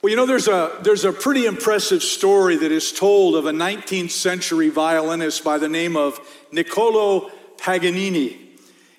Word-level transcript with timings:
Well, 0.00 0.10
you 0.10 0.16
know, 0.16 0.26
there's 0.26 0.46
a, 0.46 0.78
there's 0.82 1.04
a 1.04 1.12
pretty 1.12 1.46
impressive 1.46 2.04
story 2.04 2.54
that 2.54 2.70
is 2.70 2.92
told 2.92 3.34
of 3.34 3.46
a 3.46 3.50
19th 3.50 4.12
century 4.12 4.68
violinist 4.68 5.42
by 5.42 5.58
the 5.58 5.68
name 5.68 5.96
of 5.96 6.20
Niccolo 6.52 7.32
Paganini. 7.56 8.38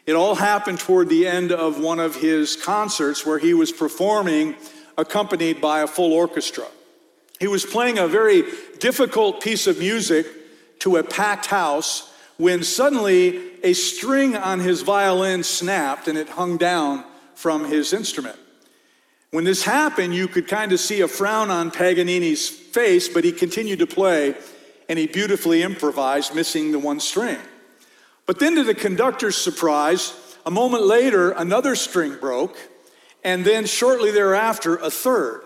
It 0.05 0.13
all 0.13 0.35
happened 0.35 0.79
toward 0.79 1.07
the 1.07 1.25
end 1.25 1.53
of 1.53 1.79
one 1.79 2.01
of 2.01 2.17
his 2.17 2.57
concerts 2.57 3.25
where 3.25 3.39
he 3.39 3.53
was 3.53 3.71
performing 3.71 4.57
accompanied 4.97 5.61
by 5.61 5.79
a 5.79 5.87
full 5.87 6.11
orchestra. 6.11 6.65
He 7.39 7.47
was 7.47 7.65
playing 7.65 7.97
a 7.97 8.07
very 8.09 8.43
difficult 8.79 9.41
piece 9.41 9.67
of 9.67 9.79
music 9.79 10.27
to 10.79 10.97
a 10.97 11.03
packed 11.03 11.45
house 11.45 12.11
when 12.35 12.61
suddenly 12.61 13.39
a 13.63 13.71
string 13.71 14.35
on 14.35 14.59
his 14.59 14.81
violin 14.81 15.43
snapped 15.43 16.09
and 16.09 16.17
it 16.17 16.27
hung 16.27 16.57
down 16.57 17.05
from 17.35 17.63
his 17.63 17.93
instrument. 17.93 18.37
When 19.31 19.43
this 19.43 19.63
happened, 19.63 20.15
you 20.15 20.27
could 20.27 20.47
kind 20.47 20.71
of 20.71 20.79
see 20.79 21.01
a 21.01 21.07
frown 21.07 21.51
on 21.51 21.69
Paganini's 21.69 22.49
face, 22.49 23.07
but 23.07 23.23
he 23.23 23.31
continued 23.31 23.79
to 23.79 23.87
play 23.87 24.35
and 24.87 24.97
he 24.97 25.05
beautifully 25.05 25.61
improvised, 25.61 26.33
missing 26.33 26.71
the 26.71 26.79
one 26.79 26.99
string. 26.99 27.37
But 28.25 28.39
then, 28.39 28.55
to 28.55 28.63
the 28.63 28.73
conductor's 28.73 29.37
surprise, 29.37 30.13
a 30.45 30.51
moment 30.51 30.83
later, 30.83 31.31
another 31.31 31.75
string 31.75 32.17
broke, 32.19 32.57
and 33.23 33.45
then 33.45 33.67
shortly 33.67 34.09
thereafter, 34.11 34.77
a 34.77 34.89
third. 34.89 35.41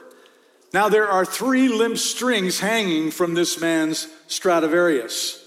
Now, 0.74 0.90
there 0.90 1.08
are 1.08 1.26
three 1.26 1.68
limp 1.68 1.98
strings 1.98 2.60
hanging 2.62 3.12
from 3.12 3.34
this 3.34 3.60
man's 3.60 4.08
Stradivarius. 4.28 5.40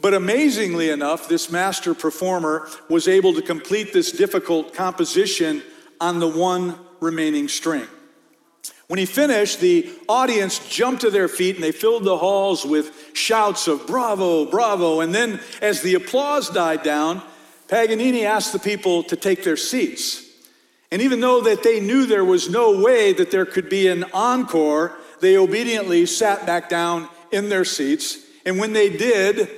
But 0.00 0.14
amazingly 0.14 0.90
enough, 0.90 1.28
this 1.28 1.50
master 1.50 1.94
performer 1.94 2.68
was 2.90 3.08
able 3.08 3.34
to 3.34 3.42
complete 3.42 3.92
this 3.92 4.12
difficult 4.12 4.74
composition 4.74 5.62
on 6.00 6.18
the 6.18 6.28
one 6.28 6.78
remaining 7.04 7.48
string. 7.48 7.86
When 8.86 8.98
he 8.98 9.06
finished, 9.06 9.60
the 9.60 9.90
audience 10.08 10.58
jumped 10.68 11.02
to 11.02 11.10
their 11.10 11.28
feet 11.28 11.54
and 11.54 11.64
they 11.64 11.72
filled 11.72 12.04
the 12.04 12.18
halls 12.18 12.66
with 12.66 13.12
shouts 13.14 13.66
of 13.66 13.86
bravo, 13.86 14.44
bravo. 14.44 15.00
And 15.00 15.14
then, 15.14 15.40
as 15.62 15.80
the 15.80 15.94
applause 15.94 16.50
died 16.50 16.82
down, 16.82 17.22
Paganini 17.68 18.24
asked 18.24 18.52
the 18.52 18.58
people 18.58 19.02
to 19.04 19.16
take 19.16 19.42
their 19.42 19.56
seats. 19.56 20.22
And 20.90 21.00
even 21.00 21.20
though 21.20 21.40
that 21.40 21.62
they 21.62 21.80
knew 21.80 22.06
there 22.06 22.24
was 22.24 22.50
no 22.50 22.80
way 22.82 23.12
that 23.14 23.30
there 23.30 23.46
could 23.46 23.68
be 23.68 23.88
an 23.88 24.04
encore, 24.12 24.92
they 25.20 25.36
obediently 25.38 26.06
sat 26.06 26.46
back 26.46 26.68
down 26.68 27.08
in 27.32 27.48
their 27.48 27.64
seats. 27.64 28.18
And 28.44 28.58
when 28.58 28.74
they 28.74 28.94
did, 28.94 29.48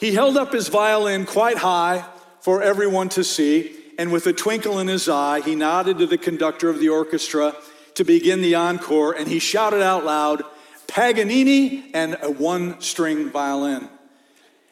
he 0.00 0.14
held 0.14 0.36
up 0.36 0.52
his 0.52 0.68
violin 0.68 1.26
quite 1.26 1.58
high 1.58 2.04
for 2.40 2.62
everyone 2.62 3.10
to 3.10 3.22
see 3.22 3.76
and 3.98 4.12
with 4.12 4.26
a 4.26 4.32
twinkle 4.32 4.78
in 4.78 4.88
his 4.88 5.08
eye, 5.08 5.40
he 5.40 5.54
nodded 5.54 5.98
to 5.98 6.06
the 6.06 6.18
conductor 6.18 6.68
of 6.68 6.78
the 6.78 6.88
orchestra 6.88 7.54
to 7.94 8.04
begin 8.04 8.40
the 8.40 8.54
encore, 8.54 9.12
and 9.12 9.28
he 9.28 9.38
shouted 9.38 9.82
out 9.82 10.04
loud, 10.04 10.42
Paganini 10.86 11.90
and 11.94 12.18
a 12.22 12.30
one 12.30 12.80
string 12.80 13.30
violin. 13.30 13.88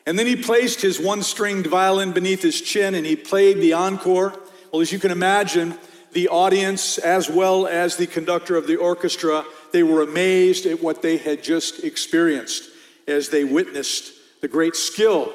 And 0.06 0.18
then 0.18 0.26
he 0.26 0.36
placed 0.36 0.82
his 0.82 1.00
one 1.00 1.22
stringed 1.22 1.66
violin 1.66 2.12
beneath 2.12 2.42
his 2.42 2.60
chin 2.60 2.94
and 2.94 3.06
he 3.06 3.16
played 3.16 3.58
the 3.58 3.74
encore. 3.74 4.34
Well, 4.72 4.82
as 4.82 4.92
you 4.92 4.98
can 4.98 5.10
imagine, 5.12 5.78
the 6.12 6.28
audience, 6.28 6.98
as 6.98 7.30
well 7.30 7.66
as 7.66 7.96
the 7.96 8.06
conductor 8.06 8.56
of 8.56 8.66
the 8.66 8.76
orchestra, 8.76 9.44
they 9.72 9.82
were 9.82 10.02
amazed 10.02 10.66
at 10.66 10.82
what 10.82 11.02
they 11.02 11.16
had 11.16 11.42
just 11.42 11.84
experienced 11.84 12.68
as 13.06 13.28
they 13.28 13.44
witnessed 13.44 14.12
the 14.40 14.48
great 14.48 14.74
skill 14.74 15.32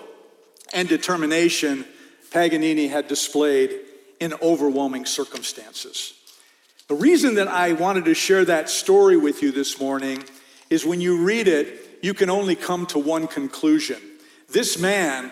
and 0.73 0.89
determination 0.89 1.85
Paganini 2.35 2.89
had 2.89 3.07
displayed 3.07 3.79
in 4.19 4.33
overwhelming 4.41 5.05
circumstances. 5.05 6.13
The 6.89 6.95
reason 6.95 7.35
that 7.35 7.47
I 7.47 7.71
wanted 7.71 8.03
to 8.05 8.13
share 8.13 8.43
that 8.43 8.69
story 8.69 9.15
with 9.15 9.41
you 9.41 9.53
this 9.53 9.79
morning 9.79 10.21
is 10.69 10.85
when 10.85 10.99
you 10.99 11.23
read 11.23 11.47
it, 11.47 11.99
you 12.01 12.13
can 12.13 12.29
only 12.29 12.57
come 12.57 12.87
to 12.87 12.99
one 12.99 13.27
conclusion. 13.27 14.01
This 14.49 14.77
man 14.77 15.31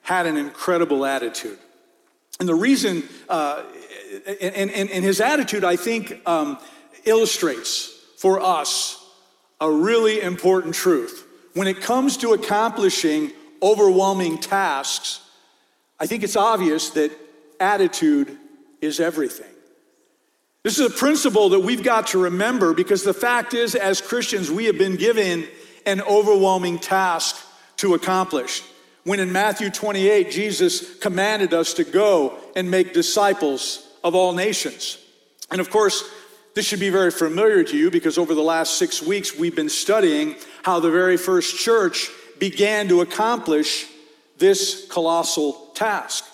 had 0.00 0.24
an 0.24 0.38
incredible 0.38 1.04
attitude. 1.04 1.58
And 2.40 2.48
the 2.48 2.54
reason, 2.54 3.02
uh, 3.28 3.62
and, 4.40 4.70
and, 4.70 4.90
and, 4.90 5.04
his 5.04 5.20
attitude, 5.20 5.64
I 5.64 5.76
think, 5.76 6.18
um, 6.26 6.58
illustrates 7.04 7.94
for 8.16 8.40
us 8.40 9.04
a 9.60 9.70
really 9.70 10.22
important 10.22 10.74
truth. 10.74 11.26
When 11.52 11.68
it 11.68 11.82
comes 11.82 12.16
to 12.18 12.32
accomplishing 12.32 13.32
overwhelming 13.62 14.38
tasks, 14.38 15.20
I 16.00 16.06
think 16.06 16.22
it's 16.22 16.36
obvious 16.36 16.90
that 16.90 17.10
attitude 17.58 18.36
is 18.80 19.00
everything. 19.00 19.46
This 20.62 20.78
is 20.78 20.86
a 20.86 20.96
principle 20.96 21.50
that 21.50 21.60
we've 21.60 21.82
got 21.82 22.08
to 22.08 22.18
remember 22.18 22.74
because 22.74 23.02
the 23.02 23.14
fact 23.14 23.54
is, 23.54 23.74
as 23.74 24.00
Christians, 24.00 24.50
we 24.50 24.66
have 24.66 24.78
been 24.78 24.96
given 24.96 25.46
an 25.86 26.02
overwhelming 26.02 26.78
task 26.78 27.36
to 27.78 27.94
accomplish. 27.94 28.62
When 29.04 29.20
in 29.20 29.32
Matthew 29.32 29.70
28, 29.70 30.30
Jesus 30.30 30.98
commanded 30.98 31.54
us 31.54 31.74
to 31.74 31.84
go 31.84 32.38
and 32.54 32.70
make 32.70 32.92
disciples 32.92 33.86
of 34.04 34.14
all 34.14 34.32
nations. 34.34 34.98
And 35.50 35.60
of 35.60 35.70
course, 35.70 36.04
this 36.54 36.66
should 36.66 36.80
be 36.80 36.90
very 36.90 37.10
familiar 37.10 37.62
to 37.64 37.76
you 37.76 37.90
because 37.90 38.18
over 38.18 38.34
the 38.34 38.42
last 38.42 38.78
six 38.78 39.02
weeks, 39.02 39.34
we've 39.34 39.56
been 39.56 39.68
studying 39.68 40.34
how 40.62 40.80
the 40.80 40.90
very 40.90 41.16
first 41.16 41.56
church 41.56 42.10
began 42.38 42.88
to 42.88 43.00
accomplish 43.00 43.86
this 44.38 44.86
colossal 44.88 45.70
task. 45.74 46.24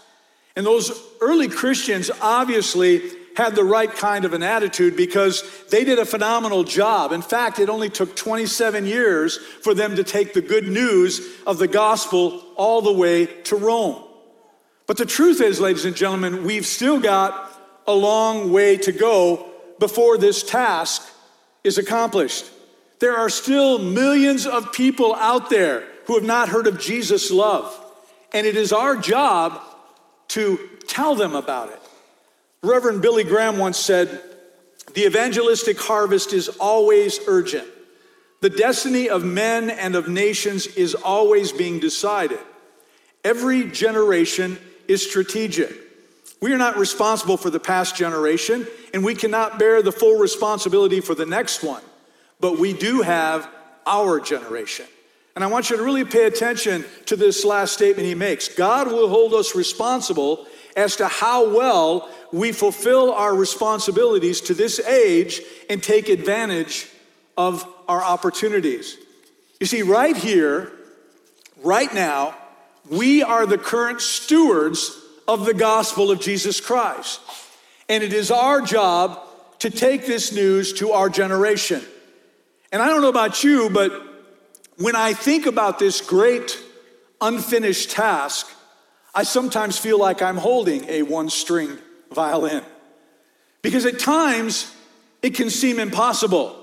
And 0.56 0.64
those 0.64 0.92
early 1.20 1.48
Christians 1.48 2.10
obviously 2.20 3.02
had 3.36 3.56
the 3.56 3.64
right 3.64 3.92
kind 3.92 4.24
of 4.24 4.32
an 4.32 4.42
attitude 4.42 4.96
because 4.96 5.42
they 5.70 5.84
did 5.84 5.98
a 5.98 6.04
phenomenal 6.04 6.62
job. 6.62 7.10
In 7.10 7.22
fact, 7.22 7.58
it 7.58 7.68
only 7.68 7.90
took 7.90 8.14
27 8.14 8.86
years 8.86 9.38
for 9.38 9.74
them 9.74 9.96
to 9.96 10.04
take 10.04 10.32
the 10.32 10.40
good 10.40 10.68
news 10.68 11.20
of 11.46 11.58
the 11.58 11.66
gospel 11.66 12.44
all 12.56 12.80
the 12.80 12.92
way 12.92 13.26
to 13.26 13.56
Rome. 13.56 14.04
But 14.86 14.98
the 14.98 15.06
truth 15.06 15.40
is, 15.40 15.60
ladies 15.60 15.84
and 15.84 15.96
gentlemen, 15.96 16.44
we've 16.44 16.66
still 16.66 17.00
got 17.00 17.50
a 17.86 17.94
long 17.94 18.52
way 18.52 18.76
to 18.76 18.92
go 18.92 19.50
before 19.78 20.16
this 20.16 20.42
task 20.42 21.02
is 21.64 21.78
accomplished. 21.78 22.48
There 23.00 23.16
are 23.16 23.28
still 23.28 23.78
millions 23.78 24.46
of 24.46 24.72
people 24.72 25.14
out 25.16 25.50
there 25.50 25.84
who 26.06 26.14
have 26.14 26.24
not 26.24 26.48
heard 26.50 26.66
of 26.66 26.78
Jesus' 26.78 27.30
love. 27.30 27.80
And 28.34 28.46
it 28.46 28.56
is 28.56 28.72
our 28.72 28.96
job 28.96 29.62
to 30.28 30.58
tell 30.88 31.14
them 31.14 31.34
about 31.34 31.70
it. 31.70 31.80
Reverend 32.62 33.00
Billy 33.00 33.22
Graham 33.24 33.58
once 33.58 33.78
said, 33.78 34.20
The 34.94 35.06
evangelistic 35.06 35.80
harvest 35.80 36.32
is 36.32 36.48
always 36.48 37.20
urgent. 37.28 37.68
The 38.40 38.50
destiny 38.50 39.08
of 39.08 39.24
men 39.24 39.70
and 39.70 39.94
of 39.94 40.08
nations 40.08 40.66
is 40.66 40.94
always 40.94 41.52
being 41.52 41.78
decided. 41.78 42.40
Every 43.22 43.70
generation 43.70 44.58
is 44.88 45.08
strategic. 45.08 45.72
We 46.42 46.52
are 46.52 46.58
not 46.58 46.76
responsible 46.76 47.36
for 47.36 47.48
the 47.48 47.60
past 47.60 47.96
generation, 47.96 48.66
and 48.92 49.04
we 49.04 49.14
cannot 49.14 49.58
bear 49.58 49.80
the 49.80 49.92
full 49.92 50.18
responsibility 50.18 51.00
for 51.00 51.14
the 51.14 51.24
next 51.24 51.62
one, 51.62 51.82
but 52.40 52.58
we 52.58 52.72
do 52.74 53.00
have 53.00 53.48
our 53.86 54.20
generation. 54.20 54.86
And 55.34 55.42
I 55.42 55.48
want 55.48 55.68
you 55.68 55.76
to 55.76 55.82
really 55.82 56.04
pay 56.04 56.26
attention 56.26 56.84
to 57.06 57.16
this 57.16 57.44
last 57.44 57.72
statement 57.72 58.06
he 58.06 58.14
makes. 58.14 58.48
God 58.48 58.86
will 58.86 59.08
hold 59.08 59.34
us 59.34 59.54
responsible 59.54 60.46
as 60.76 60.96
to 60.96 61.08
how 61.08 61.54
well 61.54 62.08
we 62.32 62.52
fulfill 62.52 63.12
our 63.12 63.34
responsibilities 63.34 64.40
to 64.42 64.54
this 64.54 64.78
age 64.80 65.40
and 65.68 65.82
take 65.82 66.08
advantage 66.08 66.88
of 67.36 67.66
our 67.88 68.02
opportunities. 68.02 68.96
You 69.60 69.66
see, 69.66 69.82
right 69.82 70.16
here, 70.16 70.72
right 71.62 71.92
now, 71.92 72.34
we 72.88 73.22
are 73.22 73.46
the 73.46 73.58
current 73.58 74.00
stewards 74.00 75.00
of 75.26 75.46
the 75.46 75.54
gospel 75.54 76.10
of 76.10 76.20
Jesus 76.20 76.60
Christ. 76.60 77.20
And 77.88 78.04
it 78.04 78.12
is 78.12 78.30
our 78.30 78.60
job 78.60 79.20
to 79.60 79.70
take 79.70 80.06
this 80.06 80.32
news 80.32 80.72
to 80.74 80.92
our 80.92 81.08
generation. 81.08 81.82
And 82.72 82.82
I 82.82 82.88
don't 82.88 83.02
know 83.02 83.08
about 83.08 83.42
you, 83.42 83.70
but 83.70 84.13
when 84.76 84.96
I 84.96 85.12
think 85.12 85.46
about 85.46 85.78
this 85.78 86.00
great 86.00 86.58
unfinished 87.20 87.90
task, 87.90 88.50
I 89.14 89.22
sometimes 89.22 89.78
feel 89.78 89.98
like 89.98 90.22
I'm 90.22 90.36
holding 90.36 90.88
a 90.88 91.02
one 91.02 91.30
stringed 91.30 91.78
violin. 92.12 92.62
Because 93.62 93.86
at 93.86 93.98
times 93.98 94.74
it 95.22 95.34
can 95.34 95.50
seem 95.50 95.78
impossible. 95.78 96.60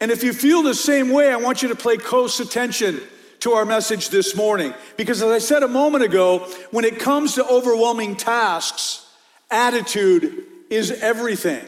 And 0.00 0.10
if 0.10 0.22
you 0.22 0.32
feel 0.32 0.62
the 0.62 0.74
same 0.74 1.10
way, 1.10 1.32
I 1.32 1.36
want 1.36 1.62
you 1.62 1.68
to 1.68 1.74
pay 1.74 1.96
close 1.96 2.38
attention 2.38 3.00
to 3.40 3.52
our 3.52 3.64
message 3.64 4.10
this 4.10 4.36
morning. 4.36 4.74
Because 4.96 5.22
as 5.22 5.30
I 5.30 5.38
said 5.38 5.62
a 5.62 5.68
moment 5.68 6.04
ago, 6.04 6.40
when 6.70 6.84
it 6.84 7.00
comes 7.00 7.34
to 7.34 7.46
overwhelming 7.46 8.16
tasks, 8.16 9.06
attitude 9.50 10.44
is 10.70 10.90
everything. 10.90 11.64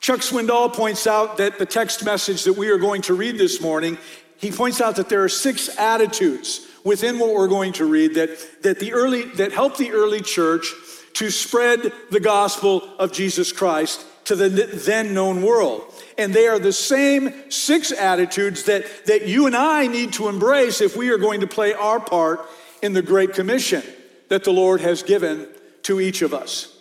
Chuck 0.00 0.20
Swindoll 0.20 0.72
points 0.72 1.06
out 1.06 1.38
that 1.38 1.58
the 1.58 1.66
text 1.66 2.04
message 2.04 2.44
that 2.44 2.54
we 2.54 2.68
are 2.68 2.78
going 2.78 3.02
to 3.02 3.14
read 3.14 3.38
this 3.38 3.60
morning 3.60 3.98
he 4.38 4.50
points 4.50 4.80
out 4.80 4.96
that 4.96 5.08
there 5.08 5.22
are 5.22 5.28
six 5.28 5.68
attitudes 5.78 6.66
within 6.84 7.18
what 7.18 7.32
we're 7.32 7.48
going 7.48 7.72
to 7.74 7.86
read 7.86 8.14
that, 8.14 8.62
that, 8.62 8.78
the 8.78 8.92
early, 8.92 9.22
that 9.22 9.52
help 9.52 9.76
the 9.76 9.90
early 9.92 10.20
church 10.20 10.72
to 11.14 11.30
spread 11.30 11.92
the 12.10 12.20
gospel 12.20 12.82
of 12.98 13.12
Jesus 13.12 13.52
Christ 13.52 14.04
to 14.24 14.36
the 14.36 14.48
then 14.48 15.14
known 15.14 15.42
world. 15.42 15.82
And 16.18 16.32
they 16.32 16.46
are 16.46 16.58
the 16.58 16.72
same 16.72 17.50
six 17.50 17.92
attitudes 17.92 18.64
that, 18.64 19.06
that 19.06 19.26
you 19.26 19.46
and 19.46 19.56
I 19.56 19.86
need 19.86 20.12
to 20.14 20.28
embrace 20.28 20.80
if 20.80 20.96
we 20.96 21.10
are 21.10 21.18
going 21.18 21.40
to 21.40 21.46
play 21.46 21.72
our 21.72 22.00
part 22.00 22.40
in 22.82 22.92
the 22.92 23.02
Great 23.02 23.32
Commission 23.34 23.82
that 24.28 24.44
the 24.44 24.52
Lord 24.52 24.80
has 24.80 25.02
given 25.02 25.48
to 25.82 26.00
each 26.00 26.22
of 26.22 26.34
us. 26.34 26.76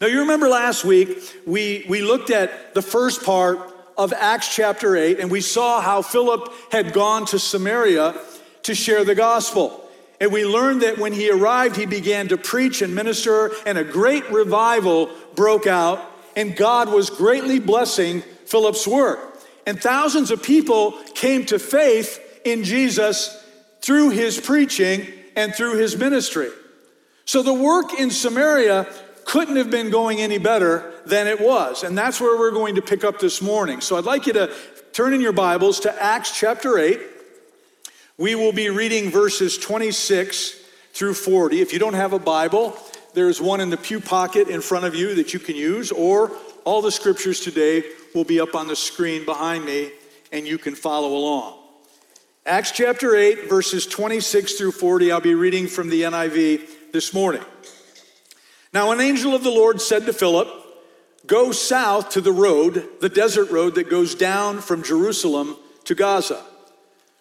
Now, 0.00 0.08
you 0.08 0.20
remember 0.20 0.48
last 0.48 0.84
week, 0.84 1.42
we, 1.46 1.86
we 1.88 2.02
looked 2.02 2.30
at 2.30 2.74
the 2.74 2.82
first 2.82 3.24
part 3.24 3.58
of 3.96 4.12
Acts 4.12 4.54
chapter 4.54 4.96
8, 4.96 5.20
and 5.20 5.30
we 5.30 5.40
saw 5.40 5.80
how 5.80 6.02
Philip 6.02 6.52
had 6.70 6.92
gone 6.92 7.26
to 7.26 7.38
Samaria 7.38 8.14
to 8.64 8.74
share 8.74 9.04
the 9.04 9.14
gospel. 9.14 9.82
And 10.20 10.32
we 10.32 10.44
learned 10.44 10.82
that 10.82 10.98
when 10.98 11.12
he 11.12 11.30
arrived, 11.30 11.76
he 11.76 11.86
began 11.86 12.28
to 12.28 12.36
preach 12.36 12.82
and 12.82 12.94
minister, 12.94 13.50
and 13.64 13.78
a 13.78 13.84
great 13.84 14.30
revival 14.30 15.10
broke 15.34 15.66
out, 15.66 16.00
and 16.34 16.56
God 16.56 16.90
was 16.90 17.10
greatly 17.10 17.58
blessing 17.58 18.22
Philip's 18.46 18.86
work. 18.86 19.38
And 19.66 19.80
thousands 19.80 20.30
of 20.30 20.42
people 20.42 20.92
came 21.14 21.44
to 21.46 21.58
faith 21.58 22.20
in 22.44 22.64
Jesus 22.64 23.42
through 23.80 24.10
his 24.10 24.40
preaching 24.40 25.06
and 25.34 25.54
through 25.54 25.78
his 25.78 25.96
ministry. 25.96 26.48
So 27.24 27.42
the 27.42 27.54
work 27.54 27.98
in 27.98 28.10
Samaria 28.10 28.86
couldn't 29.24 29.56
have 29.56 29.70
been 29.70 29.90
going 29.90 30.20
any 30.20 30.38
better 30.38 30.92
than 31.06 31.26
it 31.26 31.40
was. 31.40 31.84
And 31.84 31.96
that's 31.96 32.20
where 32.20 32.38
we're 32.38 32.50
going 32.50 32.74
to 32.74 32.82
pick 32.82 33.04
up 33.04 33.18
this 33.18 33.40
morning. 33.40 33.80
So 33.80 33.96
I'd 33.96 34.04
like 34.04 34.26
you 34.26 34.32
to 34.34 34.52
turn 34.92 35.14
in 35.14 35.20
your 35.20 35.32
Bibles 35.32 35.80
to 35.80 36.02
Acts 36.02 36.36
chapter 36.36 36.78
8. 36.78 37.00
We 38.18 38.34
will 38.34 38.52
be 38.52 38.70
reading 38.70 39.10
verses 39.10 39.56
26 39.56 40.58
through 40.92 41.14
40. 41.14 41.60
If 41.60 41.72
you 41.72 41.78
don't 41.78 41.94
have 41.94 42.12
a 42.12 42.18
Bible, 42.18 42.76
there's 43.14 43.40
one 43.40 43.60
in 43.60 43.70
the 43.70 43.76
pew 43.76 44.00
pocket 44.00 44.48
in 44.48 44.60
front 44.60 44.84
of 44.84 44.94
you 44.94 45.14
that 45.14 45.32
you 45.32 45.38
can 45.38 45.54
use, 45.54 45.92
or 45.92 46.32
all 46.64 46.82
the 46.82 46.90
scriptures 46.90 47.40
today 47.40 47.84
will 48.14 48.24
be 48.24 48.40
up 48.40 48.54
on 48.54 48.66
the 48.66 48.76
screen 48.76 49.24
behind 49.24 49.64
me 49.64 49.90
and 50.32 50.46
you 50.46 50.58
can 50.58 50.74
follow 50.74 51.16
along. 51.16 51.58
Acts 52.44 52.72
chapter 52.72 53.14
8, 53.14 53.48
verses 53.48 53.86
26 53.86 54.54
through 54.54 54.72
40. 54.72 55.12
I'll 55.12 55.20
be 55.20 55.34
reading 55.34 55.66
from 55.66 55.88
the 55.88 56.02
NIV 56.02 56.92
this 56.92 57.14
morning. 57.14 57.42
Now, 58.72 58.90
an 58.92 59.00
angel 59.00 59.34
of 59.34 59.42
the 59.42 59.50
Lord 59.50 59.80
said 59.80 60.06
to 60.06 60.12
Philip, 60.12 60.48
Go 61.26 61.52
south 61.52 62.10
to 62.10 62.20
the 62.20 62.32
road, 62.32 62.88
the 63.00 63.08
desert 63.08 63.50
road 63.50 63.74
that 63.74 63.90
goes 63.90 64.14
down 64.14 64.60
from 64.60 64.82
Jerusalem 64.82 65.56
to 65.84 65.94
Gaza. 65.94 66.42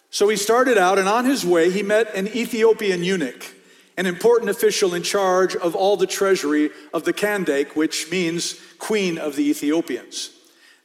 So 0.10 0.30
he 0.30 0.38
started 0.38 0.78
out, 0.78 1.00
and 1.00 1.10
on 1.10 1.26
his 1.26 1.46
way, 1.46 1.72
he 1.72 1.84
met 1.84 2.14
an 2.16 2.28
Ethiopian 2.28 3.04
eunuch, 3.04 3.54
an 3.98 4.06
important 4.06 4.50
official 4.50 4.94
in 4.94 5.04
charge 5.04 5.56
of 5.56 5.76
all 5.76 5.98
the 5.98 6.08
treasury 6.08 6.70
of 6.94 7.04
the 7.04 7.14
Kandake, 7.14 7.76
which 7.76 8.10
means 8.12 8.60
queen 8.78 9.18
of 9.18 9.36
the 9.36 9.50
Ethiopians. 9.50 10.32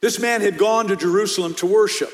This 0.01 0.19
man 0.19 0.41
had 0.41 0.57
gone 0.57 0.87
to 0.87 0.95
Jerusalem 0.95 1.53
to 1.55 1.65
worship, 1.65 2.11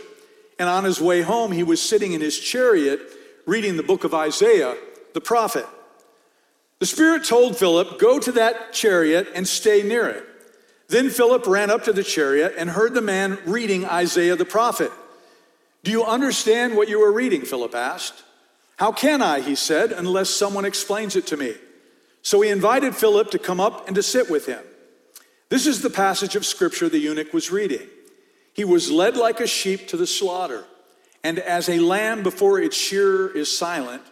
and 0.59 0.67
on 0.67 0.83
his 0.83 0.99
way 0.99 1.21
home, 1.21 1.51
he 1.51 1.63
was 1.63 1.81
sitting 1.81 2.13
in 2.13 2.21
his 2.21 2.37
chariot 2.37 2.99
reading 3.45 3.77
the 3.77 3.83
book 3.83 4.03
of 4.03 4.13
Isaiah, 4.13 4.75
the 5.13 5.21
prophet. 5.21 5.65
The 6.79 6.85
Spirit 6.85 7.23
told 7.23 7.57
Philip, 7.57 7.97
Go 7.97 8.19
to 8.19 8.31
that 8.33 8.73
chariot 8.73 9.29
and 9.33 9.47
stay 9.47 9.81
near 9.81 10.07
it. 10.07 10.26
Then 10.89 11.09
Philip 11.09 11.45
ran 11.47 11.69
up 11.69 11.83
to 11.83 11.93
the 11.93 12.03
chariot 12.03 12.55
and 12.57 12.69
heard 12.69 12.93
the 12.93 13.01
man 13.01 13.37
reading 13.45 13.85
Isaiah 13.85 14.35
the 14.35 14.45
prophet. 14.45 14.91
Do 15.83 15.91
you 15.91 16.03
understand 16.03 16.75
what 16.75 16.89
you 16.89 17.01
are 17.03 17.11
reading? 17.11 17.41
Philip 17.41 17.75
asked. 17.75 18.23
How 18.77 18.91
can 18.91 19.21
I, 19.21 19.41
he 19.41 19.55
said, 19.55 19.91
unless 19.91 20.29
someone 20.29 20.65
explains 20.65 21.15
it 21.15 21.27
to 21.27 21.37
me? 21.37 21.55
So 22.21 22.41
he 22.41 22.49
invited 22.49 22.95
Philip 22.95 23.31
to 23.31 23.39
come 23.39 23.59
up 23.59 23.87
and 23.87 23.95
to 23.95 24.03
sit 24.03 24.29
with 24.29 24.45
him. 24.45 24.63
This 25.49 25.65
is 25.65 25.81
the 25.81 25.89
passage 25.89 26.35
of 26.35 26.45
scripture 26.45 26.89
the 26.89 26.99
eunuch 26.99 27.33
was 27.33 27.51
reading. 27.51 27.87
He 28.53 28.65
was 28.65 28.91
led 28.91 29.15
like 29.15 29.39
a 29.39 29.47
sheep 29.47 29.87
to 29.89 29.97
the 29.97 30.07
slaughter, 30.07 30.65
and 31.23 31.39
as 31.39 31.69
a 31.69 31.79
lamb 31.79 32.23
before 32.23 32.59
its 32.59 32.75
shearer 32.75 33.29
is 33.29 33.55
silent, 33.55 34.03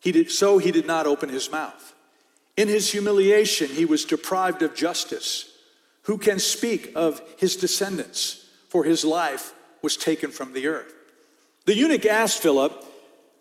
he 0.00 0.12
did, 0.12 0.30
so 0.30 0.58
he 0.58 0.70
did 0.70 0.86
not 0.86 1.06
open 1.06 1.28
his 1.28 1.50
mouth. 1.50 1.94
In 2.56 2.68
his 2.68 2.90
humiliation, 2.92 3.68
he 3.68 3.84
was 3.84 4.04
deprived 4.04 4.62
of 4.62 4.74
justice. 4.74 5.49
Who 6.02 6.18
can 6.18 6.38
speak 6.38 6.92
of 6.94 7.20
his 7.36 7.56
descendants? 7.56 8.46
For 8.68 8.84
his 8.84 9.04
life 9.04 9.52
was 9.82 9.96
taken 9.96 10.30
from 10.30 10.52
the 10.52 10.68
earth. 10.68 10.94
The 11.66 11.74
eunuch 11.74 12.06
asked 12.06 12.40
Philip, 12.40 12.84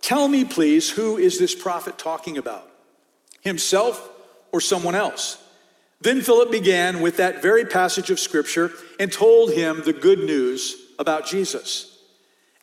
Tell 0.01 0.27
me, 0.27 0.45
please, 0.45 0.89
who 0.89 1.17
is 1.17 1.37
this 1.37 1.53
prophet 1.53 1.97
talking 1.97 2.37
about? 2.37 2.69
Himself 3.41 4.09
or 4.51 4.61
someone 4.61 4.95
else? 4.95 5.37
Then 6.01 6.21
Philip 6.21 6.51
began 6.51 7.01
with 7.01 7.17
that 7.17 7.41
very 7.41 7.65
passage 7.65 8.09
of 8.09 8.19
scripture 8.19 8.71
and 8.99 9.11
told 9.11 9.51
him 9.51 9.81
the 9.83 9.93
good 9.93 10.19
news 10.19 10.75
about 10.97 11.25
Jesus. 11.25 11.97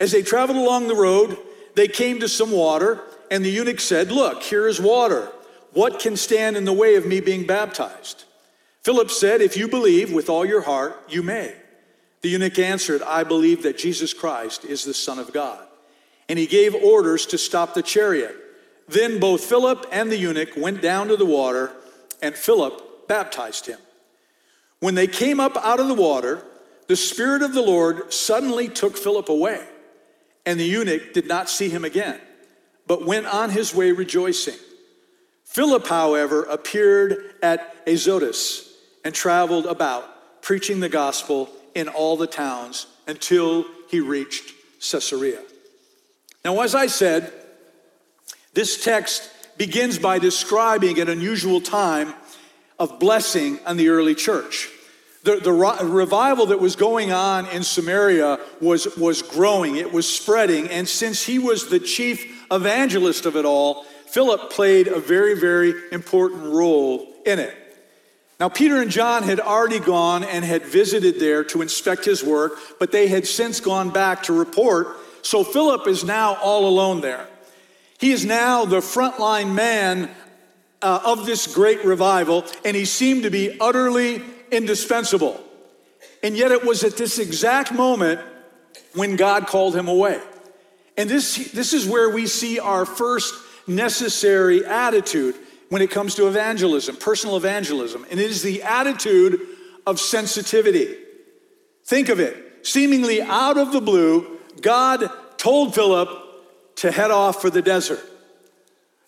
As 0.00 0.12
they 0.12 0.22
traveled 0.22 0.58
along 0.58 0.88
the 0.88 0.94
road, 0.94 1.37
they 1.75 1.88
came 1.88 2.20
to 2.20 2.28
some 2.28 2.50
water 2.50 3.02
and 3.31 3.44
the 3.44 3.50
eunuch 3.50 3.81
said, 3.81 4.10
Look, 4.10 4.43
here 4.43 4.66
is 4.66 4.81
water. 4.81 5.31
What 5.72 5.98
can 5.98 6.16
stand 6.16 6.56
in 6.56 6.64
the 6.64 6.72
way 6.72 6.94
of 6.94 7.06
me 7.06 7.20
being 7.20 7.46
baptized? 7.46 8.25
Philip 8.87 9.11
said, 9.11 9.41
If 9.41 9.56
you 9.56 9.67
believe 9.67 10.12
with 10.12 10.31
all 10.31 10.47
your 10.47 10.61
heart, 10.61 11.03
you 11.09 11.21
may. 11.21 11.53
The 12.21 12.29
eunuch 12.29 12.56
answered, 12.61 13.03
I 13.03 13.25
believe 13.25 13.65
that 13.65 13.77
Jesus 13.77 14.15
Christ 14.15 14.65
is 14.65 14.85
the 14.85 14.94
Son 14.94 15.19
of 15.19 15.33
God. 15.33 15.59
And 16.29 16.38
he 16.38 16.47
gave 16.47 16.73
orders 16.73 17.27
to 17.27 17.37
stop 17.37 17.75
the 17.75 17.83
chariot. 17.83 18.37
Then 18.87 19.19
both 19.19 19.43
Philip 19.43 19.87
and 19.91 20.09
the 20.09 20.17
eunuch 20.17 20.50
went 20.56 20.83
down 20.83 21.09
to 21.09 21.17
the 21.17 21.27
water, 21.27 21.73
and 22.23 22.37
Philip 22.37 23.09
baptized 23.09 23.67
him. 23.67 23.81
When 24.79 24.94
they 24.94 25.09
came 25.09 25.41
up 25.41 25.56
out 25.56 25.81
of 25.81 25.89
the 25.89 25.94
water, 25.94 26.44
the 26.87 26.94
Spirit 26.94 27.43
of 27.43 27.55
the 27.55 27.62
Lord 27.62 28.12
suddenly 28.12 28.69
took 28.69 28.97
Philip 28.97 29.29
away, 29.29 29.67
and 30.47 30.61
the 30.61 30.65
eunuch 30.65 31.12
did 31.12 31.27
not 31.27 31.50
see 31.50 31.71
him 31.71 31.85
again 31.85 32.21
but 32.87 33.05
went 33.05 33.27
on 33.27 33.50
his 33.50 33.75
way 33.75 33.91
rejoicing. 33.91 34.55
Philip, 35.43 35.89
however, 35.89 36.44
appeared 36.44 37.35
at 37.43 37.82
Azotus 37.85 38.67
and 39.06 39.14
traveled 39.14 39.67
about, 39.67 40.43
preaching 40.43 40.81
the 40.81 40.88
gospel 40.88 41.49
in 41.76 41.87
all 41.87 42.17
the 42.17 42.26
towns 42.26 42.88
until 43.06 43.64
he 43.88 44.00
reached 44.00 44.53
Caesarea. 44.81 45.38
Now, 46.44 46.61
as 46.62 46.75
I 46.75 46.88
said, 46.88 47.32
this 48.53 48.82
text 48.82 49.31
begins 49.56 49.97
by 50.00 50.19
describing 50.19 50.99
an 50.99 51.08
unusual 51.08 51.61
time 51.61 52.14
of 52.81 52.99
blessing 52.99 53.61
on 53.64 53.76
the 53.76 53.91
early 53.91 54.17
church. 54.17 54.70
The, 55.23 55.37
the 55.37 55.53
revival 55.53 56.47
that 56.47 56.58
was 56.58 56.75
going 56.75 57.12
on 57.12 57.47
in 57.50 57.62
Samaria 57.62 58.41
was, 58.61 58.97
was 58.97 59.23
growing, 59.23 59.76
it 59.76 59.93
was 59.93 60.13
spreading, 60.13 60.67
and 60.67 60.89
since 60.89 61.22
he 61.22 61.39
was 61.39 61.69
the 61.69 61.79
chief 61.79 62.44
evangelist 62.51 63.25
of 63.25 63.36
it 63.36 63.44
all, 63.44 63.84
Philip 64.08 64.51
played 64.51 64.89
a 64.89 64.98
very, 64.98 65.39
very 65.39 65.75
important 65.93 66.43
role 66.53 67.06
in 67.25 67.39
it. 67.39 67.66
Now, 68.38 68.50
Peter 68.50 68.82
and 68.82 68.90
John 68.90 69.22
had 69.22 69.40
already 69.40 69.78
gone 69.78 70.22
and 70.22 70.44
had 70.44 70.66
visited 70.66 71.19
there 71.19 71.43
to 71.44 71.62
inspect 71.62 72.05
his 72.05 72.22
work, 72.22 72.58
but 72.78 72.93
they 72.93 73.08
had 73.08 73.26
since 73.26 73.60
gone 73.60 73.90
back 73.90 74.24
to 74.24 74.38
report. 74.38 74.88
So 75.22 75.43
Philip 75.43 75.86
is 75.86 76.05
now 76.05 76.34
all 76.36 76.69
alone 76.69 77.00
there. 77.00 77.26
He 77.98 78.12
is 78.12 78.26
now 78.26 78.66
the 78.66 78.81
frontline 78.81 79.55
man 79.55 80.10
uh, 80.82 81.00
of 81.05 81.24
this 81.24 81.52
great 81.52 81.82
revival, 81.84 82.44
and 82.62 82.76
he 82.76 82.84
seemed 82.84 83.22
to 83.22 83.31
be 83.31 83.58
utterly 83.58 84.22
indispensable. 84.50 85.43
And 86.22 86.36
yet, 86.36 86.52
it 86.52 86.64
was 86.64 86.84
at 86.84 86.96
this 86.98 87.19
exact 87.19 87.72
moment 87.72 88.20
when 88.94 89.16
God 89.16 89.46
called 89.46 89.74
him 89.74 89.88
away. 89.88 90.20
And 90.98 91.08
this, 91.08 91.52
this 91.52 91.72
is 91.72 91.86
where 91.86 92.10
we 92.10 92.26
see 92.26 92.58
our 92.58 92.84
first 92.84 93.34
necessary 93.66 94.64
attitude 94.64 95.34
when 95.69 95.82
it 95.82 95.91
comes 95.91 96.15
to 96.17 96.29
evangelism, 96.29 96.96
personal 96.96 97.37
evangelism. 97.37 98.06
And 98.11 98.20
it 98.20 98.31
is 98.31 98.43
the 98.43 98.63
attitude 98.63 99.41
of 99.87 100.01
sensitivity. 100.01 100.96
Think 101.85 102.08
of 102.08 102.20
it. 102.20 102.67
Seemingly 102.67 103.23
out 103.23 103.58
of 103.58 103.73
the 103.73 103.81
blue, 103.81 104.39
God 104.61 105.08
told 105.37 105.75
Philip 105.75 106.08
to 106.77 106.91
head 106.91 107.11
off 107.11 107.41
for 107.41 107.51
the 107.51 107.63
desert. 107.63 108.01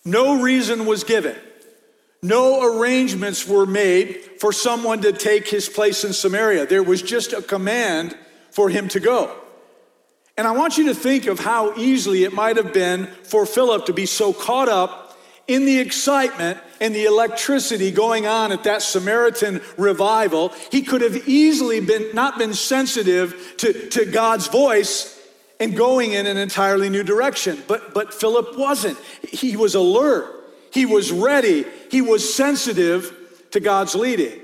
No 0.05 0.41
reason 0.41 0.87
was 0.87 1.05
given. 1.05 1.37
No 2.23 2.63
arrangements 2.63 3.47
were 3.47 3.67
made 3.67 4.17
for 4.41 4.53
someone 4.53 5.03
to 5.03 5.13
take 5.13 5.49
his 5.49 5.69
place 5.69 6.05
in 6.05 6.13
Samaria. 6.13 6.67
There 6.67 6.83
was 6.83 7.03
just 7.03 7.33
a 7.33 7.43
command 7.43 8.17
for 8.51 8.69
him 8.69 8.89
to 8.89 9.01
go. 9.01 9.37
And 10.37 10.47
I 10.47 10.53
want 10.53 10.79
you 10.79 10.87
to 10.87 10.95
think 10.95 11.27
of 11.27 11.41
how 11.41 11.77
easily 11.77 12.25
it 12.25 12.33
might 12.33 12.57
have 12.57 12.73
been 12.73 13.07
for 13.25 13.45
Philip 13.45 13.87
to 13.87 13.93
be 13.93 14.07
so 14.07 14.33
caught 14.33 14.69
up 14.69 15.08
in 15.49 15.65
the 15.65 15.79
excitement 15.79 16.59
and 16.81 16.95
the 16.95 17.07
electricity 17.07 17.91
going 17.91 18.27
on 18.27 18.53
at 18.53 18.65
that 18.65 18.83
Samaritan 18.83 19.61
revival. 19.77 20.51
He 20.71 20.83
could 20.83 21.01
have 21.01 21.29
easily 21.29 21.81
been 21.81 22.15
not 22.15 22.39
been 22.39 22.55
sensitive 22.55 23.55
to, 23.59 23.89
to 23.91 24.05
God's 24.05 24.47
voice 24.47 25.15
and 25.59 25.75
going 25.77 26.13
in 26.13 26.27
an 26.27 26.37
entirely 26.37 26.89
new 26.89 27.03
direction. 27.03 27.63
But 27.67 27.95
but 27.95 28.15
Philip 28.15 28.57
wasn't. 28.57 28.99
He 29.23 29.57
was 29.57 29.75
alert. 29.75 30.35
He 30.71 30.87
was 30.87 31.11
ready. 31.11 31.65
He 31.91 32.03
was 32.03 32.33
sensitive 32.33 33.15
to 33.51 33.59
God's 33.59 33.95
leading. 33.95 34.41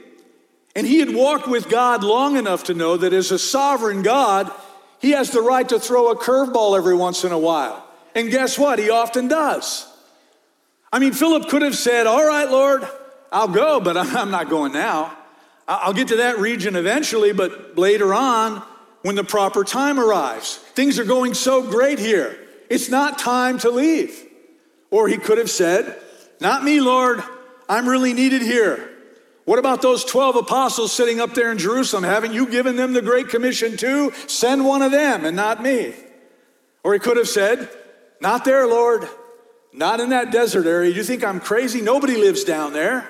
And 0.74 0.86
he 0.86 0.98
had 0.98 1.14
walked 1.14 1.46
with 1.46 1.68
God 1.68 2.02
long 2.02 2.36
enough 2.36 2.64
to 2.64 2.74
know 2.74 2.96
that 2.96 3.12
as 3.12 3.30
a 3.30 3.38
sovereign 3.38 4.02
God, 4.02 4.50
he 4.98 5.10
has 5.10 5.30
the 5.30 5.42
right 5.42 5.68
to 5.68 5.78
throw 5.78 6.10
a 6.10 6.16
curveball 6.16 6.76
every 6.76 6.96
once 6.96 7.22
in 7.22 7.30
a 7.30 7.38
while. 7.38 7.86
And 8.14 8.30
guess 8.30 8.58
what? 8.58 8.78
He 8.78 8.90
often 8.90 9.28
does. 9.28 9.86
I 10.94 11.00
mean, 11.00 11.12
Philip 11.12 11.48
could 11.48 11.62
have 11.62 11.74
said, 11.74 12.06
All 12.06 12.24
right, 12.24 12.48
Lord, 12.48 12.86
I'll 13.32 13.48
go, 13.48 13.80
but 13.80 13.96
I'm 14.16 14.30
not 14.30 14.48
going 14.48 14.72
now. 14.72 15.18
I'll 15.66 15.92
get 15.92 16.08
to 16.08 16.16
that 16.18 16.38
region 16.38 16.76
eventually, 16.76 17.32
but 17.32 17.76
later 17.76 18.14
on, 18.14 18.62
when 19.02 19.16
the 19.16 19.24
proper 19.24 19.64
time 19.64 19.98
arrives. 19.98 20.56
Things 20.56 21.00
are 21.00 21.04
going 21.04 21.34
so 21.34 21.68
great 21.68 21.98
here. 21.98 22.38
It's 22.70 22.90
not 22.90 23.18
time 23.18 23.58
to 23.58 23.70
leave. 23.70 24.24
Or 24.92 25.08
he 25.08 25.18
could 25.18 25.38
have 25.38 25.50
said, 25.50 26.00
Not 26.40 26.62
me, 26.62 26.80
Lord. 26.80 27.24
I'm 27.68 27.88
really 27.88 28.12
needed 28.12 28.42
here. 28.42 28.88
What 29.46 29.58
about 29.58 29.82
those 29.82 30.04
12 30.04 30.36
apostles 30.36 30.92
sitting 30.92 31.20
up 31.20 31.34
there 31.34 31.50
in 31.50 31.58
Jerusalem? 31.58 32.04
Haven't 32.04 32.34
you 32.34 32.46
given 32.48 32.76
them 32.76 32.92
the 32.92 33.02
Great 33.02 33.30
Commission 33.30 33.76
too? 33.76 34.12
Send 34.28 34.64
one 34.64 34.80
of 34.80 34.92
them 34.92 35.24
and 35.24 35.34
not 35.34 35.60
me. 35.60 35.92
Or 36.84 36.92
he 36.92 37.00
could 37.00 37.16
have 37.16 37.28
said, 37.28 37.68
Not 38.20 38.44
there, 38.44 38.68
Lord. 38.68 39.08
Not 39.74 39.98
in 39.98 40.10
that 40.10 40.30
desert 40.30 40.66
area. 40.66 40.94
You 40.94 41.02
think 41.02 41.24
I'm 41.24 41.40
crazy? 41.40 41.80
Nobody 41.80 42.16
lives 42.16 42.44
down 42.44 42.72
there. 42.72 43.08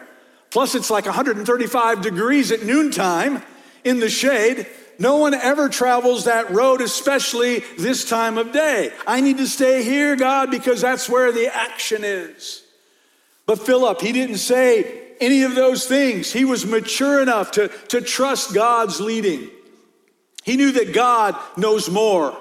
Plus, 0.51 0.75
it's 0.75 0.91
like 0.91 1.05
135 1.05 2.01
degrees 2.01 2.51
at 2.51 2.65
noontime 2.65 3.43
in 3.85 4.01
the 4.01 4.09
shade. 4.09 4.67
No 4.99 5.17
one 5.17 5.35
ever 5.35 5.69
travels 5.69 6.25
that 6.25 6.51
road, 6.51 6.81
especially 6.81 7.59
this 7.77 8.09
time 8.09 8.39
of 8.39 8.53
day. 8.53 8.93
I 9.07 9.21
need 9.21 9.39
to 9.39 9.47
stay 9.47 9.83
here, 9.83 10.17
God, 10.17 10.51
because 10.51 10.81
that's 10.81 11.09
where 11.09 11.33
the 11.33 11.55
action 11.55 12.03
is. 12.03 12.63
But 13.45 13.59
Philip, 13.59 14.01
he 14.01 14.13
didn't 14.13 14.39
say 14.39 15.03
any 15.21 15.43
of 15.43 15.55
those 15.55 15.87
things. 15.87 16.33
He 16.33 16.47
was 16.47 16.65
mature 16.65 17.21
enough 17.21 17.51
to, 17.53 17.69
to 17.89 18.01
trust 18.01 18.55
God's 18.55 19.01
leading. 19.01 19.51
He 20.45 20.57
knew 20.57 20.73
that 20.73 20.95
God 20.95 21.37
knows 21.59 21.91
more 21.91 22.39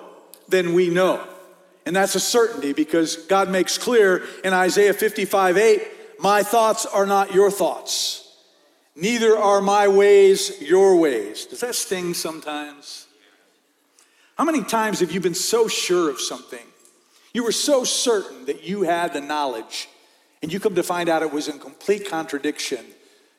than 0.48 0.74
we 0.74 0.90
know. 0.90 1.28
And 1.86 1.96
that's 1.96 2.16
a 2.16 2.20
certainty 2.20 2.74
because 2.74 3.18
God 3.18 3.50
makes 3.50 3.78
clear 3.78 4.24
in 4.44 4.54
Isaiah 4.54 4.94
55 4.94 5.58
8, 5.58 5.82
my 6.20 6.44
thoughts 6.44 6.86
are 6.86 7.06
not 7.06 7.34
your 7.34 7.52
thoughts, 7.52 8.38
neither 8.96 9.38
are 9.38 9.62
my 9.62 9.88
ways 9.88 10.62
your 10.62 10.96
ways. 10.96 11.46
Does 11.46 11.60
that 11.60 11.76
sting 11.76 12.14
sometimes? 12.14 13.08
How 14.38 14.46
many 14.46 14.64
times 14.64 15.02
have 15.02 15.12
you 15.12 15.20
been 15.20 15.36
so 15.36 15.68
sure 15.68 16.10
of 16.10 16.20
something? 16.20 16.66
You 17.34 17.44
were 17.44 17.52
so 17.52 17.84
certain 17.84 18.46
that 18.46 18.64
you 18.64 18.84
had 18.84 19.14
the 19.14 19.22
knowledge, 19.22 19.90
and 20.42 20.52
you 20.52 20.60
come 20.60 20.76
to 20.76 20.84
find 20.84 21.10
out 21.10 21.22
it 21.22 21.32
was 21.32 21.48
in 21.48 21.60
complete 21.60 22.10
contradiction 22.10 22.84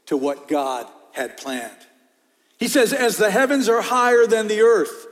to 0.06 0.16
what 0.16 0.46
God 0.46 0.86
had 1.12 1.36
planned. 1.36 1.72
He 2.58 2.68
says, 2.68 2.92
As 2.92 3.16
the 3.16 3.30
heavens 3.30 3.68
are 3.68 3.82
higher 3.82 4.26
than 4.26 4.46
the 4.48 4.60
earth, 4.60 5.06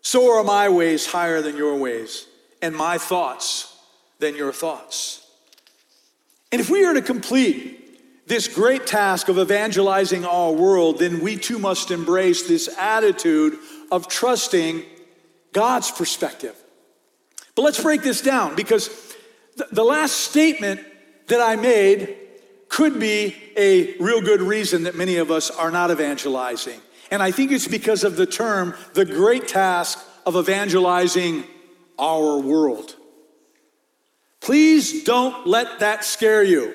so 0.00 0.36
are 0.36 0.44
my 0.44 0.68
ways 0.68 1.06
higher 1.06 1.42
than 1.42 1.56
your 1.56 1.76
ways 1.76 2.26
and 2.64 2.74
my 2.74 2.96
thoughts 2.96 3.76
than 4.20 4.34
your 4.34 4.52
thoughts. 4.52 5.26
And 6.50 6.60
if 6.62 6.70
we 6.70 6.84
are 6.86 6.94
to 6.94 7.02
complete 7.02 8.26
this 8.26 8.48
great 8.48 8.86
task 8.86 9.28
of 9.28 9.38
evangelizing 9.38 10.24
our 10.24 10.50
world, 10.50 10.98
then 10.98 11.20
we 11.20 11.36
too 11.36 11.58
must 11.58 11.90
embrace 11.90 12.48
this 12.48 12.68
attitude 12.78 13.58
of 13.92 14.08
trusting 14.08 14.82
God's 15.52 15.90
perspective. 15.90 16.56
But 17.54 17.62
let's 17.62 17.82
break 17.82 18.02
this 18.02 18.22
down 18.22 18.56
because 18.56 18.88
the 19.70 19.84
last 19.84 20.14
statement 20.14 20.80
that 21.26 21.40
I 21.40 21.56
made 21.56 22.16
could 22.70 22.98
be 22.98 23.36
a 23.58 23.94
real 23.98 24.22
good 24.22 24.40
reason 24.40 24.84
that 24.84 24.94
many 24.94 25.16
of 25.16 25.30
us 25.30 25.50
are 25.50 25.70
not 25.70 25.90
evangelizing. 25.90 26.80
And 27.10 27.22
I 27.22 27.30
think 27.30 27.52
it's 27.52 27.68
because 27.68 28.04
of 28.04 28.16
the 28.16 28.26
term, 28.26 28.74
the 28.94 29.04
great 29.04 29.48
task 29.48 30.02
of 30.24 30.34
evangelizing 30.34 31.44
our 31.98 32.38
world. 32.38 32.96
Please 34.40 35.04
don't 35.04 35.46
let 35.46 35.80
that 35.80 36.04
scare 36.04 36.42
you. 36.42 36.74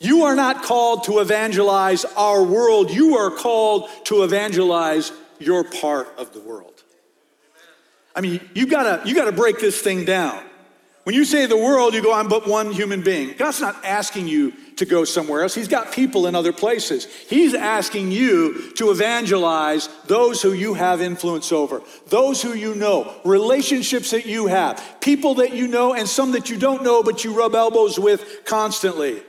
You 0.00 0.24
are 0.24 0.34
not 0.34 0.62
called 0.62 1.04
to 1.04 1.18
evangelize 1.18 2.04
our 2.04 2.42
world, 2.42 2.90
you 2.90 3.16
are 3.16 3.30
called 3.30 3.88
to 4.04 4.22
evangelize 4.22 5.12
your 5.38 5.64
part 5.64 6.08
of 6.18 6.32
the 6.32 6.40
world. 6.40 6.82
I 8.14 8.22
mean, 8.22 8.40
you 8.54 8.66
gotta, 8.66 9.06
you 9.06 9.14
gotta 9.14 9.32
break 9.32 9.58
this 9.58 9.80
thing 9.80 10.04
down. 10.04 10.42
When 11.06 11.14
you 11.14 11.24
say 11.24 11.46
the 11.46 11.56
world, 11.56 11.94
you 11.94 12.02
go, 12.02 12.12
I'm 12.12 12.26
but 12.26 12.48
one 12.48 12.72
human 12.72 13.00
being. 13.00 13.36
God's 13.38 13.60
not 13.60 13.84
asking 13.84 14.26
you 14.26 14.52
to 14.74 14.84
go 14.84 15.04
somewhere 15.04 15.42
else. 15.42 15.54
He's 15.54 15.68
got 15.68 15.92
people 15.92 16.26
in 16.26 16.34
other 16.34 16.52
places. 16.52 17.04
He's 17.04 17.54
asking 17.54 18.10
you 18.10 18.72
to 18.72 18.90
evangelize 18.90 19.88
those 20.06 20.42
who 20.42 20.52
you 20.52 20.74
have 20.74 21.00
influence 21.00 21.52
over, 21.52 21.80
those 22.08 22.42
who 22.42 22.54
you 22.54 22.74
know, 22.74 23.14
relationships 23.24 24.10
that 24.10 24.26
you 24.26 24.48
have, 24.48 24.96
people 25.00 25.34
that 25.34 25.54
you 25.54 25.68
know, 25.68 25.94
and 25.94 26.08
some 26.08 26.32
that 26.32 26.50
you 26.50 26.58
don't 26.58 26.82
know, 26.82 27.04
but 27.04 27.22
you 27.22 27.32
rub 27.38 27.54
elbows 27.54 28.00
with 28.00 28.40
constantly. 28.44 29.22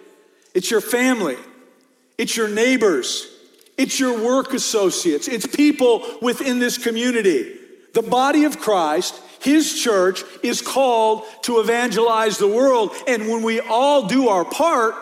It's 0.55 0.72
your 0.72 0.81
family, 0.81 1.38
it's 2.17 2.36
your 2.36 2.48
neighbors, 2.50 3.31
it's 3.77 4.00
your 4.00 4.25
work 4.25 4.51
associates, 4.55 5.27
it's 5.27 5.46
people 5.46 6.03
within 6.24 6.57
this 6.57 6.79
community. 6.79 7.55
The 7.93 8.01
body 8.01 8.46
of 8.46 8.60
Christ 8.60 9.22
his 9.41 9.82
church 9.82 10.24
is 10.44 10.62
called 10.62 11.24
to 11.44 11.60
evangelize 11.60 12.38
the 12.38 12.48
world. 12.48 12.91
And 13.08 13.27
when 13.27 13.44
we 13.44 13.60
all 13.60 14.08
do 14.08 14.29
our 14.29 14.46
part, 14.46 14.96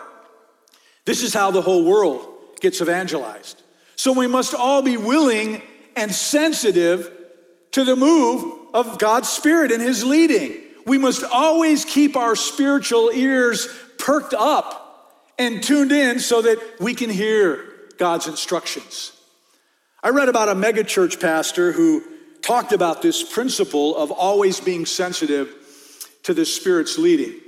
this 1.04 1.22
is 1.22 1.32
how 1.32 1.50
the 1.50 1.62
whole 1.62 1.84
world 1.84 2.26
gets 2.60 2.80
evangelized. 2.80 3.62
So 3.96 4.12
we 4.12 4.26
must 4.26 4.54
all 4.54 4.82
be 4.82 4.96
willing 4.96 5.62
and 5.96 6.12
sensitive 6.12 7.10
to 7.72 7.84
the 7.84 7.96
move 7.96 8.68
of 8.74 8.98
God's 8.98 9.28
Spirit 9.28 9.72
and 9.72 9.82
His 9.82 10.04
leading. 10.04 10.60
We 10.86 10.98
must 10.98 11.24
always 11.24 11.84
keep 11.84 12.16
our 12.16 12.36
spiritual 12.36 13.10
ears 13.12 13.68
perked 13.98 14.34
up 14.34 15.32
and 15.38 15.62
tuned 15.62 15.92
in 15.92 16.20
so 16.20 16.42
that 16.42 16.58
we 16.80 16.94
can 16.94 17.10
hear 17.10 17.64
God's 17.98 18.26
instructions. 18.26 19.12
I 20.02 20.10
read 20.10 20.28
about 20.28 20.48
a 20.48 20.54
megachurch 20.54 21.20
pastor 21.20 21.72
who 21.72 22.04
talked 22.46 22.72
about 22.72 23.02
this 23.02 23.24
principle 23.24 23.96
of 23.96 24.12
always 24.12 24.60
being 24.60 24.86
sensitive 24.86 25.52
to 26.22 26.32
the 26.32 26.46
Spirit's 26.46 26.96
leading. 26.96 27.40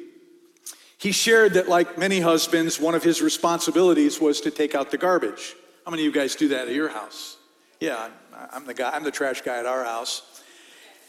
He 0.99 1.12
shared 1.12 1.55
that, 1.55 1.69
like 1.69 1.97
many 1.97 2.19
husbands, 2.19 2.81
one 2.81 2.97
of 2.97 3.05
his 3.05 3.23
responsibilities 3.23 4.21
was 4.21 4.40
to 4.40 4.50
take 4.50 4.75
out 4.75 4.90
the 4.90 4.99
garbage. 4.99 5.55
How 5.85 5.93
many 5.93 6.02
of 6.02 6.07
you 6.07 6.21
guys 6.21 6.35
do 6.35 6.49
that 6.49 6.67
at 6.67 6.75
your 6.75 6.88
house? 6.88 7.37
Yeah, 7.78 8.09
I'm 8.50 8.67
the 8.67 8.75
guy, 8.75 8.90
I'm 8.90 9.05
the 9.05 9.12
trash 9.12 9.40
guy 9.43 9.61
at 9.61 9.67
our 9.67 9.85
house. 9.85 10.43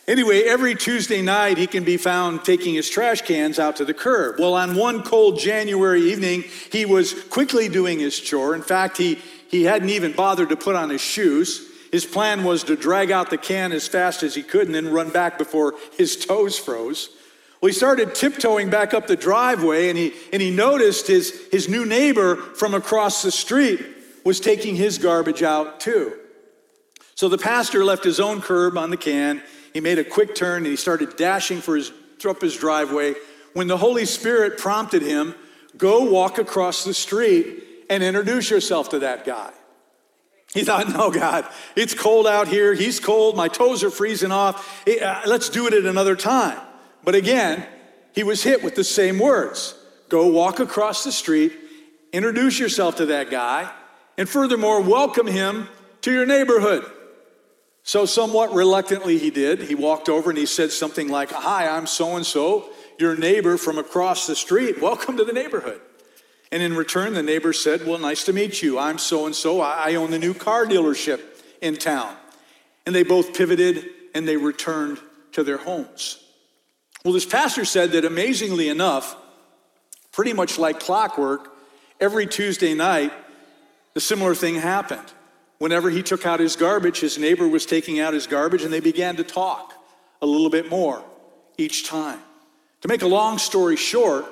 Anyway, 0.08 0.43
every 0.43 0.75
Tuesday 0.75 1.24
night, 1.24 1.58
he 1.58 1.65
can 1.65 1.84
be 1.84 1.98
found 1.98 2.46
taking 2.46 2.75
his 2.75 2.89
trash 2.89 3.24
cans 3.24 3.58
out 3.58 3.75
to 3.77 3.86
the 3.86 3.93
curb. 3.93 4.39
Well, 4.39 4.53
on 4.53 4.75
one 4.75 5.01
cold 5.01 5.39
January 5.39 6.01
evening, 6.12 6.43
he 6.72 6.86
was 6.86 7.15
quickly 7.25 7.69
doing 7.69 7.98
his 7.98 8.19
chore. 8.19 8.53
In 8.53 8.62
fact, 8.62 8.98
he, 8.98 9.17
he 9.50 9.63
hadn't 9.63 9.89
even 9.89 10.12
bothered 10.12 10.50
to 10.50 10.55
put 10.55 10.75
on 10.75 10.91
his 10.91 11.01
shoes. 11.01 11.68
His 11.91 12.05
plan 12.05 12.43
was 12.43 12.63
to 12.65 12.75
drag 12.75 13.12
out 13.12 13.29
the 13.29 13.38
can 13.38 13.72
as 13.72 13.88
fast 13.88 14.24
as 14.24 14.36
he 14.36 14.43
could 14.43 14.67
and 14.67 14.75
then 14.75 14.91
run 14.91 15.10
back 15.10 15.38
before 15.38 15.75
his 15.98 16.15
toes 16.15 16.58
froze. 16.58 17.10
Well, 17.62 17.67
he 17.67 17.74
started 17.74 18.15
tiptoeing 18.15 18.69
back 18.69 18.93
up 18.93 19.08
the 19.08 19.15
driveway 19.15 19.89
and 19.89 19.98
he, 19.98 20.13
and 20.31 20.41
he 20.41 20.51
noticed 20.51 21.08
his, 21.08 21.48
his 21.51 21.67
new 21.67 21.86
neighbor 21.86 22.36
from 22.36 22.74
across 22.74 23.22
the 23.22 23.31
street 23.31 23.86
was 24.24 24.39
taking 24.39 24.75
his 24.75 24.98
garbage 24.98 25.43
out 25.43 25.79
too. 25.79 26.17
So 27.15 27.27
the 27.27 27.38
pastor 27.38 27.84
left 27.84 28.03
his 28.03 28.19
own 28.19 28.41
curb 28.41 28.77
on 28.77 28.91
the 28.91 28.98
can. 28.98 29.41
He 29.74 29.81
made 29.81 30.00
a 30.00 30.03
quick 30.03 30.36
turn 30.36 30.58
and 30.58 30.67
he 30.67 30.75
started 30.75 31.17
dashing 31.17 31.60
for 31.60 31.75
his, 31.75 31.91
up 32.25 32.41
his 32.41 32.55
driveway 32.55 33.15
when 33.53 33.67
the 33.67 33.77
Holy 33.77 34.05
Spirit 34.05 34.58
prompted 34.58 35.01
him, 35.01 35.36
go 35.77 36.10
walk 36.10 36.38
across 36.38 36.84
the 36.84 36.93
street 36.93 37.63
and 37.89 38.03
introduce 38.03 38.50
yourself 38.50 38.89
to 38.89 39.00
that 39.00 39.25
guy. 39.25 39.51
He 40.53 40.63
thought, 40.63 40.89
no, 40.89 41.12
God, 41.12 41.48
it's 41.75 41.94
cold 41.94 42.25
out 42.25 42.48
here. 42.48 42.74
He's 42.74 43.00
cold. 43.00 43.36
My 43.36 43.48
toes 43.48 43.84
are 43.84 43.91
freezing 43.91 44.32
off. 44.32 44.88
Uh, 44.88 45.22
let's 45.25 45.50
do 45.50 45.68
it 45.68 45.74
at 45.74 45.86
another 45.86 46.15
time. 46.15 46.60
But 47.03 47.15
again, 47.15 47.65
he 48.13 48.24
was 48.24 48.44
hit 48.44 48.63
with 48.63 48.75
the 48.75 48.84
same 48.84 49.20
words 49.20 49.75
go 50.10 50.27
walk 50.27 50.60
across 50.60 51.03
the 51.03 51.12
street, 51.12 51.53
introduce 52.12 52.58
yourself 52.58 52.96
to 52.96 53.06
that 53.08 53.29
guy, 53.29 53.72
and 54.18 54.27
furthermore, 54.27 54.82
welcome 54.82 55.27
him 55.27 55.70
to 56.01 56.12
your 56.12 56.25
neighborhood. 56.25 56.84
So, 57.84 58.06
somewhat 58.06 58.53
reluctantly, 58.53 59.18
he 59.18 59.29
did. 59.29 59.62
He 59.62 59.75
walked 59.75 60.10
over 60.10 60.29
and 60.29 60.38
he 60.38 60.46
said 60.46 60.72
something 60.72 61.08
like, 61.08 61.32
Hi, 61.32 61.68
I'm 61.68 61.88
so 61.88 62.15
and 62.15 62.25
so, 62.25 62.70
your 62.98 63.15
neighbor 63.15 63.58
from 63.58 63.77
across 63.77 64.27
the 64.27 64.36
street. 64.36 64.82
Welcome 64.82 65.18
to 65.18 65.24
the 65.24 65.32
neighborhood. 65.32 65.79
And 66.51 66.63
in 66.63 66.75
return, 66.75 67.13
the 67.13 67.24
neighbor 67.24 67.53
said, 67.53 67.86
Well, 67.86 68.00
nice 68.00 68.24
to 68.25 68.34
meet 68.34 68.62
you. 68.62 68.79
I'm 68.79 68.98
so 68.98 69.25
and 69.25 69.36
so. 69.36 69.62
I 69.62 69.96
own 69.96 70.12
the 70.12 70.20
new 70.20 70.34
car 70.34 70.65
dealership 70.65 71.22
in 71.62 71.75
town. 71.75 72.15
And 72.86 72.96
they 72.96 73.03
both 73.03 73.36
pivoted 73.36 73.86
and 74.15 74.27
they 74.27 74.38
returned 74.38 75.00
to 75.34 75.44
their 75.44 75.58
homes. 75.58 76.24
Well, 77.03 77.13
this 77.13 77.25
pastor 77.25 77.65
said 77.65 77.91
that 77.91 78.03
amazingly 78.03 78.68
enough, 78.68 79.15
pretty 80.12 80.34
much 80.34 80.58
like 80.58 80.79
clockwork, 80.79 81.56
every 82.00 82.25
Tuesday 82.25 82.74
night, 82.74 83.13
the 83.94 84.01
similar 84.01 84.36
thing 84.36 84.56
happened. 84.56 85.13
whenever 85.60 85.89
he 85.89 86.01
took 86.01 86.25
out 86.25 86.39
his 86.39 86.56
garbage, 86.56 87.01
his 87.01 87.18
neighbor 87.18 87.46
was 87.46 87.65
taking 87.65 88.00
out 88.00 88.13
his 88.13 88.27
garbage, 88.27 88.63
and 88.63 88.72
they 88.72 88.79
began 88.79 89.18
to 89.18 89.25
talk 89.25 89.74
a 90.22 90.25
little 90.25 90.50
bit 90.50 90.70
more 90.70 91.03
each 91.58 91.86
time. 91.86 92.20
To 92.82 92.88
make 92.88 93.01
a 93.01 93.08
long 93.08 93.38
story 93.38 93.75
short, 93.75 94.25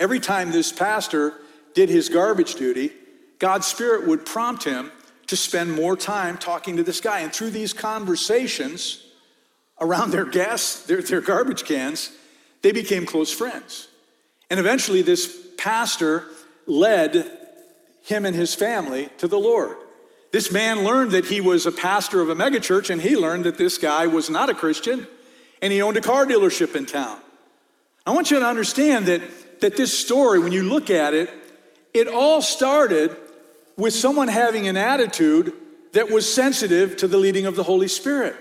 every 0.00 0.18
time 0.18 0.50
this 0.50 0.72
pastor 0.72 1.34
did 1.74 1.88
his 1.88 2.08
garbage 2.08 2.56
duty, 2.56 2.90
God's 3.38 3.66
Spirit 3.66 4.08
would 4.08 4.26
prompt 4.26 4.64
him 4.64 4.90
to 5.28 5.36
spend 5.36 5.72
more 5.72 5.96
time 5.96 6.36
talking 6.36 6.76
to 6.78 6.82
this 6.82 7.00
guy. 7.00 7.20
And 7.20 7.32
through 7.32 7.50
these 7.50 7.72
conversations 7.72 9.06
around 9.80 10.10
their 10.10 10.24
gas, 10.24 10.82
their, 10.82 11.00
their 11.02 11.20
garbage 11.20 11.64
cans, 11.64 12.10
they 12.62 12.72
became 12.72 13.06
close 13.06 13.32
friends. 13.32 13.86
And 14.50 14.58
eventually, 14.58 15.02
this 15.02 15.38
pastor 15.56 16.24
led 16.66 17.30
him 18.02 18.26
and 18.26 18.34
his 18.34 18.54
family 18.54 19.08
to 19.18 19.28
the 19.28 19.38
Lord. 19.38 19.76
This 20.32 20.50
man 20.50 20.84
learned 20.84 21.12
that 21.12 21.26
he 21.26 21.40
was 21.40 21.66
a 21.66 21.72
pastor 21.72 22.20
of 22.20 22.28
a 22.28 22.34
megachurch, 22.34 22.90
and 22.90 23.00
he 23.00 23.16
learned 23.16 23.44
that 23.44 23.58
this 23.58 23.78
guy 23.78 24.06
was 24.06 24.30
not 24.30 24.50
a 24.50 24.54
Christian, 24.54 25.06
and 25.62 25.72
he 25.72 25.82
owned 25.82 25.96
a 25.96 26.00
car 26.00 26.26
dealership 26.26 26.74
in 26.74 26.86
town. 26.86 27.18
I 28.06 28.12
want 28.12 28.30
you 28.30 28.38
to 28.38 28.46
understand 28.46 29.06
that, 29.06 29.22
that 29.60 29.76
this 29.76 29.96
story, 29.96 30.38
when 30.38 30.52
you 30.52 30.62
look 30.62 30.90
at 30.90 31.14
it, 31.14 31.30
it 31.92 32.08
all 32.08 32.42
started 32.42 33.16
with 33.76 33.94
someone 33.94 34.28
having 34.28 34.68
an 34.68 34.76
attitude 34.76 35.52
that 35.92 36.10
was 36.10 36.32
sensitive 36.32 36.96
to 36.98 37.08
the 37.08 37.16
leading 37.16 37.46
of 37.46 37.56
the 37.56 37.62
Holy 37.62 37.88
Spirit. 37.88 38.36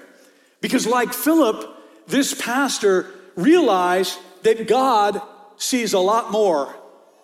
Because, 0.62 0.86
like 0.86 1.14
Philip, 1.14 1.68
this 2.08 2.40
pastor 2.40 3.08
realized 3.36 4.20
that 4.44 4.68
God 4.68 5.22
sees 5.58 5.94
a 5.94 6.00
lot 6.00 6.32
more 6.32 6.76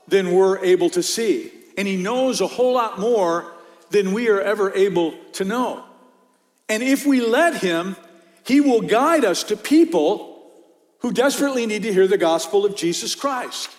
than 0.07 0.33
we're 0.33 0.59
able 0.59 0.89
to 0.91 1.03
see. 1.03 1.51
And 1.77 1.87
he 1.87 1.97
knows 1.97 2.41
a 2.41 2.47
whole 2.47 2.73
lot 2.73 2.99
more 2.99 3.53
than 3.89 4.13
we 4.13 4.29
are 4.29 4.41
ever 4.41 4.73
able 4.73 5.13
to 5.33 5.45
know. 5.45 5.83
And 6.69 6.81
if 6.81 7.05
we 7.05 7.21
let 7.21 7.57
him, 7.57 7.95
he 8.45 8.61
will 8.61 8.81
guide 8.81 9.25
us 9.25 9.43
to 9.43 9.57
people 9.57 10.35
who 10.99 11.11
desperately 11.11 11.65
need 11.65 11.83
to 11.83 11.93
hear 11.93 12.07
the 12.07 12.17
gospel 12.17 12.65
of 12.65 12.75
Jesus 12.75 13.13
Christ. 13.13 13.69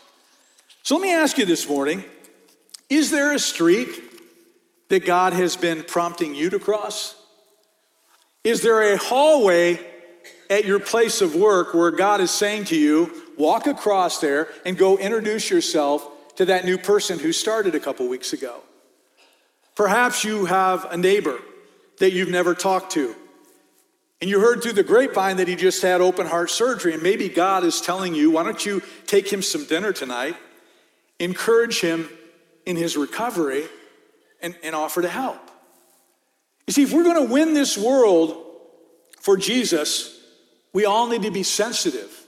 So 0.86 0.94
let 0.94 1.02
me 1.02 1.12
ask 1.12 1.36
you 1.36 1.44
this 1.44 1.68
morning 1.68 2.04
is 2.88 3.10
there 3.10 3.32
a 3.32 3.40
street 3.40 3.88
that 4.88 5.04
God 5.04 5.32
has 5.32 5.56
been 5.56 5.82
prompting 5.82 6.32
you 6.32 6.48
to 6.50 6.60
cross? 6.60 7.16
Is 8.44 8.62
there 8.62 8.92
a 8.92 8.96
hallway 8.96 9.80
at 10.48 10.64
your 10.64 10.78
place 10.78 11.22
of 11.22 11.34
work 11.34 11.74
where 11.74 11.90
God 11.90 12.20
is 12.20 12.30
saying 12.30 12.66
to 12.66 12.76
you, 12.76 13.12
walk 13.36 13.66
across 13.66 14.20
there 14.20 14.46
and 14.64 14.78
go 14.78 14.96
introduce 14.96 15.50
yourself 15.50 16.08
to 16.36 16.44
that 16.44 16.64
new 16.64 16.78
person 16.78 17.18
who 17.18 17.32
started 17.32 17.74
a 17.74 17.80
couple 17.80 18.06
weeks 18.06 18.32
ago? 18.32 18.60
Perhaps 19.74 20.22
you 20.22 20.44
have 20.44 20.84
a 20.92 20.96
neighbor 20.96 21.40
that 21.98 22.12
you've 22.12 22.28
never 22.28 22.54
talked 22.54 22.92
to. 22.92 23.12
And 24.20 24.30
you 24.30 24.38
heard 24.38 24.62
through 24.62 24.74
the 24.74 24.84
grapevine 24.84 25.38
that 25.38 25.48
he 25.48 25.56
just 25.56 25.82
had 25.82 26.00
open 26.00 26.28
heart 26.28 26.48
surgery, 26.48 26.94
and 26.94 27.02
maybe 27.02 27.28
God 27.28 27.64
is 27.64 27.80
telling 27.80 28.14
you, 28.14 28.30
why 28.30 28.44
don't 28.44 28.64
you 28.64 28.82
take 29.08 29.32
him 29.32 29.42
some 29.42 29.64
dinner 29.64 29.92
tonight, 29.92 30.36
encourage 31.18 31.80
him 31.80 32.08
in 32.64 32.76
his 32.76 32.96
recovery, 32.96 33.64
and, 34.42 34.56
and 34.62 34.74
offer 34.74 35.00
to 35.02 35.08
help. 35.08 35.50
You 36.66 36.72
see, 36.72 36.82
if 36.82 36.92
we're 36.92 37.04
going 37.04 37.26
to 37.26 37.32
win 37.32 37.54
this 37.54 37.78
world 37.78 38.36
for 39.20 39.36
Jesus, 39.36 40.20
we 40.72 40.84
all 40.84 41.06
need 41.06 41.22
to 41.22 41.30
be 41.30 41.44
sensitive 41.44 42.26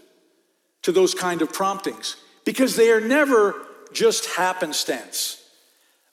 to 0.83 0.93
those 0.93 1.15
kind 1.15 1.43
of 1.43 1.53
promptings 1.53 2.17
because 2.45 2.77
they 2.77 2.91
are 2.91 3.01
never 3.01 3.55
just 3.93 4.27
happenstance. 4.37 5.43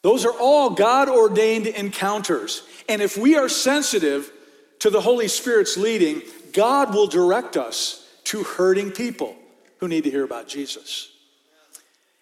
Those 0.01 0.25
are 0.25 0.33
all 0.39 0.71
God 0.71 1.07
ordained 1.07 1.67
encounters. 1.67 2.63
And 2.89 3.01
if 3.01 3.17
we 3.17 3.35
are 3.35 3.49
sensitive 3.49 4.31
to 4.79 4.89
the 4.89 5.01
Holy 5.01 5.27
Spirit's 5.27 5.77
leading, 5.77 6.21
God 6.51 6.93
will 6.93 7.07
direct 7.07 7.57
us 7.57 8.07
to 8.25 8.43
hurting 8.43 8.91
people 8.91 9.35
who 9.79 9.87
need 9.87 10.03
to 10.03 10.11
hear 10.11 10.23
about 10.23 10.47
Jesus. 10.47 11.11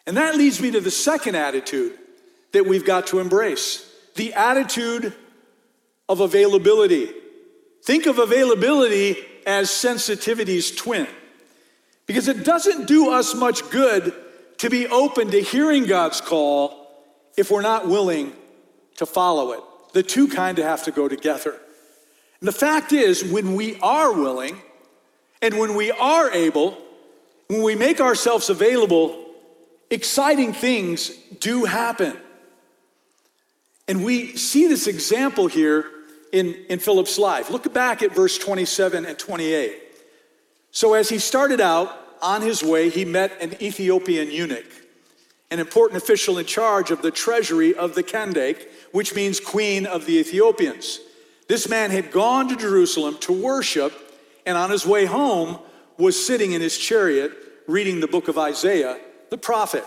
And 0.06 0.18
that 0.18 0.36
leads 0.36 0.62
me 0.62 0.72
to 0.72 0.82
the 0.82 0.92
second 0.92 1.36
attitude 1.36 1.98
that 2.52 2.66
we've 2.66 2.86
got 2.86 3.08
to 3.08 3.20
embrace 3.20 3.90
the 4.16 4.34
attitude 4.34 5.14
of 6.08 6.20
availability. 6.20 7.10
Think 7.84 8.06
of 8.06 8.20
availability 8.20 9.18
as 9.46 9.70
sensitivity's 9.70 10.72
twin. 10.72 11.08
Because 12.06 12.28
it 12.28 12.44
doesn't 12.44 12.88
do 12.88 13.10
us 13.10 13.34
much 13.34 13.70
good 13.70 14.14
to 14.58 14.70
be 14.70 14.88
open 14.88 15.32
to 15.32 15.42
hearing 15.42 15.86
God's 15.86 16.22
call 16.22 16.88
if 17.38 17.50
we're 17.50 17.62
not 17.62 17.88
willing 17.88 18.34
to 18.98 19.06
follow 19.06 19.54
it. 19.54 19.62
The 19.94 20.04
two 20.04 20.28
kind 20.28 20.60
of 20.60 20.66
have 20.66 20.84
to 20.84 20.92
go 20.92 21.08
together. 21.08 21.60
And 22.40 22.48
the 22.48 22.52
fact 22.52 22.92
is, 22.92 23.24
when 23.24 23.56
we 23.56 23.80
are 23.80 24.12
willing 24.12 24.62
and 25.42 25.58
when 25.58 25.76
we 25.76 25.92
are 25.92 26.30
able, 26.32 26.78
when 27.48 27.62
we 27.62 27.76
make 27.76 28.02
ourselves 28.02 28.50
available, 28.50 29.23
exciting 29.94 30.54
things 30.54 31.10
do 31.40 31.66
happen. 31.66 32.18
And 33.88 34.04
we 34.04 34.36
see 34.38 34.68
this 34.68 34.88
example 34.88 35.48
here 35.48 35.86
in, 36.32 36.56
in 36.70 36.80
Philip's 36.80 37.18
life. 37.18 37.50
Look 37.50 37.72
back 37.74 38.02
at 38.02 38.14
verse 38.14 38.38
27 38.38 39.06
and 39.06 39.18
28. 39.18 39.80
So, 40.72 40.96
as 40.96 41.10
he 41.10 41.20
started 41.20 41.62
out 41.62 41.96
on 42.22 42.42
his 42.42 42.64
way, 42.64 42.90
he 42.90 43.06
met 43.06 43.40
an 43.40 43.62
Ethiopian 43.62 44.32
eunuch, 44.32 44.66
an 45.52 45.60
important 45.60 46.02
official 46.02 46.40
in 46.40 46.46
charge 46.46 46.90
of 46.90 47.02
the 47.02 47.12
treasury 47.12 47.76
of 47.76 47.94
the 47.94 48.02
Kandake, 48.04 48.68
which 48.92 49.14
means 49.14 49.40
queen 49.40 49.86
of 49.86 50.06
the 50.06 50.18
Ethiopians. 50.18 51.00
This 51.48 51.70
man 51.70 51.92
had 51.92 52.12
gone 52.12 52.48
to 52.48 52.56
Jerusalem 52.56 53.18
to 53.20 53.34
worship, 53.34 53.94
and 54.46 54.58
on 54.58 54.72
his 54.72 54.86
way 54.86 55.06
home 55.06 55.60
was 55.98 56.26
sitting 56.26 56.54
in 56.54 56.62
his 56.62 56.78
chariot 56.78 57.32
reading 57.68 58.00
the 58.00 58.08
book 58.08 58.28
of 58.28 58.38
Isaiah, 58.38 58.98
the 59.34 59.38
prophet. 59.40 59.84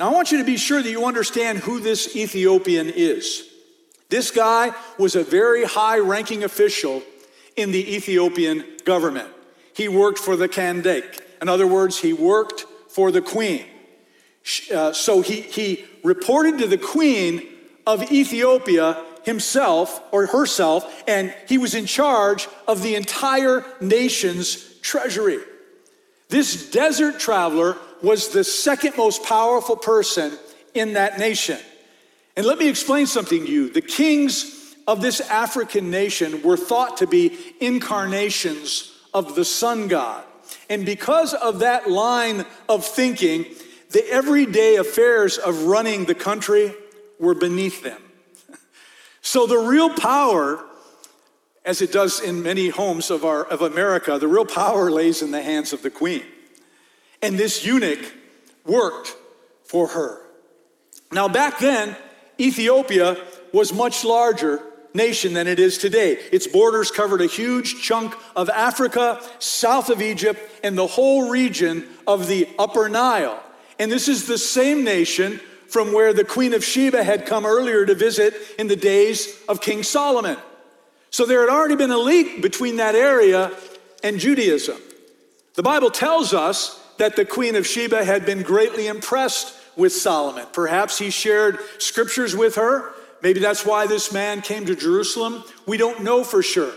Now, 0.00 0.08
I 0.08 0.12
want 0.14 0.32
you 0.32 0.38
to 0.38 0.44
be 0.44 0.56
sure 0.56 0.82
that 0.82 0.90
you 0.90 1.04
understand 1.04 1.58
who 1.58 1.80
this 1.80 2.16
Ethiopian 2.16 2.88
is. 2.88 3.46
This 4.08 4.30
guy 4.30 4.72
was 4.98 5.16
a 5.16 5.22
very 5.22 5.64
high 5.64 5.98
ranking 5.98 6.44
official 6.44 7.02
in 7.56 7.72
the 7.72 7.94
Ethiopian 7.94 8.64
government. 8.86 9.28
He 9.74 9.88
worked 9.88 10.18
for 10.18 10.34
the 10.34 10.48
Kandake. 10.48 11.20
In 11.42 11.50
other 11.50 11.66
words, 11.66 11.98
he 11.98 12.14
worked 12.14 12.64
for 12.88 13.10
the 13.10 13.20
queen. 13.20 13.66
Uh, 14.74 14.94
so 14.94 15.20
he, 15.20 15.42
he 15.42 15.84
reported 16.02 16.56
to 16.60 16.66
the 16.66 16.78
queen 16.78 17.46
of 17.86 18.10
Ethiopia 18.10 19.04
himself 19.24 20.00
or 20.10 20.24
herself, 20.24 21.04
and 21.06 21.34
he 21.46 21.58
was 21.58 21.74
in 21.74 21.84
charge 21.84 22.48
of 22.66 22.82
the 22.82 22.94
entire 22.94 23.62
nation's 23.82 24.78
treasury. 24.80 25.40
This 26.30 26.70
desert 26.70 27.20
traveler 27.20 27.76
was 28.04 28.28
the 28.28 28.44
second 28.44 28.96
most 28.96 29.24
powerful 29.24 29.76
person 29.76 30.32
in 30.74 30.92
that 30.92 31.18
nation. 31.18 31.58
And 32.36 32.44
let 32.46 32.58
me 32.58 32.68
explain 32.68 33.06
something 33.06 33.46
to 33.46 33.50
you. 33.50 33.70
The 33.70 33.80
kings 33.80 34.74
of 34.86 35.00
this 35.00 35.20
African 35.20 35.90
nation 35.90 36.42
were 36.42 36.56
thought 36.56 36.98
to 36.98 37.06
be 37.06 37.36
incarnations 37.60 38.92
of 39.14 39.34
the 39.34 39.44
sun 39.44 39.88
god. 39.88 40.24
And 40.68 40.84
because 40.84 41.32
of 41.32 41.60
that 41.60 41.90
line 41.90 42.44
of 42.68 42.84
thinking, 42.84 43.46
the 43.90 44.06
everyday 44.10 44.76
affairs 44.76 45.38
of 45.38 45.62
running 45.62 46.04
the 46.04 46.14
country 46.14 46.74
were 47.18 47.34
beneath 47.34 47.82
them. 47.82 48.00
So 49.26 49.46
the 49.46 49.56
real 49.56 49.88
power, 49.88 50.62
as 51.64 51.80
it 51.80 51.90
does 51.90 52.20
in 52.20 52.42
many 52.42 52.68
homes 52.68 53.10
of, 53.10 53.24
our, 53.24 53.42
of 53.42 53.62
America, 53.62 54.18
the 54.18 54.28
real 54.28 54.44
power 54.44 54.90
lays 54.90 55.22
in 55.22 55.30
the 55.30 55.40
hands 55.40 55.72
of 55.72 55.80
the 55.80 55.88
queen. 55.88 56.24
And 57.24 57.38
this 57.38 57.64
eunuch 57.64 58.12
worked 58.66 59.16
for 59.64 59.88
her. 59.88 60.20
Now, 61.10 61.26
back 61.26 61.58
then, 61.58 61.96
Ethiopia 62.38 63.16
was 63.50 63.72
much 63.72 64.04
larger 64.04 64.60
nation 64.92 65.32
than 65.32 65.46
it 65.46 65.58
is 65.58 65.78
today. 65.78 66.18
Its 66.32 66.46
borders 66.46 66.90
covered 66.90 67.22
a 67.22 67.26
huge 67.26 67.80
chunk 67.80 68.14
of 68.36 68.50
Africa, 68.50 69.22
south 69.38 69.88
of 69.88 70.02
Egypt, 70.02 70.38
and 70.62 70.76
the 70.76 70.86
whole 70.86 71.30
region 71.30 71.86
of 72.06 72.28
the 72.28 72.46
Upper 72.58 72.90
Nile. 72.90 73.42
And 73.78 73.90
this 73.90 74.06
is 74.06 74.26
the 74.26 74.36
same 74.36 74.84
nation 74.84 75.40
from 75.68 75.94
where 75.94 76.12
the 76.12 76.24
Queen 76.24 76.52
of 76.52 76.62
Sheba 76.62 77.02
had 77.02 77.24
come 77.24 77.46
earlier 77.46 77.86
to 77.86 77.94
visit 77.94 78.34
in 78.58 78.68
the 78.68 78.76
days 78.76 79.42
of 79.48 79.62
King 79.62 79.82
Solomon. 79.82 80.36
So 81.08 81.24
there 81.24 81.40
had 81.40 81.48
already 81.48 81.76
been 81.76 81.90
a 81.90 81.96
link 81.96 82.42
between 82.42 82.76
that 82.76 82.94
area 82.94 83.50
and 84.02 84.20
Judaism. 84.20 84.76
The 85.54 85.62
Bible 85.62 85.90
tells 85.90 86.34
us 86.34 86.83
that 86.98 87.16
the 87.16 87.24
Queen 87.24 87.56
of 87.56 87.66
Sheba 87.66 88.04
had 88.04 88.24
been 88.24 88.42
greatly 88.42 88.86
impressed 88.86 89.54
with 89.76 89.92
Solomon. 89.92 90.46
Perhaps 90.52 90.98
he 90.98 91.10
shared 91.10 91.58
scriptures 91.78 92.36
with 92.36 92.56
her. 92.56 92.92
Maybe 93.22 93.40
that's 93.40 93.64
why 93.64 93.86
this 93.86 94.12
man 94.12 94.42
came 94.42 94.66
to 94.66 94.76
Jerusalem. 94.76 95.44
We 95.66 95.76
don't 95.76 96.04
know 96.04 96.24
for 96.24 96.42
sure. 96.42 96.72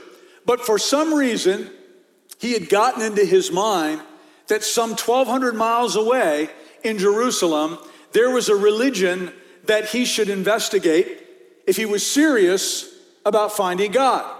But 0.46 0.62
for 0.62 0.80
some 0.80 1.14
reason, 1.14 1.70
he 2.40 2.54
had 2.54 2.70
gotten 2.70 3.02
into 3.02 3.26
his 3.26 3.52
mind 3.52 4.02
that 4.48 4.64
some 4.64 4.92
1,200 4.92 5.56
miles 5.56 5.96
away 5.96 6.50
in 6.84 6.98
Jerusalem, 6.98 7.78
there 8.14 8.32
was 8.32 8.50
a 8.50 8.56
religion 8.56 9.34
that 9.66 9.90
he 9.90 10.06
should 10.06 10.30
investigate 10.30 11.24
if 11.68 11.76
he 11.76 11.86
was 11.86 12.06
serious 12.06 12.90
about 13.26 13.52
finding 13.52 13.92
God. 13.92 14.37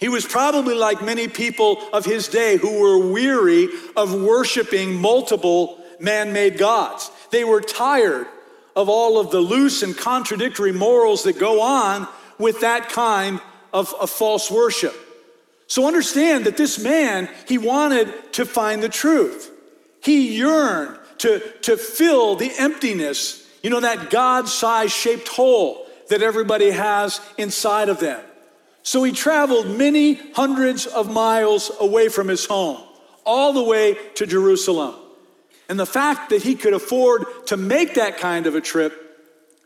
He 0.00 0.08
was 0.08 0.24
probably 0.24 0.74
like 0.74 1.02
many 1.02 1.28
people 1.28 1.82
of 1.92 2.06
his 2.06 2.26
day 2.26 2.56
who 2.56 2.80
were 2.80 3.12
weary 3.12 3.68
of 3.94 4.14
worshiping 4.14 4.94
multiple 4.94 5.78
man 6.00 6.32
made 6.32 6.56
gods. 6.56 7.10
They 7.30 7.44
were 7.44 7.60
tired 7.60 8.26
of 8.74 8.88
all 8.88 9.20
of 9.20 9.30
the 9.30 9.40
loose 9.40 9.82
and 9.82 9.96
contradictory 9.96 10.72
morals 10.72 11.24
that 11.24 11.38
go 11.38 11.60
on 11.60 12.08
with 12.38 12.60
that 12.60 12.88
kind 12.88 13.40
of, 13.74 13.94
of 14.00 14.08
false 14.08 14.50
worship. 14.50 14.94
So 15.66 15.86
understand 15.86 16.46
that 16.46 16.56
this 16.56 16.82
man, 16.82 17.28
he 17.46 17.58
wanted 17.58 18.32
to 18.32 18.46
find 18.46 18.82
the 18.82 18.88
truth. 18.88 19.50
He 20.02 20.38
yearned 20.38 20.98
to, 21.18 21.40
to 21.62 21.76
fill 21.76 22.36
the 22.36 22.50
emptiness, 22.58 23.46
you 23.62 23.68
know, 23.68 23.80
that 23.80 24.08
God 24.08 24.48
sized 24.48 24.92
shaped 24.92 25.28
hole 25.28 25.86
that 26.08 26.22
everybody 26.22 26.70
has 26.70 27.20
inside 27.36 27.90
of 27.90 28.00
them. 28.00 28.20
So 28.82 29.02
he 29.02 29.12
traveled 29.12 29.66
many 29.68 30.14
hundreds 30.14 30.86
of 30.86 31.12
miles 31.12 31.70
away 31.80 32.08
from 32.08 32.28
his 32.28 32.46
home, 32.46 32.78
all 33.24 33.52
the 33.52 33.62
way 33.62 33.96
to 34.14 34.26
Jerusalem. 34.26 34.94
And 35.68 35.78
the 35.78 35.86
fact 35.86 36.30
that 36.30 36.42
he 36.42 36.54
could 36.54 36.72
afford 36.72 37.24
to 37.46 37.56
make 37.56 37.94
that 37.94 38.18
kind 38.18 38.46
of 38.46 38.54
a 38.54 38.60
trip 38.60 39.06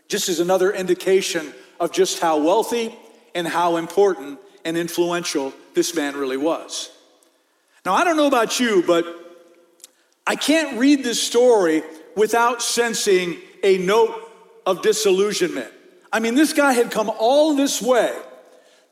just 0.09 0.29
is 0.29 0.41
another 0.41 0.73
indication 0.73 1.53
of 1.81 1.93
just 1.93 2.21
how 2.21 2.39
wealthy 2.39 2.95
and 3.35 3.47
how 3.47 3.77
important 3.77 4.39
and 4.65 4.77
influential 4.77 5.53
this 5.75 5.95
man 5.95 6.17
really 6.17 6.37
was. 6.37 6.91
Now, 7.85 7.95
I 7.95 8.05
don't 8.05 8.17
know 8.17 8.27
about 8.27 8.61
you, 8.61 8.83
but 8.87 9.07
I 10.27 10.37
can't 10.37 10.79
read 10.79 11.05
this 11.05 11.23
story 11.23 11.83
without 12.17 12.63
sensing 12.63 13.39
a 13.63 13.79
note 13.79 14.31
of 14.67 14.83
disillusionment. 14.83 15.73
I 16.13 16.21
mean, 16.21 16.35
this 16.35 16.53
guy 16.53 16.73
had 16.73 16.91
come 16.91 17.11
all 17.19 17.55
this 17.55 17.83
way 17.83 18.15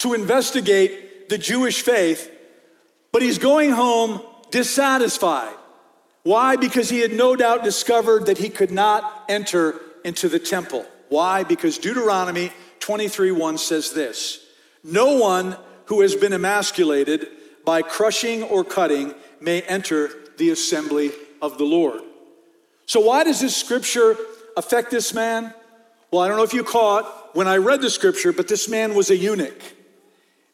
to 0.02 0.14
investigate 0.14 1.28
the 1.28 1.38
Jewish 1.38 1.82
faith, 1.82 2.28
but 3.12 3.22
he's 3.22 3.38
going 3.38 3.70
home 3.70 4.20
dissatisfied. 4.50 5.54
Why? 6.24 6.56
Because 6.56 6.90
he 6.90 6.98
had 6.98 7.12
no 7.12 7.36
doubt 7.36 7.62
discovered 7.62 8.26
that 8.26 8.38
he 8.38 8.48
could 8.48 8.72
not 8.72 9.24
enter 9.28 9.80
into 10.04 10.28
the 10.28 10.40
temple. 10.40 10.84
Why? 11.08 11.44
Because 11.44 11.78
Deuteronomy 11.78 12.52
23:1 12.80 13.58
says 13.58 13.92
this: 13.92 14.44
No 14.82 15.16
one 15.16 15.56
who 15.86 16.00
has 16.00 16.16
been 16.16 16.32
emasculated 16.32 17.28
by 17.64 17.82
crushing 17.82 18.42
or 18.42 18.64
cutting 18.64 19.14
may 19.40 19.62
enter 19.62 20.10
the 20.36 20.50
assembly 20.50 21.12
of 21.40 21.58
the 21.58 21.64
Lord. 21.64 22.02
So 22.86 22.98
why 22.98 23.22
does 23.22 23.40
this 23.40 23.56
scripture 23.56 24.16
affect 24.56 24.90
this 24.90 25.14
man? 25.14 25.54
Well, 26.10 26.22
I 26.22 26.28
don't 26.28 26.38
know 26.38 26.42
if 26.42 26.54
you 26.54 26.64
caught 26.64 27.36
when 27.36 27.46
I 27.46 27.58
read 27.58 27.80
the 27.80 27.90
scripture, 27.90 28.32
but 28.32 28.48
this 28.48 28.68
man 28.68 28.94
was 28.94 29.08
a 29.10 29.16
eunuch 29.16 29.62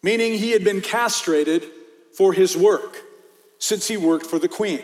meaning 0.09 0.33
he 0.39 0.53
had 0.53 0.65
been 0.65 0.81
castrated 0.81 1.63
for 2.17 2.33
his 2.33 2.57
work 2.57 2.97
since 3.59 3.87
he 3.87 3.99
worked 3.99 4.25
for 4.25 4.39
the 4.39 4.49
queen. 4.49 4.83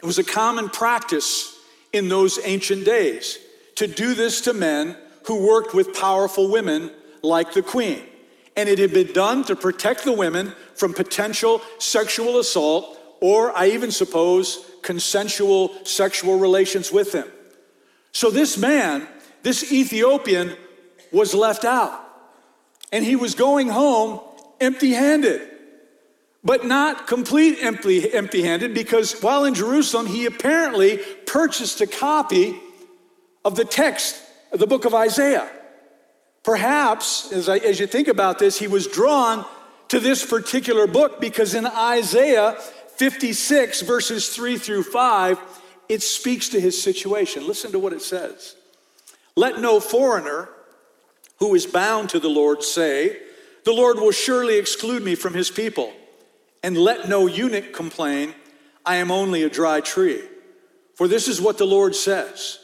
It 0.00 0.06
was 0.06 0.20
a 0.20 0.22
common 0.22 0.68
practice 0.68 1.58
in 1.92 2.08
those 2.08 2.38
ancient 2.44 2.84
days 2.84 3.40
to 3.74 3.88
do 3.88 4.14
this 4.14 4.42
to 4.42 4.52
men 4.54 4.96
who 5.26 5.44
worked 5.44 5.74
with 5.74 5.92
powerful 5.92 6.48
women 6.52 6.92
like 7.20 7.52
the 7.52 7.62
queen. 7.62 8.00
And 8.56 8.68
it 8.68 8.78
had 8.78 8.92
been 8.92 9.12
done 9.12 9.42
to 9.46 9.56
protect 9.56 10.04
the 10.04 10.12
women 10.12 10.52
from 10.76 10.94
potential 10.94 11.60
sexual 11.78 12.38
assault 12.38 12.96
or, 13.20 13.50
I 13.58 13.70
even 13.70 13.90
suppose, 13.90 14.64
consensual 14.82 15.84
sexual 15.84 16.38
relations 16.38 16.92
with 16.92 17.10
them. 17.10 17.26
So 18.12 18.30
this 18.30 18.56
man, 18.56 19.08
this 19.42 19.72
Ethiopian, 19.72 20.54
was 21.10 21.34
left 21.34 21.64
out 21.64 22.04
and 22.92 23.04
he 23.04 23.16
was 23.16 23.34
going 23.34 23.68
home 23.70 24.20
empty 24.60 24.92
handed. 24.92 25.42
But 26.44 26.64
not 26.64 27.06
complete 27.06 27.58
empty, 27.60 28.12
empty 28.12 28.42
handed 28.42 28.72
because 28.72 29.20
while 29.20 29.44
in 29.44 29.54
Jerusalem, 29.54 30.06
he 30.06 30.24
apparently 30.26 30.98
purchased 31.26 31.80
a 31.80 31.86
copy 31.86 32.58
of 33.44 33.56
the 33.56 33.64
text 33.64 34.22
of 34.52 34.60
the 34.60 34.66
book 34.66 34.84
of 34.84 34.94
Isaiah. 34.94 35.50
Perhaps, 36.44 37.32
as, 37.32 37.48
I, 37.48 37.58
as 37.58 37.80
you 37.80 37.86
think 37.86 38.08
about 38.08 38.38
this, 38.38 38.58
he 38.58 38.68
was 38.68 38.86
drawn 38.86 39.44
to 39.88 40.00
this 40.00 40.24
particular 40.24 40.86
book 40.86 41.20
because 41.20 41.54
in 41.54 41.66
Isaiah 41.66 42.56
56, 42.96 43.82
verses 43.82 44.28
3 44.34 44.58
through 44.58 44.84
5, 44.84 45.38
it 45.88 46.02
speaks 46.02 46.48
to 46.50 46.60
his 46.60 46.80
situation. 46.80 47.46
Listen 47.46 47.72
to 47.72 47.78
what 47.78 47.92
it 47.92 48.02
says 48.02 48.54
Let 49.36 49.60
no 49.60 49.80
foreigner 49.80 50.48
who 51.38 51.54
is 51.54 51.66
bound 51.66 52.10
to 52.10 52.18
the 52.18 52.28
Lord 52.28 52.62
say, 52.62 53.18
The 53.64 53.72
Lord 53.72 53.98
will 53.98 54.12
surely 54.12 54.56
exclude 54.58 55.02
me 55.02 55.14
from 55.14 55.34
his 55.34 55.50
people. 55.50 55.92
And 56.62 56.76
let 56.76 57.08
no 57.08 57.26
eunuch 57.26 57.72
complain, 57.72 58.34
I 58.84 58.96
am 58.96 59.10
only 59.10 59.42
a 59.42 59.50
dry 59.50 59.80
tree. 59.80 60.22
For 60.94 61.06
this 61.06 61.28
is 61.28 61.40
what 61.40 61.58
the 61.58 61.66
Lord 61.66 61.94
says 61.94 62.58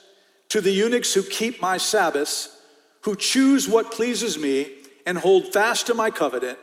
To 0.49 0.61
the 0.61 0.73
eunuchs 0.73 1.15
who 1.15 1.23
keep 1.23 1.61
my 1.61 1.77
Sabbaths, 1.77 2.61
who 3.03 3.15
choose 3.15 3.69
what 3.69 3.93
pleases 3.93 4.39
me, 4.39 4.73
and 5.07 5.19
hold 5.19 5.53
fast 5.53 5.87
to 5.87 5.95
my 5.95 6.11
covenant, 6.11 6.59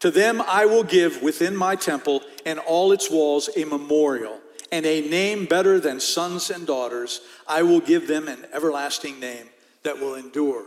to 0.00 0.10
them 0.10 0.42
I 0.46 0.66
will 0.66 0.84
give 0.84 1.22
within 1.22 1.56
my 1.56 1.76
temple 1.76 2.22
and 2.44 2.58
all 2.58 2.92
its 2.92 3.10
walls 3.10 3.48
a 3.56 3.64
memorial 3.64 4.40
and 4.72 4.84
a 4.84 5.08
name 5.08 5.46
better 5.46 5.78
than 5.78 6.00
sons 6.00 6.50
and 6.50 6.66
daughters. 6.66 7.20
I 7.46 7.62
will 7.62 7.80
give 7.80 8.08
them 8.08 8.28
an 8.28 8.44
everlasting 8.52 9.20
name 9.20 9.48
that 9.82 10.00
will 10.00 10.14
endure 10.14 10.64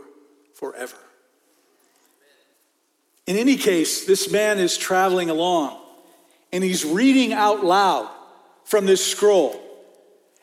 forever. 0.54 0.98
In 3.28 3.36
any 3.36 3.58
case, 3.58 4.06
this 4.06 4.32
man 4.32 4.58
is 4.58 4.78
traveling 4.78 5.30
along 5.30 5.78
and 6.52 6.64
he's 6.64 6.86
reading 6.86 7.34
out 7.34 7.64
loud 7.64 8.10
from 8.64 8.86
this 8.86 9.06
scroll. 9.06 9.62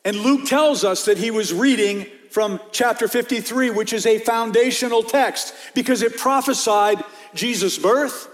And 0.05 0.17
Luke 0.19 0.47
tells 0.47 0.85
us 0.85 1.07
that 1.07 1.17
he 1.17 1.31
was 1.31 1.53
reading 1.53 2.07
from 2.31 2.61
chapter 2.73 3.09
53, 3.09 3.71
which 3.71 3.93
is 3.93 4.05
a 4.05 4.19
foundational 4.19 5.03
text 5.03 5.55
because 5.75 6.03
it 6.03 6.19
prophesied 6.19 7.03
Jesus' 7.35 7.79
birth, 7.79 8.29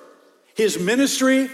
his 0.54 0.78
ministry, 0.78 1.48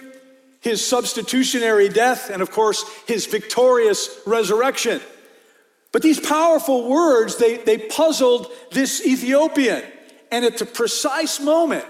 his 0.61 0.85
substitutionary 0.85 1.89
death, 1.89 2.31
and 2.31 2.41
of 2.41 2.51
course, 2.51 2.85
his 3.07 3.27
victorious 3.27 4.21
resurrection. 4.27 5.01
But 5.93 6.03
these 6.03 6.21
powerful 6.21 6.89
words, 6.89 7.37
they, 7.37 7.59
they 7.59 7.79
puzzled 7.79 8.51
this 8.73 9.05
Ethiopian. 9.05 9.83
And 10.33 10.45
at 10.45 10.59
the 10.59 10.67
precise 10.67 11.41
moment, 11.41 11.85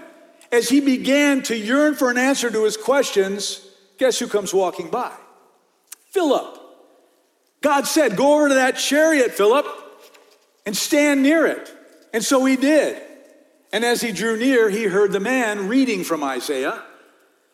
as 0.51 0.69
he 0.69 0.79
began 0.79 1.41
to 1.43 1.57
yearn 1.57 1.95
for 1.95 2.09
an 2.09 2.17
answer 2.17 2.49
to 2.49 2.63
his 2.63 2.77
questions, 2.77 3.67
guess 3.97 4.19
who 4.19 4.27
comes 4.27 4.53
walking 4.53 4.89
by? 4.89 5.13
Philip. 6.11 6.57
God 7.61 7.85
said, 7.87 8.15
Go 8.15 8.35
over 8.35 8.49
to 8.49 8.55
that 8.55 8.77
chariot, 8.77 9.31
Philip, 9.31 9.65
and 10.65 10.75
stand 10.75 11.23
near 11.23 11.45
it. 11.45 11.73
And 12.13 12.23
so 12.23 12.45
he 12.45 12.55
did. 12.55 13.01
And 13.73 13.83
as 13.83 14.01
he 14.01 14.11
drew 14.11 14.37
near, 14.37 14.69
he 14.69 14.85
heard 14.85 15.11
the 15.11 15.19
man 15.19 15.67
reading 15.67 16.03
from 16.03 16.23
Isaiah. 16.23 16.81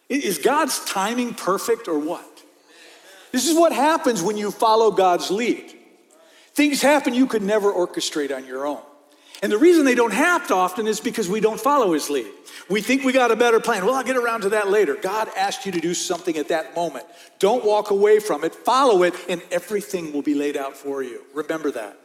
Is 0.10 0.38
God's 0.38 0.84
timing 0.86 1.34
perfect 1.34 1.88
or 1.88 1.98
what? 1.98 2.44
This 3.32 3.48
is 3.48 3.58
what 3.58 3.74
happens 3.74 4.22
when 4.22 4.38
you 4.38 4.52
follow 4.52 4.92
God's 4.92 5.32
lead. 5.32 5.74
Things 6.54 6.84
happen 6.84 7.16
you 7.16 7.26
could 7.26 7.42
never 7.42 7.72
orchestrate 7.72 8.36
on 8.36 8.46
your 8.46 8.68
own. 8.68 8.82
And 9.44 9.52
the 9.52 9.58
reason 9.58 9.84
they 9.84 9.94
don't 9.94 10.14
happen 10.14 10.54
often 10.56 10.88
is 10.88 11.02
because 11.02 11.28
we 11.28 11.42
don't 11.42 11.60
follow 11.60 11.92
his 11.92 12.10
lead. 12.10 12.32
We 12.70 12.82
think 12.82 13.04
we 13.04 13.12
got 13.12 13.30
a 13.30 13.36
better 13.36 13.60
plan. 13.60 13.86
Well, 13.86 13.94
I'll 13.94 14.04
get 14.04 14.16
around 14.16 14.42
to 14.42 14.50
that 14.50 14.70
later. 14.70 14.96
God 14.96 15.30
asked 15.36 15.66
you 15.66 15.74
to 15.74 15.82
do 15.82 15.94
something 15.94 16.38
at 16.38 16.48
that 16.48 16.74
moment. 16.78 17.06
Don't 17.40 17.66
walk 17.66 17.92
away 17.92 18.20
from 18.20 18.46
it, 18.46 18.56
follow 18.56 19.04
it, 19.04 19.14
and 19.28 19.42
everything 19.52 20.14
will 20.14 20.22
be 20.22 20.34
laid 20.34 20.56
out 20.56 20.78
for 20.78 21.04
you. 21.04 21.26
Remember 21.34 21.72
that. 21.72 21.98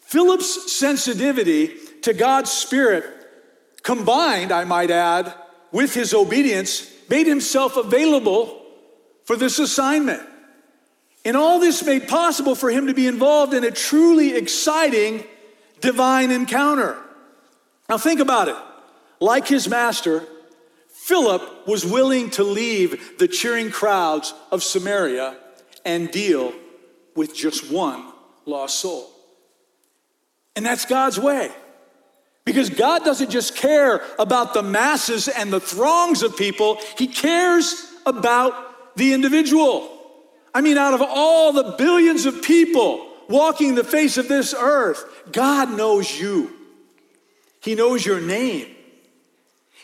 Philip's 0.00 0.72
sensitivity 0.72 1.76
to 2.02 2.12
God's 2.12 2.50
Spirit, 2.50 3.04
combined, 3.84 4.50
I 4.50 4.64
might 4.64 4.90
add, 4.90 5.32
with 5.70 5.94
his 5.94 6.12
obedience, 6.12 6.92
made 7.08 7.28
himself 7.28 7.76
available 7.76 8.66
for 9.26 9.36
this 9.36 9.60
assignment. 9.60 10.22
And 11.24 11.36
all 11.36 11.60
this 11.60 11.84
made 11.84 12.08
possible 12.08 12.56
for 12.56 12.68
him 12.68 12.88
to 12.88 12.94
be 12.94 13.06
involved 13.06 13.54
in 13.54 13.62
a 13.62 13.70
truly 13.70 14.34
exciting 14.34 15.22
divine 15.82 16.30
encounter. 16.30 16.96
Now, 17.88 17.98
think 17.98 18.20
about 18.20 18.48
it. 18.48 18.56
Like 19.20 19.46
his 19.46 19.68
master, 19.68 20.26
Philip 20.88 21.66
was 21.66 21.84
willing 21.84 22.30
to 22.30 22.44
leave 22.44 23.18
the 23.18 23.28
cheering 23.28 23.70
crowds 23.70 24.32
of 24.50 24.62
Samaria 24.62 25.36
and 25.84 26.10
deal 26.10 26.54
with 27.14 27.34
just 27.34 27.70
one 27.70 28.12
lost 28.46 28.80
soul. 28.80 29.10
And 30.56 30.64
that's 30.64 30.86
God's 30.86 31.18
way. 31.18 31.50
Because 32.44 32.70
God 32.70 33.04
doesn't 33.04 33.30
just 33.30 33.56
care 33.56 34.02
about 34.18 34.54
the 34.54 34.62
masses 34.62 35.28
and 35.28 35.52
the 35.52 35.60
throngs 35.60 36.22
of 36.22 36.36
people, 36.36 36.78
He 36.98 37.06
cares 37.06 37.86
about 38.04 38.96
the 38.96 39.12
individual. 39.12 39.88
I 40.54 40.60
mean, 40.60 40.76
out 40.76 40.94
of 40.94 41.02
all 41.02 41.52
the 41.52 41.74
billions 41.78 42.26
of 42.26 42.42
people 42.42 43.11
walking 43.32 43.74
the 43.74 43.82
face 43.82 44.18
of 44.18 44.28
this 44.28 44.54
earth, 44.54 45.04
God 45.32 45.76
knows 45.76 46.20
you. 46.20 46.52
He 47.60 47.74
knows 47.74 48.04
your 48.04 48.20
name. 48.20 48.68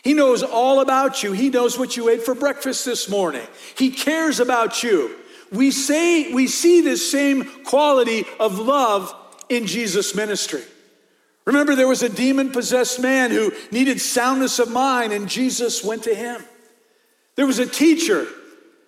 He 0.03 0.13
knows 0.13 0.43
all 0.43 0.79
about 0.79 1.23
you. 1.23 1.33
He 1.33 1.49
knows 1.49 1.77
what 1.77 1.97
you 1.97 2.07
ate 2.09 2.23
for 2.23 2.35
breakfast 2.35 2.85
this 2.85 3.09
morning. 3.09 3.45
He 3.75 3.91
cares 3.91 4.39
about 4.39 4.83
you. 4.83 5.15
We 5.51 5.71
say 5.71 6.31
we 6.31 6.47
see 6.47 6.81
this 6.81 7.11
same 7.11 7.43
quality 7.63 8.23
of 8.39 8.59
love 8.59 9.13
in 9.49 9.65
Jesus' 9.65 10.15
ministry. 10.15 10.63
Remember, 11.45 11.75
there 11.75 11.87
was 11.87 12.03
a 12.03 12.09
demon 12.09 12.51
possessed 12.51 13.01
man 13.01 13.31
who 13.31 13.51
needed 13.71 13.99
soundness 13.99 14.59
of 14.59 14.69
mind, 14.69 15.11
and 15.11 15.27
Jesus 15.27 15.83
went 15.83 16.03
to 16.03 16.13
him. 16.13 16.43
There 17.35 17.47
was 17.47 17.57
a 17.57 17.65
teacher 17.65 18.27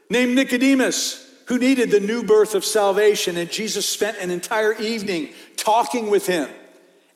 named 0.10 0.36
Nicodemus 0.36 1.21
who 1.52 1.60
needed 1.60 1.92
the 1.92 2.00
new 2.00 2.24
birth 2.24 2.56
of 2.56 2.64
salvation, 2.64 3.36
and 3.36 3.52
Jesus 3.52 3.86
spent 3.86 4.18
an 4.20 4.32
entire 4.32 4.72
evening 4.76 5.34
talking 5.58 6.10
with 6.10 6.26
him, 6.26 6.48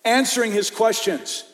answering 0.04 0.52
his 0.52 0.70
questions. 0.70 1.46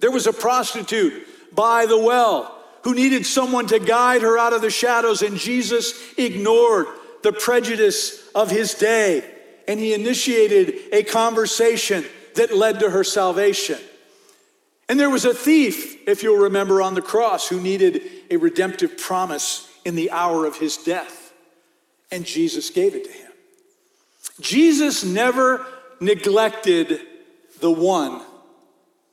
There 0.00 0.10
was 0.10 0.26
a 0.26 0.32
prostitute 0.32 1.26
by 1.54 1.84
the 1.84 1.98
well 1.98 2.64
who 2.84 2.94
needed 2.94 3.26
someone 3.26 3.66
to 3.66 3.78
guide 3.78 4.22
her 4.22 4.38
out 4.38 4.54
of 4.54 4.62
the 4.62 4.70
shadows, 4.70 5.20
and 5.20 5.36
Jesus 5.36 5.92
ignored 6.16 6.86
the 7.22 7.34
prejudice 7.34 8.26
of 8.34 8.50
his 8.50 8.72
day 8.72 9.22
and 9.66 9.78
he 9.78 9.92
initiated 9.92 10.76
a 10.90 11.02
conversation 11.02 12.06
that 12.36 12.56
led 12.56 12.80
to 12.80 12.88
her 12.88 13.04
salvation. 13.04 13.78
And 14.88 14.98
there 14.98 15.10
was 15.10 15.26
a 15.26 15.34
thief, 15.34 16.08
if 16.08 16.22
you'll 16.22 16.44
remember, 16.44 16.80
on 16.80 16.94
the 16.94 17.02
cross 17.02 17.50
who 17.50 17.60
needed 17.60 18.00
a 18.30 18.38
redemptive 18.38 18.96
promise 18.96 19.70
in 19.84 19.94
the 19.94 20.10
hour 20.10 20.46
of 20.46 20.56
his 20.56 20.78
death. 20.78 21.17
And 22.10 22.24
Jesus 22.24 22.70
gave 22.70 22.94
it 22.94 23.04
to 23.04 23.10
him. 23.10 23.32
Jesus 24.40 25.04
never 25.04 25.66
neglected 26.00 27.00
the 27.60 27.70
one 27.70 28.22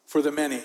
for 0.05 0.21
the 0.21 0.31
many. 0.31 0.62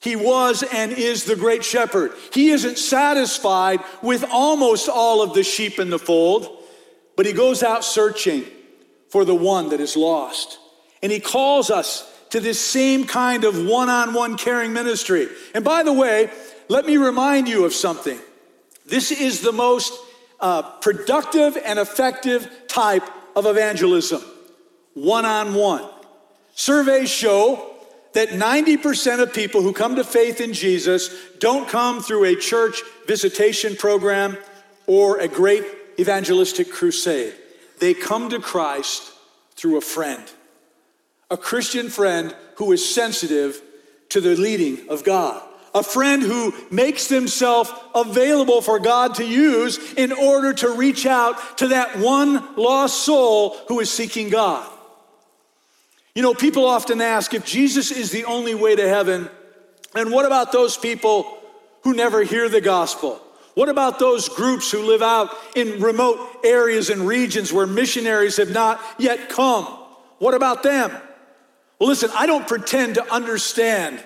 He 0.00 0.16
was 0.16 0.62
and 0.62 0.92
is 0.92 1.24
the 1.24 1.36
great 1.36 1.64
shepherd. 1.64 2.12
He 2.32 2.50
isn't 2.50 2.78
satisfied 2.78 3.80
with 4.02 4.24
almost 4.30 4.88
all 4.88 5.22
of 5.22 5.34
the 5.34 5.42
sheep 5.42 5.78
in 5.78 5.90
the 5.90 5.98
fold, 5.98 6.48
but 7.16 7.26
he 7.26 7.32
goes 7.32 7.62
out 7.62 7.84
searching 7.84 8.44
for 9.10 9.24
the 9.24 9.34
one 9.34 9.70
that 9.70 9.80
is 9.80 9.96
lost. 9.96 10.58
And 11.02 11.10
he 11.10 11.20
calls 11.20 11.70
us 11.70 12.10
to 12.30 12.40
this 12.40 12.60
same 12.60 13.04
kind 13.04 13.44
of 13.44 13.66
one 13.66 13.88
on 13.88 14.14
one 14.14 14.36
caring 14.36 14.72
ministry. 14.72 15.28
And 15.54 15.64
by 15.64 15.82
the 15.82 15.92
way, 15.92 16.30
let 16.68 16.86
me 16.86 16.96
remind 16.96 17.48
you 17.48 17.64
of 17.64 17.72
something. 17.72 18.18
This 18.86 19.10
is 19.10 19.40
the 19.40 19.52
most 19.52 19.92
uh, 20.40 20.62
productive 20.62 21.56
and 21.64 21.78
effective 21.78 22.50
type 22.68 23.04
of 23.36 23.46
evangelism 23.46 24.22
one 24.94 25.24
on 25.24 25.54
one. 25.54 25.88
Surveys 26.54 27.08
show 27.08 27.74
that 28.14 28.30
90% 28.30 29.20
of 29.20 29.32
people 29.32 29.62
who 29.62 29.72
come 29.72 29.96
to 29.96 30.04
faith 30.04 30.40
in 30.40 30.52
Jesus 30.52 31.10
don't 31.38 31.68
come 31.68 32.02
through 32.02 32.24
a 32.24 32.34
church 32.34 32.82
visitation 33.06 33.76
program 33.76 34.36
or 34.86 35.18
a 35.18 35.28
great 35.28 35.64
evangelistic 36.00 36.70
crusade. 36.70 37.34
They 37.78 37.94
come 37.94 38.30
to 38.30 38.40
Christ 38.40 39.12
through 39.52 39.78
a 39.78 39.82
friend, 39.82 40.22
a 41.30 41.36
Christian 41.36 41.88
friend 41.88 42.34
who 42.56 42.72
is 42.72 42.92
sensitive 42.92 43.62
to 44.08 44.20
the 44.20 44.36
leading 44.36 44.88
of 44.88 45.04
God, 45.04 45.42
a 45.78 45.82
friend 45.82 46.22
who 46.22 46.52
makes 46.70 47.08
himself 47.08 47.72
available 47.94 48.60
for 48.60 48.78
God 48.78 49.14
to 49.14 49.24
use 49.24 49.94
in 49.94 50.12
order 50.12 50.52
to 50.52 50.70
reach 50.70 51.06
out 51.06 51.58
to 51.58 51.68
that 51.68 51.98
one 51.98 52.56
lost 52.56 53.04
soul 53.04 53.56
who 53.68 53.80
is 53.80 53.90
seeking 53.90 54.28
God. 54.28 54.68
You 56.14 56.22
know, 56.22 56.34
people 56.34 56.66
often 56.66 57.00
ask 57.00 57.32
if 57.32 57.44
Jesus 57.46 57.90
is 57.90 58.10
the 58.10 58.24
only 58.24 58.54
way 58.54 58.74
to 58.74 58.88
heaven, 58.88 59.30
and 59.94 60.10
what 60.10 60.26
about 60.26 60.52
those 60.52 60.76
people 60.76 61.38
who 61.82 61.94
never 61.94 62.22
hear 62.22 62.48
the 62.48 62.60
gospel? 62.60 63.22
What 63.54 63.68
about 63.68 63.98
those 63.98 64.28
groups 64.28 64.70
who 64.70 64.82
live 64.82 65.02
out 65.02 65.34
in 65.56 65.80
remote 65.80 66.40
areas 66.44 66.90
and 66.90 67.06
regions 67.06 67.52
where 67.52 67.66
missionaries 67.66 68.36
have 68.36 68.50
not 68.50 68.80
yet 68.98 69.28
come? 69.28 69.64
What 70.18 70.34
about 70.34 70.62
them? 70.62 70.90
Well, 71.78 71.88
listen, 71.88 72.10
I 72.14 72.26
don't 72.26 72.46
pretend 72.46 72.96
to 72.96 73.12
understand 73.12 74.04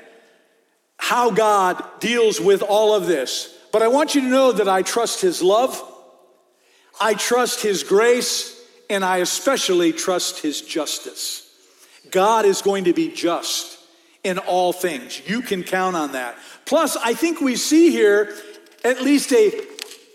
how 1.02 1.32
God 1.32 1.82
deals 1.98 2.40
with 2.40 2.62
all 2.62 2.94
of 2.94 3.08
this, 3.08 3.52
but 3.72 3.82
I 3.82 3.88
want 3.88 4.14
you 4.14 4.20
to 4.20 4.28
know 4.28 4.52
that 4.52 4.68
I 4.68 4.82
trust 4.82 5.20
His 5.20 5.42
love, 5.42 5.82
I 7.00 7.14
trust 7.14 7.60
His 7.60 7.82
grace, 7.82 8.56
and 8.88 9.04
I 9.04 9.16
especially 9.16 9.92
trust 9.92 10.38
His 10.38 10.60
justice. 10.60 11.52
God 12.12 12.44
is 12.44 12.62
going 12.62 12.84
to 12.84 12.92
be 12.92 13.10
just 13.10 13.80
in 14.22 14.38
all 14.38 14.72
things. 14.72 15.20
You 15.28 15.42
can 15.42 15.64
count 15.64 15.96
on 15.96 16.12
that. 16.12 16.36
Plus, 16.66 16.96
I 16.96 17.14
think 17.14 17.40
we 17.40 17.56
see 17.56 17.90
here 17.90 18.32
at 18.84 19.02
least 19.02 19.32
a 19.32 19.50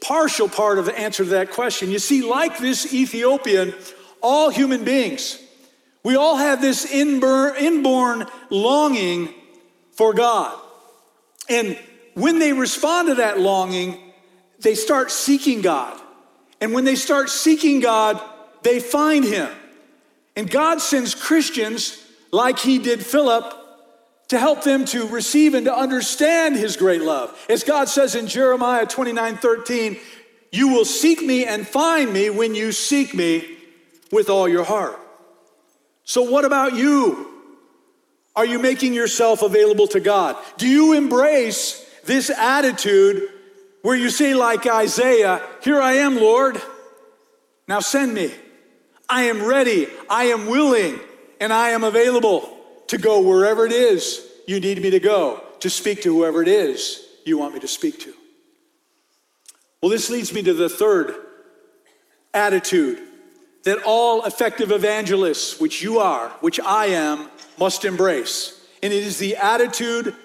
partial 0.02 0.48
part 0.48 0.80
of 0.80 0.86
the 0.86 0.98
answer 0.98 1.26
to 1.26 1.30
that 1.32 1.52
question. 1.52 1.92
You 1.92 2.00
see, 2.00 2.24
like 2.24 2.60
this 2.60 2.94
Ethiopian, 2.94 3.74
all 4.22 4.50
human 4.50 4.86
beings, 4.86 5.38
we 6.02 6.16
all 6.16 6.38
have 6.38 6.62
this 6.62 6.90
inborn 6.90 8.26
longing 8.50 9.34
for 9.92 10.14
God. 10.14 10.58
And 11.50 11.78
when 12.14 12.40
they 12.40 12.54
respond 12.54 13.10
to 13.10 13.16
that 13.16 13.40
longing, 13.40 14.00
they 14.60 14.76
start 14.76 15.12
seeking 15.12 15.62
God. 15.62 16.00
And 16.60 16.74
when 16.74 16.84
they 16.84 16.96
start 16.96 17.30
seeking 17.30 17.80
God, 17.80 18.22
they 18.64 18.80
find 18.80 19.24
Him. 19.24 19.50
And 20.36 20.50
God 20.50 20.82
sends 20.82 21.16
Christians, 21.16 22.04
like 22.32 22.60
He 22.60 22.80
did 22.80 23.06
Philip, 23.06 23.54
to 24.30 24.40
help 24.40 24.64
them 24.64 24.86
to 24.86 25.08
receive 25.08 25.54
and 25.54 25.66
to 25.66 25.76
understand 25.76 26.56
his 26.56 26.76
great 26.76 27.02
love. 27.02 27.38
As 27.50 27.64
God 27.64 27.88
says 27.88 28.16
in 28.16 28.28
Jeremiah 28.28 28.86
29 28.86 29.38
13, 29.38 29.98
you 30.52 30.70
will 30.70 30.86
seek 30.86 31.22
me 31.22 31.46
and 31.46 31.68
find 31.68 32.12
me 32.12 32.30
when 32.30 32.56
you 32.56 32.72
seek 32.72 33.14
me 33.14 33.58
with 34.12 34.30
all 34.30 34.48
your 34.48 34.64
heart. 34.64 35.00
So, 36.04 36.24
what 36.24 36.46
about 36.46 36.76
you? 36.76 37.37
Are 38.38 38.46
you 38.46 38.60
making 38.60 38.94
yourself 38.94 39.42
available 39.42 39.88
to 39.88 40.00
God? 40.00 40.38
Do 40.58 40.68
you 40.68 40.94
embrace 40.94 41.84
this 42.06 42.30
attitude 42.30 43.24
where 43.82 43.96
you 43.98 44.12
say, 44.12 44.36
like 44.36 44.68
Isaiah, 44.68 45.42
Here 45.64 45.82
I 45.82 45.94
am, 45.94 46.18
Lord, 46.18 46.62
now 47.68 47.80
send 47.80 48.14
me. 48.14 48.32
I 49.10 49.24
am 49.24 49.44
ready, 49.44 49.88
I 50.08 50.26
am 50.26 50.46
willing, 50.46 51.00
and 51.40 51.52
I 51.52 51.70
am 51.70 51.84
available 51.84 52.56
to 52.88 53.00
go 53.00 53.22
wherever 53.22 53.66
it 53.66 53.72
is 53.72 54.24
you 54.46 54.60
need 54.60 54.82
me 54.82 54.92
to 54.92 55.00
go, 55.00 55.44
to 55.62 55.70
speak 55.70 56.04
to 56.04 56.14
whoever 56.16 56.42
it 56.42 56.48
is 56.48 57.06
you 57.26 57.40
want 57.40 57.56
me 57.56 57.60
to 57.62 57.68
speak 57.68 58.00
to. 58.02 58.14
Well, 59.82 59.90
this 59.90 60.10
leads 60.12 60.32
me 60.32 60.44
to 60.44 60.54
the 60.54 60.70
third 60.70 61.16
attitude 62.34 63.00
that 63.64 63.82
all 63.84 64.26
effective 64.26 64.72
evangelists, 64.72 65.60
which 65.60 65.82
you 65.82 65.98
are, 66.00 66.30
which 66.40 66.60
I 66.60 66.88
am, 66.88 67.30
must 67.58 67.86
embrace. 67.86 68.54
And 68.84 68.94
it 68.94 69.04
is 69.04 69.18
the 69.18 69.36
attitude 69.38 70.16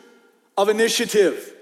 of 0.57 0.68
initiative. 0.68 1.55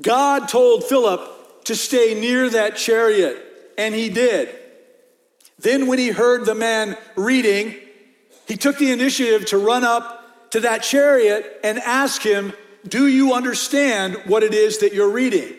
God 0.00 0.48
told 0.48 0.84
Philip 0.84 1.64
to 1.64 1.76
stay 1.76 2.18
near 2.18 2.48
that 2.50 2.76
chariot, 2.76 3.38
and 3.78 3.94
he 3.94 4.08
did. 4.08 4.48
Then, 5.58 5.86
when 5.86 5.98
he 5.98 6.08
heard 6.08 6.44
the 6.44 6.54
man 6.54 6.96
reading, 7.14 7.76
he 8.48 8.56
took 8.56 8.78
the 8.78 8.90
initiative 8.90 9.46
to 9.46 9.58
run 9.58 9.84
up 9.84 10.50
to 10.50 10.60
that 10.60 10.82
chariot 10.82 11.60
and 11.62 11.78
ask 11.78 12.20
him, 12.22 12.52
Do 12.86 13.06
you 13.06 13.34
understand 13.34 14.16
what 14.26 14.42
it 14.42 14.54
is 14.54 14.78
that 14.78 14.92
you're 14.92 15.10
reading? 15.10 15.54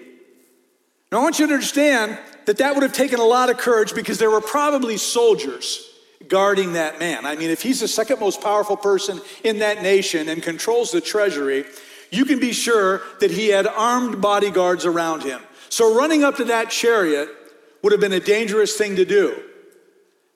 Now, 1.12 1.20
I 1.20 1.24
want 1.24 1.40
you 1.40 1.48
to 1.48 1.54
understand 1.54 2.18
that 2.46 2.58
that 2.58 2.74
would 2.74 2.84
have 2.84 2.94
taken 2.94 3.20
a 3.20 3.26
lot 3.26 3.50
of 3.50 3.58
courage 3.58 3.96
because 3.96 4.18
there 4.18 4.32
were 4.32 4.42
probably 4.42 4.98
soldiers 4.98 5.93
guarding 6.28 6.74
that 6.74 7.00
man. 7.00 7.26
I 7.26 7.36
mean, 7.36 7.50
if 7.50 7.62
he's 7.62 7.80
the 7.80 7.88
second 7.88 8.20
most 8.20 8.42
powerful 8.42 8.78
person 8.78 9.22
in 9.44 9.60
that 9.60 9.82
nation 9.82 10.30
and 10.30 10.42
controls 10.42 10.92
the 10.92 11.02
treasury, 11.02 11.66
you 12.12 12.26
can 12.26 12.40
be 12.40 12.54
sure 12.54 13.02
that 13.20 13.32
he 13.32 13.50
had 13.50 13.68
armed 13.68 14.22
bodyguards 14.22 14.86
around 14.86 15.24
him. 15.24 15.42
So, 15.70 15.96
running 15.96 16.24
up 16.24 16.38
to 16.38 16.46
that 16.46 16.70
chariot 16.70 17.30
would 17.82 17.92
have 17.92 18.02
been 18.02 18.14
a 18.14 18.20
dangerous 18.20 18.78
thing 18.78 18.96
to 18.98 19.06
do. 19.06 19.42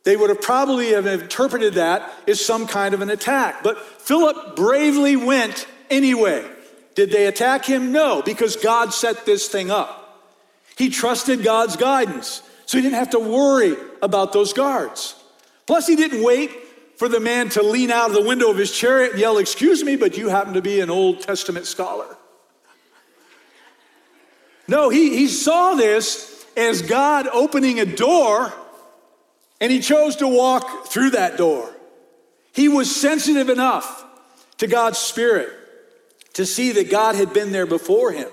They 0.04 0.16
would 0.16 0.30
have 0.30 0.42
probably 0.42 0.90
have 0.94 1.06
interpreted 1.06 1.74
that 1.74 2.12
as 2.28 2.44
some 2.44 2.66
kind 2.66 2.94
of 2.94 3.02
an 3.02 3.10
attack. 3.10 3.62
But 3.62 3.78
Philip 3.78 4.56
bravely 4.56 5.16
went 5.16 5.68
anyway. 5.90 6.50
Did 6.96 7.12
they 7.12 7.28
attack 7.28 7.66
him? 7.66 7.92
No, 7.92 8.22
because 8.22 8.56
God 8.56 8.94
set 8.94 9.26
this 9.26 9.48
thing 9.50 9.70
up. 9.70 10.26
He 10.78 10.90
trusted 10.90 11.44
God's 11.44 11.76
guidance, 11.76 12.42
so 12.66 12.78
he 12.78 12.82
didn't 12.82 12.98
have 12.98 13.10
to 13.12 13.20
worry 13.20 13.76
about 14.02 14.34
those 14.34 14.54
guards. 14.54 15.17
Plus, 15.68 15.86
he 15.86 15.96
didn't 15.96 16.24
wait 16.24 16.50
for 16.96 17.08
the 17.08 17.20
man 17.20 17.50
to 17.50 17.62
lean 17.62 17.92
out 17.92 18.10
of 18.10 18.16
the 18.16 18.24
window 18.24 18.50
of 18.50 18.58
his 18.58 18.72
chariot 18.72 19.12
and 19.12 19.20
yell, 19.20 19.38
Excuse 19.38 19.84
me, 19.84 19.96
but 19.96 20.18
you 20.18 20.30
happen 20.30 20.54
to 20.54 20.62
be 20.62 20.80
an 20.80 20.90
Old 20.90 21.22
Testament 21.22 21.68
scholar. 21.68 22.18
No, 24.68 24.90
he, 24.90 25.16
he 25.16 25.28
saw 25.28 25.76
this 25.76 26.46
as 26.58 26.82
God 26.82 27.28
opening 27.32 27.80
a 27.80 27.86
door 27.86 28.52
and 29.62 29.72
he 29.72 29.80
chose 29.80 30.18
to 30.18 30.28
walk 30.28 30.88
through 30.88 31.12
that 31.12 31.38
door. 31.38 31.74
He 32.54 32.68
was 32.68 32.94
sensitive 32.94 33.50
enough 33.50 34.06
to 34.58 34.68
God's 34.68 34.98
Spirit 34.98 35.52
to 36.34 36.46
see 36.46 36.72
that 36.74 36.90
God 36.90 37.16
had 37.16 37.34
been 37.34 37.52
there 37.52 37.66
before 37.66 38.12
him, 38.12 38.30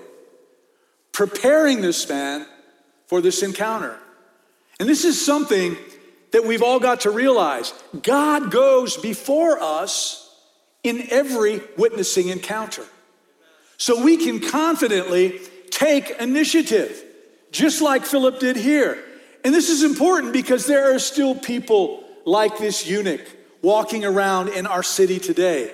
preparing 1.11 1.81
this 1.81 2.07
man 2.09 2.45
for 3.07 3.21
this 3.21 3.41
encounter. 3.41 3.97
And 4.79 4.89
this 4.89 5.05
is 5.05 5.23
something 5.23 5.77
that 6.31 6.45
we've 6.45 6.63
all 6.63 6.79
got 6.79 7.01
to 7.01 7.11
realize. 7.11 7.73
God 8.01 8.51
goes 8.51 8.97
before 8.97 9.61
us 9.61 10.21
in 10.83 11.07
every 11.09 11.61
witnessing 11.77 12.29
encounter. 12.29 12.85
So 13.77 14.03
we 14.03 14.17
can 14.17 14.39
confidently 14.39 15.39
take 15.69 16.09
initiative, 16.19 17.03
just 17.51 17.81
like 17.81 18.05
Philip 18.05 18.39
did 18.39 18.55
here. 18.55 19.03
And 19.43 19.53
this 19.53 19.69
is 19.69 19.83
important 19.83 20.33
because 20.33 20.65
there 20.65 20.95
are 20.95 20.99
still 20.99 21.35
people 21.35 22.03
like 22.25 22.57
this 22.57 22.87
eunuch 22.87 23.21
walking 23.61 24.05
around 24.05 24.49
in 24.49 24.65
our 24.67 24.83
city 24.83 25.19
today. 25.19 25.73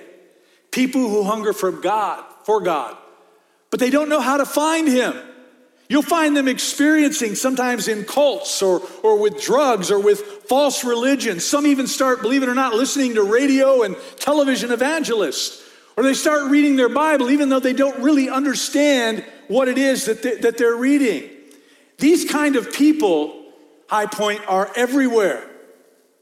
People 0.70 1.08
who 1.08 1.24
hunger 1.24 1.52
for 1.52 1.70
God, 1.70 2.24
for 2.44 2.60
God, 2.60 2.96
but 3.70 3.80
they 3.80 3.90
don't 3.90 4.08
know 4.08 4.20
how 4.20 4.38
to 4.38 4.46
find 4.46 4.88
him. 4.88 5.14
You'll 5.92 6.00
find 6.00 6.34
them 6.34 6.48
experiencing 6.48 7.34
sometimes 7.34 7.86
in 7.86 8.04
cults 8.06 8.62
or, 8.62 8.80
or 9.02 9.20
with 9.20 9.42
drugs 9.42 9.90
or 9.90 9.98
with 10.00 10.22
false 10.48 10.84
religions. 10.84 11.44
Some 11.44 11.66
even 11.66 11.86
start, 11.86 12.22
believe 12.22 12.42
it 12.42 12.48
or 12.48 12.54
not, 12.54 12.72
listening 12.72 13.16
to 13.16 13.22
radio 13.22 13.82
and 13.82 13.94
television 14.16 14.70
evangelists. 14.70 15.62
Or 15.94 16.02
they 16.02 16.14
start 16.14 16.50
reading 16.50 16.76
their 16.76 16.88
Bible 16.88 17.30
even 17.30 17.50
though 17.50 17.60
they 17.60 17.74
don't 17.74 18.02
really 18.02 18.30
understand 18.30 19.22
what 19.48 19.68
it 19.68 19.76
is 19.76 20.06
that, 20.06 20.22
they, 20.22 20.36
that 20.36 20.56
they're 20.56 20.74
reading. 20.74 21.28
These 21.98 22.24
kind 22.24 22.56
of 22.56 22.72
people, 22.72 23.52
High 23.86 24.06
Point, 24.06 24.40
are 24.48 24.72
everywhere. 24.74 25.46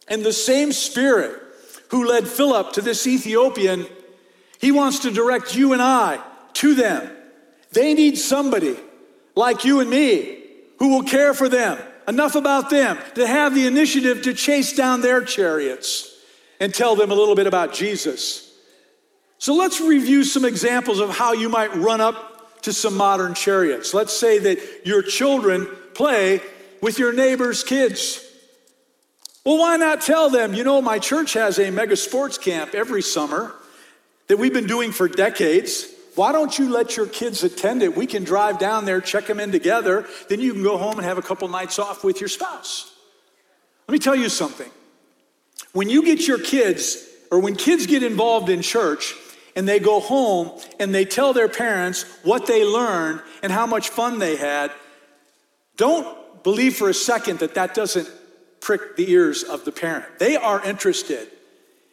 And 0.09 0.25
the 0.25 0.33
same 0.33 0.73
spirit 0.73 1.41
who 1.91 2.09
led 2.09 2.27
Philip 2.27 2.73
to 2.73 2.83
this 2.83 3.07
Ethiopian, 3.07 3.87
he 4.59 4.73
wants 4.73 4.99
to 4.99 5.13
direct 5.13 5.55
you 5.55 5.73
and 5.73 5.81
I 5.81 6.21
to 6.55 6.75
them. 6.75 7.09
They 7.71 7.95
need 7.95 8.19
somebody 8.19 8.77
like 9.41 9.65
you 9.65 9.81
and 9.81 9.91
me 9.91 10.39
who 10.79 10.91
will 10.91 11.03
care 11.03 11.35
for 11.35 11.49
them, 11.49 11.79
enough 12.07 12.35
about 12.35 12.71
them 12.71 12.99
to 13.15 13.27
have 13.27 13.55
the 13.55 13.67
initiative 13.67 14.23
to 14.23 14.35
chase 14.35 14.75
down 14.75 15.01
their 15.01 15.23
chariots 15.23 16.15
and 16.61 16.73
tell 16.73 16.95
them 16.95 17.11
a 17.11 17.15
little 17.15 17.35
bit 17.35 17.47
about 17.47 17.73
Jesus. 17.73 18.55
So 19.39 19.55
let's 19.55 19.81
review 19.81 20.23
some 20.23 20.45
examples 20.45 21.01
of 21.01 21.11
how 21.11 21.33
you 21.33 21.49
might 21.49 21.75
run 21.75 22.01
up 22.01 22.63
to 22.63 22.73
some 22.73 22.97
modern 22.97 23.35
chariots. 23.35 23.95
Let's 23.95 24.15
say 24.17 24.39
that 24.39 24.87
your 24.87 25.03
children 25.03 25.67
play 25.95 26.41
with 26.83 26.99
your 26.99 27.13
neighbor's 27.13 27.65
kids. 27.65 28.23
Well, 29.45 29.59
why 29.59 29.79
not 29.79 30.03
tell 30.03 30.29
them, 30.29 30.53
you 30.53 30.65
know, 30.65 30.83
my 30.83 30.99
church 30.99 31.33
has 31.33 31.59
a 31.59 31.71
mega 31.71 31.97
sports 31.97 32.37
camp 32.37 32.75
every 32.75 33.01
summer 33.01 33.55
that 34.27 34.39
we've 34.39 34.53
been 34.53 34.67
doing 34.67 34.93
for 34.93 35.09
decades. 35.09 35.87
Why 36.15 36.33
don't 36.33 36.59
you 36.59 36.69
let 36.69 36.97
your 36.97 37.07
kids 37.07 37.45
attend 37.45 37.83
it? 37.83 37.97
We 37.97 38.07
can 38.07 38.25
drive 38.25 38.59
down 38.59 38.85
there, 38.85 39.01
check 39.01 39.27
them 39.27 39.41
in 39.41 39.53
together, 39.53 40.07
then 40.29 40.41
you 40.41 40.53
can 40.53 40.63
go 40.63 40.77
home 40.77 40.95
and 40.95 41.05
have 41.05 41.19
a 41.19 41.23
couple 41.23 41.49
nights 41.49 41.79
off 41.79 42.03
with 42.05 42.21
your 42.21 42.29
spouse. 42.29 42.93
Let 43.89 43.93
me 43.93 43.99
tell 43.99 44.17
you 44.17 44.29
something. 44.29 44.71
When 45.73 45.89
you 45.89 46.05
get 46.05 46.27
your 46.27 46.39
kids, 46.39 47.07
or 47.31 47.39
when 47.39 47.55
kids 47.55 47.87
get 47.87 48.03
involved 48.03 48.49
in 48.49 48.63
church, 48.63 49.15
and 49.57 49.69
they 49.69 49.79
go 49.79 50.01
home 50.01 50.59
and 50.79 50.95
they 50.95 51.05
tell 51.05 51.33
their 51.33 51.49
parents 51.49 52.05
what 52.23 52.47
they 52.47 52.65
learned 52.65 53.21
and 53.43 53.53
how 53.53 53.67
much 53.67 53.89
fun 53.89 54.19
they 54.19 54.37
had, 54.37 54.71
don't 55.77 56.43
believe 56.43 56.77
for 56.77 56.89
a 56.89 56.95
second 56.95 57.41
that 57.41 57.55
that 57.55 57.75
doesn't 57.75 58.09
prick 58.61 58.97
the 58.97 59.11
ears 59.11 59.43
of 59.43 59.65
the 59.65 59.73
parent. 59.73 60.19
They 60.19 60.37
are 60.37 60.65
interested. 60.65 61.29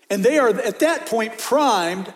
And 0.09 0.23
they 0.23 0.37
are 0.37 0.49
at 0.49 0.79
that 0.79 1.05
point 1.05 1.37
primed 1.37 2.13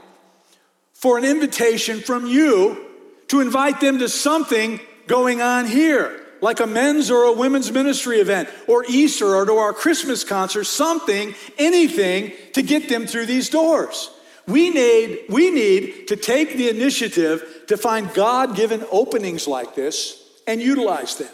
for 1.02 1.18
an 1.18 1.26
invitation 1.26 2.00
from 2.00 2.28
you 2.28 2.86
to 3.28 3.42
invite 3.42 3.82
them 3.82 3.98
to 3.98 4.08
something 4.08 4.80
going 5.08 5.42
on 5.42 5.66
here, 5.66 6.24
like 6.42 6.60
a 6.60 6.68
men's 6.68 7.10
or 7.10 7.24
a 7.24 7.34
women's 7.34 7.72
ministry 7.72 8.20
event, 8.20 8.48
or 8.68 8.86
Easter, 8.88 9.36
or 9.36 9.46
to 9.46 9.54
our 9.54 9.74
Christmas 9.74 10.24
concert, 10.24 10.66
something, 10.66 11.34
anything 11.58 12.34
to 12.54 12.62
get 12.62 12.88
them 12.88 13.08
through 13.08 13.26
these 13.26 13.50
doors. 13.50 14.12
We 14.48 14.70
need, 14.70 15.26
we 15.28 15.50
need 15.50 16.08
to 16.10 16.16
take 16.16 16.56
the 16.56 16.70
initiative 16.70 17.64
to 17.68 17.78
find 17.78 18.14
God 18.14 18.56
given 18.56 18.86
openings 18.92 19.48
like 19.48 19.74
this 19.74 20.24
and 20.46 20.62
utilize 20.62 21.18
them. 21.18 21.30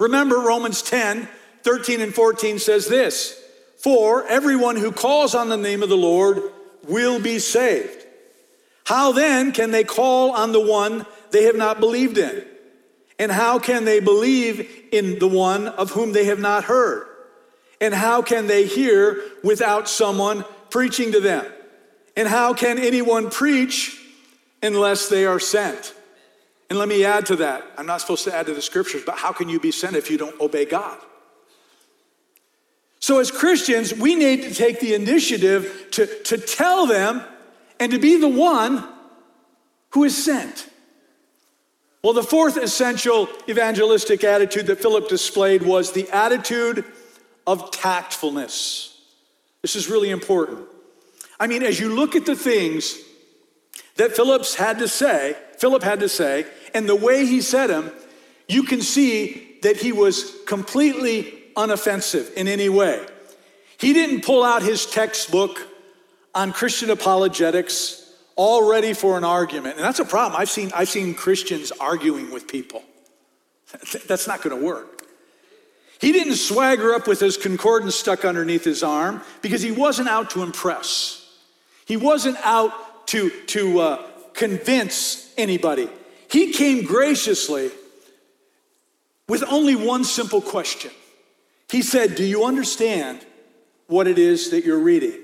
Remember, 0.00 0.36
Romans 0.36 0.82
10 0.82 1.28
13 1.62 2.00
and 2.00 2.14
14 2.14 2.58
says 2.58 2.86
this 2.86 3.40
For 3.76 4.26
everyone 4.26 4.76
who 4.76 4.90
calls 4.90 5.34
on 5.34 5.48
the 5.48 5.56
name 5.56 5.82
of 5.82 5.88
the 5.88 5.96
Lord 5.96 6.42
will 6.88 7.20
be 7.20 7.38
saved. 7.38 8.06
How 8.88 9.12
then 9.12 9.52
can 9.52 9.70
they 9.70 9.84
call 9.84 10.32
on 10.32 10.52
the 10.52 10.60
one 10.62 11.04
they 11.30 11.42
have 11.42 11.56
not 11.56 11.78
believed 11.78 12.16
in? 12.16 12.42
And 13.18 13.30
how 13.30 13.58
can 13.58 13.84
they 13.84 14.00
believe 14.00 14.66
in 14.90 15.18
the 15.18 15.28
one 15.28 15.68
of 15.68 15.90
whom 15.90 16.14
they 16.14 16.24
have 16.24 16.38
not 16.38 16.64
heard? 16.64 17.06
And 17.82 17.92
how 17.92 18.22
can 18.22 18.46
they 18.46 18.64
hear 18.64 19.22
without 19.44 19.90
someone 19.90 20.42
preaching 20.70 21.12
to 21.12 21.20
them? 21.20 21.44
And 22.16 22.26
how 22.26 22.54
can 22.54 22.78
anyone 22.78 23.28
preach 23.28 24.02
unless 24.62 25.10
they 25.10 25.26
are 25.26 25.38
sent? 25.38 25.92
And 26.70 26.78
let 26.78 26.88
me 26.88 27.04
add 27.04 27.26
to 27.26 27.36
that. 27.36 27.64
I'm 27.76 27.84
not 27.84 28.00
supposed 28.00 28.24
to 28.24 28.34
add 28.34 28.46
to 28.46 28.54
the 28.54 28.62
scriptures, 28.62 29.02
but 29.04 29.18
how 29.18 29.32
can 29.32 29.50
you 29.50 29.60
be 29.60 29.70
sent 29.70 29.96
if 29.96 30.10
you 30.10 30.16
don't 30.16 30.40
obey 30.40 30.64
God? 30.64 30.96
So, 33.00 33.18
as 33.18 33.30
Christians, 33.30 33.92
we 33.92 34.14
need 34.14 34.44
to 34.44 34.54
take 34.54 34.80
the 34.80 34.94
initiative 34.94 35.88
to, 35.90 36.06
to 36.22 36.38
tell 36.38 36.86
them 36.86 37.22
and 37.80 37.92
to 37.92 37.98
be 37.98 38.16
the 38.16 38.28
one 38.28 38.86
who 39.90 40.04
is 40.04 40.22
sent. 40.22 40.68
Well, 42.02 42.12
the 42.12 42.22
fourth 42.22 42.56
essential 42.56 43.28
evangelistic 43.48 44.22
attitude 44.22 44.66
that 44.66 44.80
Philip 44.80 45.08
displayed 45.08 45.62
was 45.62 45.92
the 45.92 46.08
attitude 46.10 46.84
of 47.46 47.70
tactfulness. 47.70 48.96
This 49.62 49.74
is 49.74 49.88
really 49.88 50.10
important. 50.10 50.66
I 51.40 51.46
mean, 51.46 51.62
as 51.62 51.80
you 51.80 51.94
look 51.94 52.14
at 52.14 52.26
the 52.26 52.36
things 52.36 52.96
that 53.96 54.14
Philip's 54.14 54.54
had 54.54 54.78
to 54.78 54.88
say, 54.88 55.36
Philip 55.58 55.82
had 55.82 56.00
to 56.00 56.08
say, 56.08 56.46
and 56.72 56.88
the 56.88 56.94
way 56.94 57.26
he 57.26 57.40
said 57.40 57.68
them, 57.68 57.90
you 58.48 58.62
can 58.62 58.80
see 58.80 59.58
that 59.62 59.76
he 59.76 59.92
was 59.92 60.36
completely 60.46 61.42
unoffensive 61.56 62.32
in 62.34 62.46
any 62.46 62.68
way. 62.68 63.04
He 63.76 63.92
didn't 63.92 64.24
pull 64.24 64.44
out 64.44 64.62
his 64.62 64.86
textbook 64.86 65.66
on 66.34 66.52
Christian 66.52 66.90
apologetics, 66.90 68.12
all 68.36 68.70
ready 68.70 68.92
for 68.92 69.18
an 69.18 69.24
argument. 69.24 69.76
And 69.76 69.84
that's 69.84 69.98
a 69.98 70.04
problem. 70.04 70.40
I've 70.40 70.50
seen, 70.50 70.70
I've 70.74 70.88
seen 70.88 71.14
Christians 71.14 71.72
arguing 71.72 72.30
with 72.30 72.46
people. 72.46 72.82
That's 74.06 74.26
not 74.26 74.42
going 74.42 74.58
to 74.58 74.64
work. 74.64 75.02
He 76.00 76.12
didn't 76.12 76.36
swagger 76.36 76.94
up 76.94 77.08
with 77.08 77.20
his 77.20 77.36
concordance 77.36 77.96
stuck 77.96 78.24
underneath 78.24 78.64
his 78.64 78.82
arm 78.82 79.22
because 79.42 79.62
he 79.62 79.72
wasn't 79.72 80.08
out 80.08 80.30
to 80.30 80.42
impress. 80.42 81.28
He 81.84 81.96
wasn't 81.96 82.36
out 82.44 83.06
to, 83.08 83.30
to 83.46 83.80
uh, 83.80 84.06
convince 84.34 85.32
anybody. 85.36 85.88
He 86.30 86.52
came 86.52 86.84
graciously 86.84 87.70
with 89.28 89.42
only 89.48 89.74
one 89.74 90.04
simple 90.04 90.40
question. 90.40 90.92
He 91.70 91.82
said, 91.82 92.14
Do 92.14 92.24
you 92.24 92.44
understand 92.44 93.24
what 93.88 94.06
it 94.06 94.18
is 94.18 94.50
that 94.50 94.64
you're 94.64 94.78
reading? 94.78 95.18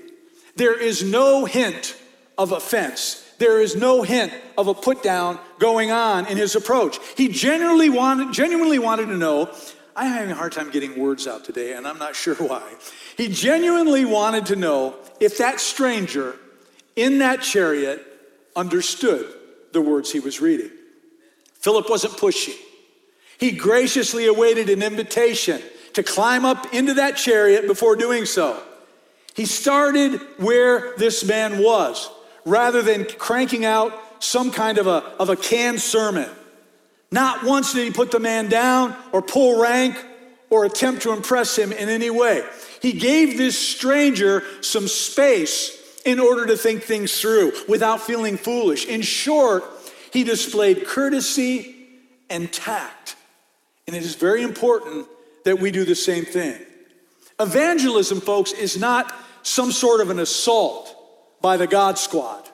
There 0.55 0.79
is 0.79 1.03
no 1.03 1.45
hint 1.45 1.95
of 2.37 2.51
offense. 2.51 3.21
There 3.37 3.61
is 3.61 3.75
no 3.75 4.01
hint 4.03 4.33
of 4.57 4.67
a 4.67 4.73
put 4.73 5.03
down 5.03 5.39
going 5.59 5.91
on 5.91 6.25
in 6.27 6.37
his 6.37 6.55
approach. 6.55 6.99
He 7.17 7.27
genuinely 7.27 7.89
wanted, 7.89 8.33
genuinely 8.33 8.79
wanted 8.79 9.07
to 9.07 9.17
know. 9.17 9.51
I'm 9.95 10.11
having 10.11 10.31
a 10.31 10.35
hard 10.35 10.53
time 10.53 10.71
getting 10.71 10.99
words 10.99 11.27
out 11.27 11.43
today, 11.43 11.73
and 11.73 11.87
I'm 11.87 11.99
not 11.99 12.15
sure 12.15 12.35
why. 12.35 12.63
He 13.17 13.27
genuinely 13.27 14.05
wanted 14.05 14.45
to 14.47 14.55
know 14.55 14.95
if 15.19 15.37
that 15.39 15.59
stranger 15.59 16.37
in 16.95 17.19
that 17.19 17.41
chariot 17.41 18.05
understood 18.55 19.33
the 19.73 19.81
words 19.81 20.11
he 20.11 20.19
was 20.21 20.39
reading. 20.39 20.71
Philip 21.55 21.89
wasn't 21.89 22.13
pushy. 22.13 22.55
He 23.37 23.51
graciously 23.51 24.27
awaited 24.27 24.69
an 24.69 24.81
invitation 24.81 25.61
to 25.93 26.03
climb 26.03 26.45
up 26.45 26.73
into 26.73 26.93
that 26.93 27.17
chariot 27.17 27.67
before 27.67 27.97
doing 27.97 28.25
so. 28.25 28.61
He 29.35 29.45
started 29.45 30.19
where 30.37 30.93
this 30.97 31.23
man 31.25 31.61
was 31.61 32.09
rather 32.45 32.81
than 32.81 33.05
cranking 33.05 33.65
out 33.65 33.93
some 34.23 34.51
kind 34.51 34.77
of 34.77 34.87
a, 34.87 35.03
of 35.19 35.29
a 35.29 35.35
canned 35.35 35.81
sermon. 35.81 36.29
Not 37.11 37.43
once 37.43 37.73
did 37.73 37.85
he 37.85 37.91
put 37.91 38.11
the 38.11 38.19
man 38.19 38.49
down 38.49 38.95
or 39.11 39.21
pull 39.21 39.61
rank 39.61 40.03
or 40.49 40.65
attempt 40.65 41.01
to 41.03 41.11
impress 41.11 41.57
him 41.57 41.71
in 41.71 41.89
any 41.89 42.09
way. 42.09 42.43
He 42.81 42.93
gave 42.93 43.37
this 43.37 43.57
stranger 43.57 44.43
some 44.61 44.87
space 44.87 45.81
in 46.05 46.19
order 46.19 46.45
to 46.45 46.55
think 46.55 46.83
things 46.83 47.19
through 47.19 47.51
without 47.67 47.99
feeling 48.01 48.37
foolish. 48.37 48.85
In 48.85 49.01
short, 49.01 49.63
he 50.13 50.23
displayed 50.23 50.85
courtesy 50.85 51.75
and 52.29 52.51
tact. 52.51 53.15
And 53.87 53.95
it 53.95 54.03
is 54.03 54.15
very 54.15 54.43
important 54.43 55.07
that 55.43 55.59
we 55.59 55.71
do 55.71 55.83
the 55.83 55.95
same 55.95 56.25
thing. 56.25 56.59
Evangelism, 57.39 58.21
folks, 58.21 58.51
is 58.53 58.77
not 58.77 59.13
some 59.45 59.71
sort 59.71 60.01
of 60.01 60.09
an 60.09 60.17
assault 60.17 60.91
by 61.39 61.55
the 61.55 61.67
God 61.67 61.99
squad 61.99 62.49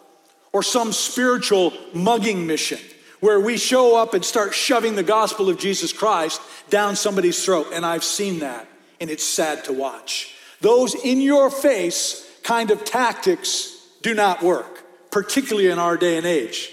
or 0.52 0.62
some 0.62 0.92
spiritual 0.92 1.72
mugging 1.94 2.46
mission 2.46 2.80
where 3.22 3.40
we 3.40 3.58
show 3.58 3.96
up 3.96 4.14
and 4.14 4.26
start 4.26 4.54
shoving 4.54 4.96
the 4.96 5.04
gospel 5.04 5.50
of 5.50 5.58
Jesus 5.58 5.94
Christ 5.94 6.42
down 6.70 6.98
somebody's 6.98 7.44
throat. 7.46 7.68
And 7.72 7.86
I've 7.86 8.04
seen 8.04 8.40
that, 8.40 8.68
and 9.00 9.10
it's 9.10 9.24
sad 9.24 9.64
to 9.66 9.74
watch. 9.74 10.36
Those 10.60 10.94
in 10.94 11.22
your 11.22 11.50
face 11.50 12.30
kind 12.44 12.72
of 12.72 12.84
tactics 12.84 13.88
do 14.02 14.14
not 14.14 14.44
work, 14.44 14.84
particularly 15.12 15.70
in 15.70 15.80
our 15.80 15.96
day 15.96 16.18
and 16.18 16.26
age. 16.26 16.72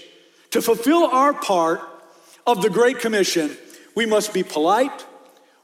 To 0.51 0.61
fulfill 0.61 1.05
our 1.05 1.33
part 1.33 1.81
of 2.45 2.61
the 2.61 2.69
Great 2.69 2.99
Commission, 2.99 3.55
we 3.95 4.05
must 4.05 4.33
be 4.33 4.43
polite, 4.43 5.05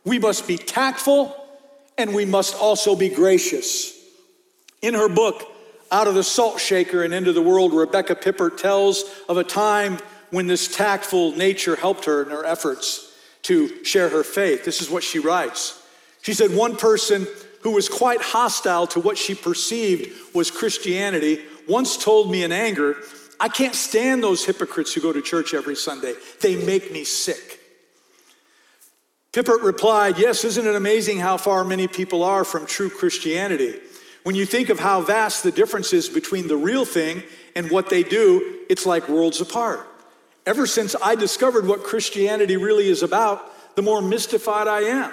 we 0.05 0.17
must 0.17 0.47
be 0.47 0.57
tactful, 0.57 1.35
and 1.97 2.15
we 2.15 2.23
must 2.23 2.55
also 2.55 2.95
be 2.95 3.09
gracious. 3.09 3.94
In 4.85 4.93
her 4.93 5.09
book, 5.09 5.51
Out 5.91 6.07
of 6.07 6.13
the 6.13 6.23
Salt 6.23 6.59
Shaker 6.59 7.01
and 7.01 7.11
Into 7.11 7.33
the 7.33 7.41
World, 7.41 7.73
Rebecca 7.73 8.13
Pippert 8.13 8.57
tells 8.57 9.03
of 9.27 9.35
a 9.35 9.43
time 9.43 9.97
when 10.29 10.45
this 10.45 10.67
tactful 10.67 11.31
nature 11.31 11.75
helped 11.75 12.05
her 12.05 12.21
in 12.21 12.29
her 12.29 12.45
efforts 12.45 13.11
to 13.43 13.83
share 13.83 14.09
her 14.09 14.23
faith. 14.23 14.63
This 14.63 14.81
is 14.83 14.89
what 14.91 15.03
she 15.03 15.17
writes. 15.17 15.81
She 16.21 16.35
said, 16.35 16.51
One 16.51 16.75
person 16.75 17.25
who 17.63 17.71
was 17.71 17.89
quite 17.89 18.21
hostile 18.21 18.85
to 18.85 18.99
what 18.99 19.17
she 19.17 19.33
perceived 19.33 20.35
was 20.35 20.51
Christianity 20.51 21.41
once 21.67 21.97
told 21.97 22.29
me 22.29 22.43
in 22.43 22.51
anger, 22.51 22.95
I 23.39 23.49
can't 23.49 23.73
stand 23.73 24.21
those 24.21 24.45
hypocrites 24.45 24.93
who 24.93 25.01
go 25.01 25.11
to 25.11 25.21
church 25.23 25.55
every 25.55 25.75
Sunday. 25.75 26.13
They 26.41 26.63
make 26.63 26.91
me 26.91 27.05
sick. 27.05 27.59
Pippert 29.33 29.63
replied, 29.63 30.19
Yes, 30.19 30.43
isn't 30.43 30.67
it 30.67 30.75
amazing 30.75 31.21
how 31.21 31.37
far 31.37 31.63
many 31.63 31.87
people 31.87 32.21
are 32.21 32.43
from 32.43 32.67
true 32.67 32.91
Christianity? 32.91 33.79
When 34.25 34.33
you 34.33 34.47
think 34.47 34.69
of 34.69 34.79
how 34.79 35.01
vast 35.01 35.43
the 35.43 35.51
difference 35.51 35.93
is 35.93 36.09
between 36.09 36.47
the 36.47 36.57
real 36.57 36.83
thing 36.83 37.21
and 37.55 37.69
what 37.69 37.91
they 37.91 38.01
do, 38.01 38.61
it's 38.67 38.83
like 38.83 39.07
worlds 39.07 39.39
apart. 39.39 39.87
Ever 40.47 40.65
since 40.65 40.95
I 40.99 41.13
discovered 41.13 41.67
what 41.67 41.83
Christianity 41.83 42.57
really 42.57 42.89
is 42.89 43.03
about, 43.03 43.75
the 43.75 43.83
more 43.83 44.01
mystified 44.01 44.67
I 44.67 44.81
am. 44.81 45.11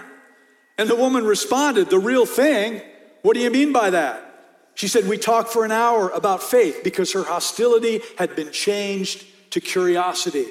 And 0.78 0.88
the 0.88 0.96
woman 0.96 1.26
responded, 1.26 1.90
The 1.90 1.98
real 1.98 2.24
thing? 2.24 2.80
What 3.20 3.34
do 3.34 3.40
you 3.40 3.50
mean 3.50 3.70
by 3.70 3.90
that? 3.90 4.34
She 4.76 4.88
said, 4.88 5.06
We 5.06 5.18
talked 5.18 5.50
for 5.50 5.66
an 5.66 5.72
hour 5.72 6.08
about 6.08 6.42
faith 6.42 6.80
because 6.82 7.12
her 7.12 7.24
hostility 7.24 8.00
had 8.16 8.34
been 8.34 8.50
changed 8.50 9.26
to 9.50 9.60
curiosity. 9.60 10.46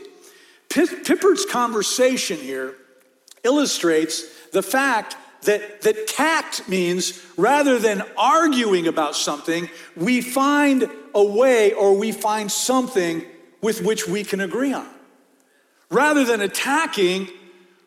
Pippert's 0.70 1.46
conversation 1.46 2.38
here 2.38 2.76
illustrates 3.44 4.24
the 4.50 4.62
fact 4.62 5.18
that, 5.44 5.82
that 5.82 6.08
tact 6.08 6.68
means 6.70 7.20
rather 7.38 7.80
than 7.80 8.04
arguing 8.18 8.88
about 8.88 9.16
something, 9.16 9.70
we 9.96 10.22
find 10.22 10.90
a 11.14 11.24
way 11.24 11.74
or 11.74 11.98
we 11.98 12.12
find 12.12 12.52
something 12.52 13.26
with 13.62 13.82
which 13.82 14.08
we 14.08 14.24
can 14.24 14.42
agree 14.42 14.74
on. 14.74 14.88
Rather 15.90 16.24
than 16.24 16.42
attacking, 16.42 17.28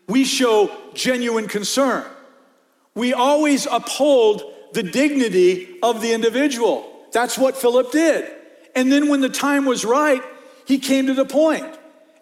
we 0.09 0.25
show 0.25 0.71
genuine 0.95 1.49
concern. 1.49 2.05
We 2.95 3.13
always 3.13 3.67
uphold 3.67 4.43
the 4.73 4.83
dignity 4.83 5.79
of 5.83 6.03
the 6.03 6.13
individual. 6.13 6.91
That's 7.13 7.39
what 7.39 7.57
Philip 7.57 7.93
did. 7.93 8.31
And 8.75 8.91
then 8.91 9.09
when 9.09 9.21
the 9.21 9.29
time 9.29 9.65
was 9.65 9.85
right, 9.85 10.23
he 10.67 10.79
came 10.79 11.07
to 11.07 11.15
the 11.15 11.25
point. 11.25 11.67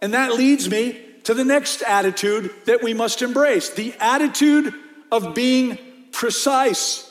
And 0.00 0.14
that 0.14 0.34
leads 0.34 0.68
me 0.68 1.00
to 1.24 1.34
the 1.34 1.44
next 1.44 1.82
attitude 1.82 2.50
that 2.66 2.82
we 2.82 2.94
must 2.94 3.22
embrace 3.22 3.70
the 3.70 3.94
attitude 4.00 4.74
of 5.12 5.34
being 5.34 5.78
precise. 6.10 7.08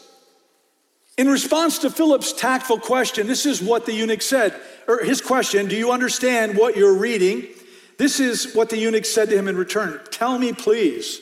In 1.17 1.29
response 1.29 1.77
to 1.79 1.89
Philip's 1.89 2.33
tactful 2.33 2.79
question, 2.79 3.27
this 3.27 3.45
is 3.45 3.61
what 3.61 3.85
the 3.85 3.93
eunuch 3.93 4.23
said, 4.23 4.59
or 4.87 5.03
his 5.03 5.21
question, 5.21 5.67
Do 5.67 5.77
you 5.77 5.91
understand 5.91 6.57
what 6.57 6.75
you're 6.75 6.97
reading? 6.97 7.47
This 7.97 8.19
is 8.19 8.55
what 8.55 8.71
the 8.71 8.77
eunuch 8.77 9.05
said 9.05 9.29
to 9.29 9.37
him 9.37 9.47
in 9.47 9.55
return 9.55 10.01
Tell 10.09 10.39
me, 10.39 10.51
please, 10.51 11.21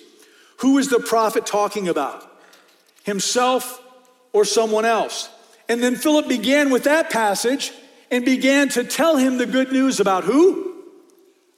who 0.59 0.77
is 0.77 0.87
the 0.87 0.99
prophet 0.99 1.45
talking 1.45 1.89
about? 1.89 2.25
Himself 3.03 3.81
or 4.31 4.45
someone 4.45 4.85
else? 4.85 5.29
And 5.67 5.83
then 5.83 5.95
Philip 5.95 6.27
began 6.27 6.69
with 6.69 6.85
that 6.85 7.09
passage 7.09 7.73
and 8.09 8.23
began 8.23 8.69
to 8.69 8.83
tell 8.83 9.17
him 9.17 9.37
the 9.37 9.45
good 9.45 9.71
news 9.71 9.99
about 9.99 10.23
who? 10.23 10.75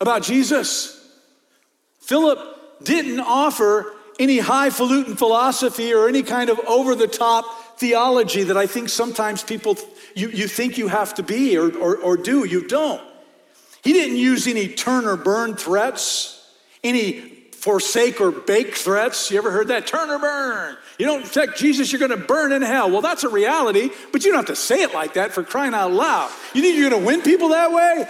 About 0.02 0.24
Jesus. 0.24 0.98
Philip 2.00 2.84
didn't 2.84 3.20
offer 3.20 3.94
any 4.20 4.40
highfalutin 4.40 5.16
philosophy 5.16 5.94
or 5.94 6.08
any 6.08 6.24
kind 6.24 6.50
of 6.50 6.60
over 6.62 6.96
the 6.96 7.08
top 7.08 7.80
theology 7.80 8.44
that 8.44 8.58
I 8.58 8.68
think 8.68 8.90
sometimes 8.90 9.44
people, 9.44 9.78
you, 10.16 10.30
you 10.30 10.48
think 10.48 10.78
you 10.78 10.88
have 10.88 11.16
to 11.16 11.24
be 11.24 11.58
or, 11.58 11.76
or, 11.78 11.98
or 11.98 12.18
do. 12.18 12.46
You 12.46 12.68
don't. 12.68 13.02
He 13.84 13.94
didn't 13.94 14.18
use 14.18 14.48
any 14.48 14.68
turn 14.68 15.06
or 15.06 15.18
burn 15.18 15.56
threats, 15.56 16.48
any 16.84 17.32
forsake 17.54 18.22
or 18.22 18.32
bake 18.32 18.76
threats. 18.76 19.32
You 19.32 19.38
ever 19.38 19.52
heard 19.52 19.70
that? 19.70 19.88
Turn 19.88 20.10
or 20.10 20.20
burn. 20.20 20.78
You 21.00 21.08
don't 21.08 21.24
protect 21.24 21.58
Jesus, 21.58 21.92
you're 21.92 22.00
going 22.00 22.12
to 22.12 22.28
burn 22.28 22.52
in 22.52 22.62
hell. 22.62 22.92
Well, 22.92 23.02
that's 23.02 23.24
a 23.24 23.30
reality, 23.30 23.90
but 24.12 24.24
you 24.24 24.32
don't 24.32 24.48
have 24.48 24.56
to 24.56 24.56
say 24.56 24.84
it 24.84 24.94
like 24.94 25.16
that 25.16 25.32
for 25.32 25.44
crying 25.44 25.74
out 25.74 25.92
loud. 25.92 26.30
You 26.54 26.62
think 26.62 26.78
you're 26.78 26.90
going 26.90 27.02
to 27.02 27.08
win 27.08 27.22
people 27.22 27.50
that 27.50 27.72
way? 27.72 28.08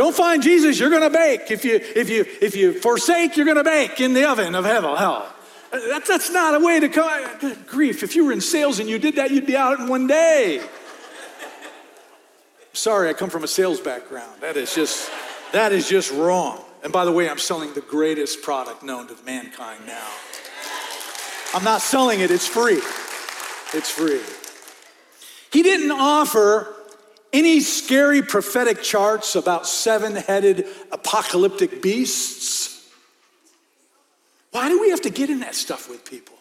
Don't 0.00 0.16
find 0.16 0.42
Jesus, 0.42 0.80
you're 0.80 0.88
going 0.88 1.02
to 1.02 1.10
bake. 1.10 1.50
If 1.50 1.62
you, 1.62 1.74
if, 1.74 2.08
you, 2.08 2.24
if 2.40 2.56
you 2.56 2.72
forsake, 2.72 3.36
you're 3.36 3.44
going 3.44 3.58
to 3.58 3.62
bake 3.62 4.00
in 4.00 4.14
the 4.14 4.26
oven 4.30 4.54
of 4.54 4.64
hell. 4.64 4.96
hell. 4.96 5.30
Uh, 5.70 5.78
that, 5.88 6.06
that's 6.06 6.30
not 6.30 6.54
a 6.54 6.58
way 6.64 6.80
to 6.80 6.88
come. 6.88 7.54
Grief. 7.66 8.02
If 8.02 8.16
you 8.16 8.24
were 8.24 8.32
in 8.32 8.40
sales 8.40 8.78
and 8.78 8.88
you 8.88 8.98
did 8.98 9.16
that, 9.16 9.30
you'd 9.30 9.44
be 9.44 9.58
out 9.58 9.78
in 9.78 9.88
one 9.88 10.06
day. 10.06 10.62
Sorry, 12.72 13.10
I 13.10 13.12
come 13.12 13.28
from 13.28 13.44
a 13.44 13.46
sales 13.46 13.78
background. 13.78 14.40
That 14.40 14.56
is 14.56 14.74
just, 14.74 15.10
that 15.52 15.70
is 15.70 15.86
just 15.86 16.10
wrong. 16.12 16.64
And 16.82 16.94
by 16.94 17.04
the 17.04 17.12
way, 17.12 17.28
I'm 17.28 17.36
selling 17.36 17.74
the 17.74 17.82
greatest 17.82 18.40
product 18.40 18.82
known 18.82 19.06
to 19.08 19.16
mankind 19.26 19.86
now. 19.86 20.08
I'm 21.52 21.62
not 21.62 21.82
selling 21.82 22.20
it, 22.20 22.30
it's 22.30 22.46
free. 22.46 22.80
It's 23.74 23.90
free. 23.90 24.22
He 25.52 25.62
didn't 25.62 25.90
offer 25.90 26.74
any 27.32 27.60
scary 27.60 28.22
prophetic 28.22 28.82
charts 28.82 29.36
about 29.36 29.66
seven 29.66 30.16
headed 30.16 30.66
apocalyptic 30.90 31.80
beasts? 31.80 32.88
Why 34.50 34.68
do 34.68 34.80
we 34.80 34.90
have 34.90 35.02
to 35.02 35.10
get 35.10 35.30
in 35.30 35.40
that 35.40 35.54
stuff 35.54 35.88
with 35.88 36.04
people? 36.04 36.36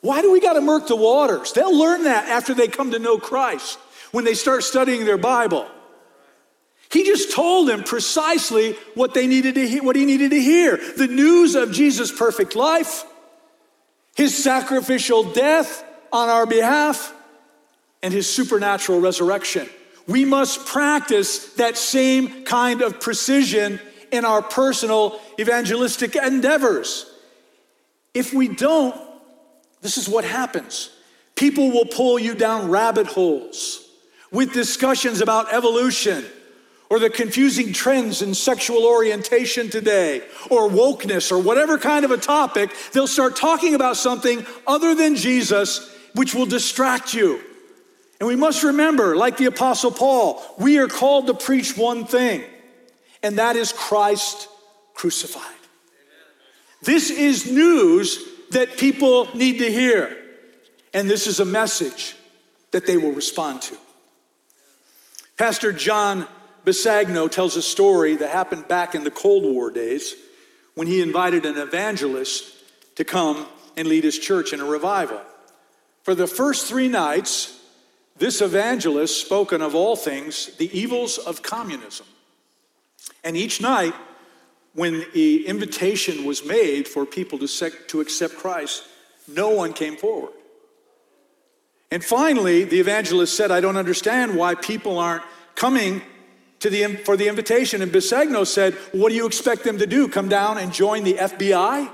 Why 0.00 0.20
do 0.20 0.32
we 0.32 0.40
got 0.40 0.54
to 0.54 0.60
murk 0.60 0.88
the 0.88 0.96
waters? 0.96 1.52
They'll 1.52 1.76
learn 1.76 2.04
that 2.04 2.28
after 2.28 2.54
they 2.54 2.68
come 2.68 2.90
to 2.90 2.98
know 2.98 3.18
Christ, 3.18 3.78
when 4.10 4.24
they 4.24 4.34
start 4.34 4.64
studying 4.64 5.04
their 5.04 5.16
Bible. 5.16 5.66
He 6.90 7.04
just 7.04 7.32
told 7.32 7.68
them 7.68 7.82
precisely 7.82 8.74
what 8.94 9.14
they 9.14 9.26
needed 9.26 9.54
to 9.54 9.66
hear, 9.66 9.82
what 9.82 9.96
he 9.96 10.04
needed 10.04 10.30
to 10.30 10.40
hear. 10.40 10.76
The 10.76 11.06
news 11.06 11.54
of 11.54 11.72
Jesus' 11.72 12.12
perfect 12.12 12.54
life, 12.54 13.04
his 14.14 14.36
sacrificial 14.42 15.32
death 15.32 15.84
on 16.12 16.28
our 16.28 16.46
behalf, 16.46 17.12
and 18.02 18.12
his 18.12 18.32
supernatural 18.32 19.00
resurrection. 19.00 19.68
We 20.06 20.24
must 20.24 20.66
practice 20.66 21.54
that 21.54 21.78
same 21.78 22.44
kind 22.44 22.82
of 22.82 23.00
precision 23.00 23.80
in 24.12 24.24
our 24.24 24.42
personal 24.42 25.20
evangelistic 25.40 26.14
endeavors. 26.14 27.10
If 28.12 28.32
we 28.32 28.48
don't, 28.48 28.94
this 29.80 29.98
is 29.98 30.08
what 30.08 30.24
happens. 30.24 30.90
People 31.34 31.70
will 31.70 31.86
pull 31.86 32.18
you 32.18 32.34
down 32.34 32.70
rabbit 32.70 33.06
holes 33.06 33.88
with 34.30 34.52
discussions 34.52 35.20
about 35.20 35.52
evolution 35.52 36.24
or 36.90 36.98
the 36.98 37.10
confusing 37.10 37.72
trends 37.72 38.22
in 38.22 38.34
sexual 38.34 38.84
orientation 38.84 39.68
today 39.70 40.22
or 40.50 40.68
wokeness 40.68 41.32
or 41.32 41.38
whatever 41.38 41.78
kind 41.78 42.04
of 42.04 42.10
a 42.10 42.16
topic. 42.16 42.70
They'll 42.92 43.06
start 43.06 43.36
talking 43.36 43.74
about 43.74 43.96
something 43.96 44.46
other 44.66 44.94
than 44.94 45.16
Jesus, 45.16 45.92
which 46.14 46.34
will 46.34 46.46
distract 46.46 47.14
you. 47.14 47.40
And 48.20 48.28
we 48.28 48.36
must 48.36 48.62
remember, 48.62 49.16
like 49.16 49.36
the 49.36 49.46
Apostle 49.46 49.90
Paul, 49.90 50.42
we 50.58 50.78
are 50.78 50.88
called 50.88 51.26
to 51.26 51.34
preach 51.34 51.76
one 51.76 52.04
thing, 52.04 52.44
and 53.22 53.38
that 53.38 53.56
is 53.56 53.72
Christ 53.72 54.48
crucified. 54.94 55.42
This 56.82 57.10
is 57.10 57.50
news 57.50 58.24
that 58.50 58.76
people 58.76 59.28
need 59.34 59.58
to 59.58 59.70
hear, 59.70 60.16
and 60.92 61.10
this 61.10 61.26
is 61.26 61.40
a 61.40 61.44
message 61.44 62.14
that 62.70 62.86
they 62.86 62.96
will 62.96 63.12
respond 63.12 63.62
to. 63.62 63.76
Pastor 65.36 65.72
John 65.72 66.26
Bisagno 66.64 67.30
tells 67.30 67.56
a 67.56 67.62
story 67.62 68.16
that 68.16 68.30
happened 68.30 68.68
back 68.68 68.94
in 68.94 69.04
the 69.04 69.10
Cold 69.10 69.42
War 69.42 69.70
days 69.70 70.14
when 70.74 70.86
he 70.86 71.02
invited 71.02 71.46
an 71.46 71.58
evangelist 71.58 72.52
to 72.96 73.04
come 73.04 73.46
and 73.76 73.88
lead 73.88 74.04
his 74.04 74.18
church 74.18 74.52
in 74.52 74.60
a 74.60 74.64
revival. 74.64 75.20
For 76.02 76.14
the 76.14 76.26
first 76.26 76.66
three 76.66 76.88
nights, 76.88 77.58
this 78.16 78.40
evangelist 78.40 79.24
spoken 79.24 79.60
of 79.60 79.74
all 79.74 79.96
things 79.96 80.54
the 80.56 80.76
evils 80.78 81.18
of 81.18 81.42
communism. 81.42 82.06
And 83.22 83.36
each 83.36 83.60
night, 83.60 83.94
when 84.74 85.04
the 85.12 85.46
invitation 85.46 86.24
was 86.24 86.44
made 86.44 86.86
for 86.88 87.06
people 87.06 87.38
to, 87.38 87.48
sec- 87.48 87.88
to 87.88 88.00
accept 88.00 88.36
Christ, 88.36 88.84
no 89.28 89.50
one 89.50 89.72
came 89.72 89.96
forward. 89.96 90.32
And 91.90 92.04
finally, 92.04 92.64
the 92.64 92.80
evangelist 92.80 93.36
said, 93.36 93.50
I 93.50 93.60
don't 93.60 93.76
understand 93.76 94.36
why 94.36 94.54
people 94.54 94.98
aren't 94.98 95.22
coming 95.54 96.02
to 96.60 96.70
the, 96.70 96.96
for 96.96 97.16
the 97.16 97.28
invitation. 97.28 97.82
And 97.82 97.92
Bisagno 97.92 98.46
said, 98.46 98.74
What 98.92 99.10
do 99.10 99.14
you 99.14 99.26
expect 99.26 99.64
them 99.64 99.78
to 99.78 99.86
do? 99.86 100.08
Come 100.08 100.28
down 100.28 100.58
and 100.58 100.72
join 100.72 101.04
the 101.04 101.14
FBI? 101.14 101.90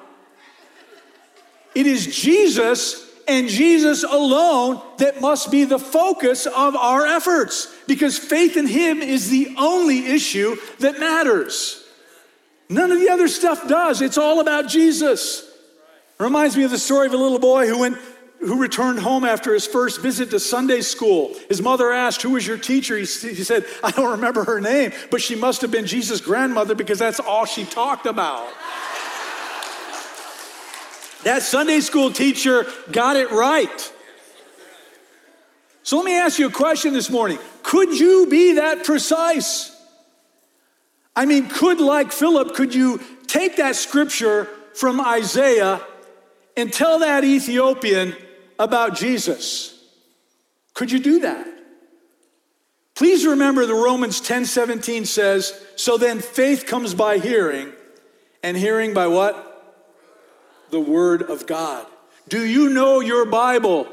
It 1.75 1.87
is 1.87 2.07
Jesus 2.07 3.10
and 3.31 3.49
Jesus 3.49 4.03
alone 4.03 4.83
that 4.99 5.21
must 5.21 5.53
be 5.53 5.63
the 5.63 5.79
focus 5.79 6.47
of 6.47 6.75
our 6.75 7.07
efforts 7.07 7.73
because 7.87 8.19
faith 8.19 8.57
in 8.57 8.67
Him 8.67 9.01
is 9.03 9.31
the 9.31 9.55
only 9.57 10.07
issue 10.07 10.57
that 10.81 10.99
matters. 10.99 11.83
None 12.69 12.91
of 12.91 12.99
the 12.99 13.09
other 13.09 13.29
stuff 13.29 13.69
does. 13.69 14.03
It's 14.03 14.19
all 14.19 14.41
about 14.41 14.69
Jesus. 14.69 15.43
It 16.19 16.23
reminds 16.23 16.57
me 16.57 16.65
of 16.65 16.73
the 16.73 16.79
story 16.79 17.07
of 17.07 17.15
a 17.15 17.17
little 17.17 17.39
boy 17.39 17.69
who 17.69 17.79
went 17.79 17.99
who 18.41 18.59
returned 18.59 18.99
home 18.99 19.25
after 19.25 19.53
his 19.53 19.67
first 19.67 20.01
visit 20.01 20.31
to 20.31 20.41
Sunday 20.41 20.81
school. 20.81 21.37
His 21.49 21.61
mother 21.61 21.93
asked, 21.93 22.23
Who 22.23 22.31
was 22.31 22.47
your 22.47 22.57
teacher? 22.57 22.97
He, 22.97 23.05
he 23.05 23.45
said, 23.45 23.67
I 23.85 23.91
don't 23.91 24.13
remember 24.13 24.45
her 24.45 24.61
name, 24.61 24.93
but 25.11 25.21
she 25.21 25.37
must 25.37 25.61
have 25.61 25.71
been 25.71 25.87
Jesus' 25.87 26.23
grandmother 26.23 26.75
because 26.75 26.99
that's 26.99 27.21
all 27.21 27.45
she 27.45 27.65
talked 27.65 28.07
about. 28.07 28.49
That 31.25 31.43
Sunday 31.43 31.81
school 31.81 32.11
teacher 32.11 32.67
got 32.91 33.17
it 33.17 33.31
right. 33.31 33.93
So 35.83 35.97
let 35.97 36.07
me 36.07 36.15
ask 36.15 36.39
you 36.39 36.47
a 36.47 36.53
question 36.53 36.93
this 36.93 37.11
morning. 37.11 37.39
Could 37.63 37.99
you 37.99 38.27
be 38.31 38.55
that 38.55 38.85
precise? 38.85 39.77
I 41.17 41.27
mean, 41.27 41.49
could, 41.49 41.81
like 41.81 42.13
Philip, 42.13 42.55
could 42.55 42.75
you 42.75 43.01
take 43.27 43.57
that 43.57 43.77
scripture 43.77 44.47
from 44.75 45.01
Isaiah 45.01 45.81
and 46.57 46.73
tell 46.73 47.01
that 47.01 47.25
Ethiopian 47.25 48.15
about 48.59 48.97
Jesus? 48.97 49.77
Could 50.75 50.93
you 50.93 50.99
do 50.99 51.21
that? 51.21 51.47
Please 52.95 53.27
remember 53.27 53.67
the 53.67 53.75
Romans 53.75 54.21
10 54.21 54.45
17 54.45 55.07
says, 55.07 55.59
So 55.77 55.97
then 55.97 56.21
faith 56.21 56.67
comes 56.67 56.95
by 56.95 57.19
hearing, 57.19 57.73
and 58.43 58.57
hearing 58.57 58.95
by 58.95 59.07
what? 59.07 59.50
The 60.71 60.81
Word 60.81 61.23
of 61.23 61.47
God. 61.47 61.87
Do 62.29 62.45
you 62.45 62.69
know 62.69 63.01
your 63.01 63.25
Bible 63.25 63.89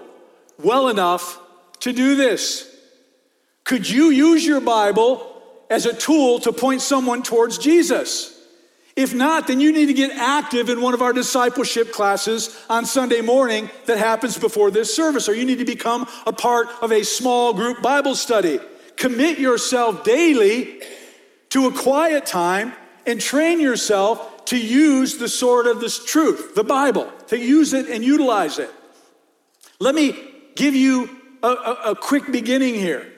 well 0.60 0.90
enough 0.90 1.40
to 1.82 1.94
do 1.94 2.16
this? 2.16 2.74
Could 3.64 3.90
you 3.90 4.10
use 4.10 4.46
your 4.46 4.62
Bible 4.62 5.42
as 5.70 5.86
a 5.86 5.94
tool 5.94 6.40
to 6.40 6.54
point 6.54 6.82
someone 6.82 7.24
towards 7.24 7.58
Jesus? 7.58 8.34
If 8.96 9.14
not, 9.14 9.46
then 9.46 9.60
you 9.60 9.72
need 9.72 9.88
to 9.88 9.94
get 9.94 10.12
active 10.12 10.70
in 10.70 10.82
one 10.82 10.96
of 10.96 11.04
our 11.04 11.14
discipleship 11.14 11.92
classes 11.92 12.58
on 12.68 12.86
Sunday 12.86 13.22
morning 13.22 13.70
that 13.86 14.00
happens 14.00 14.40
before 14.40 14.72
this 14.72 14.96
service, 14.96 15.30
or 15.30 15.36
you 15.36 15.46
need 15.46 15.60
to 15.60 15.66
become 15.66 16.08
a 16.26 16.34
part 16.34 16.68
of 16.82 16.92
a 16.92 17.04
small 17.04 17.54
group 17.54 17.82
Bible 17.82 18.16
study. 18.16 18.60
Commit 18.96 19.38
yourself 19.38 20.04
daily 20.04 20.82
to 21.50 21.68
a 21.68 21.72
quiet 21.72 22.26
time 22.26 22.74
and 23.06 23.22
train 23.22 23.60
yourself 23.60 24.37
to 24.48 24.58
use 24.58 25.18
the 25.18 25.28
sword 25.28 25.68
of 25.68 25.82
this 25.82 26.04
truth, 26.04 26.56
the 26.56 26.64
Bible, 26.64 27.12
to 27.28 27.38
use 27.38 27.74
it 27.74 27.90
and 27.90 28.04
utilize 28.04 28.60
it. 28.60 28.72
Let 29.80 29.94
me 29.94 30.18
give 30.56 30.74
you 30.74 31.10
a, 31.44 31.48
a, 31.48 31.74
a 31.92 31.96
quick 31.96 32.32
beginning 32.32 32.76
here. 32.76 33.12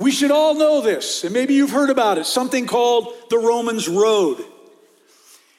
We 0.00 0.10
should 0.10 0.32
all 0.32 0.54
know 0.54 0.80
this, 0.80 1.22
and 1.22 1.32
maybe 1.32 1.54
you've 1.54 1.70
heard 1.70 1.90
about 1.90 2.18
it, 2.18 2.26
something 2.26 2.66
called 2.66 3.14
the 3.30 3.38
Romans 3.38 3.88
Road. 3.88 4.44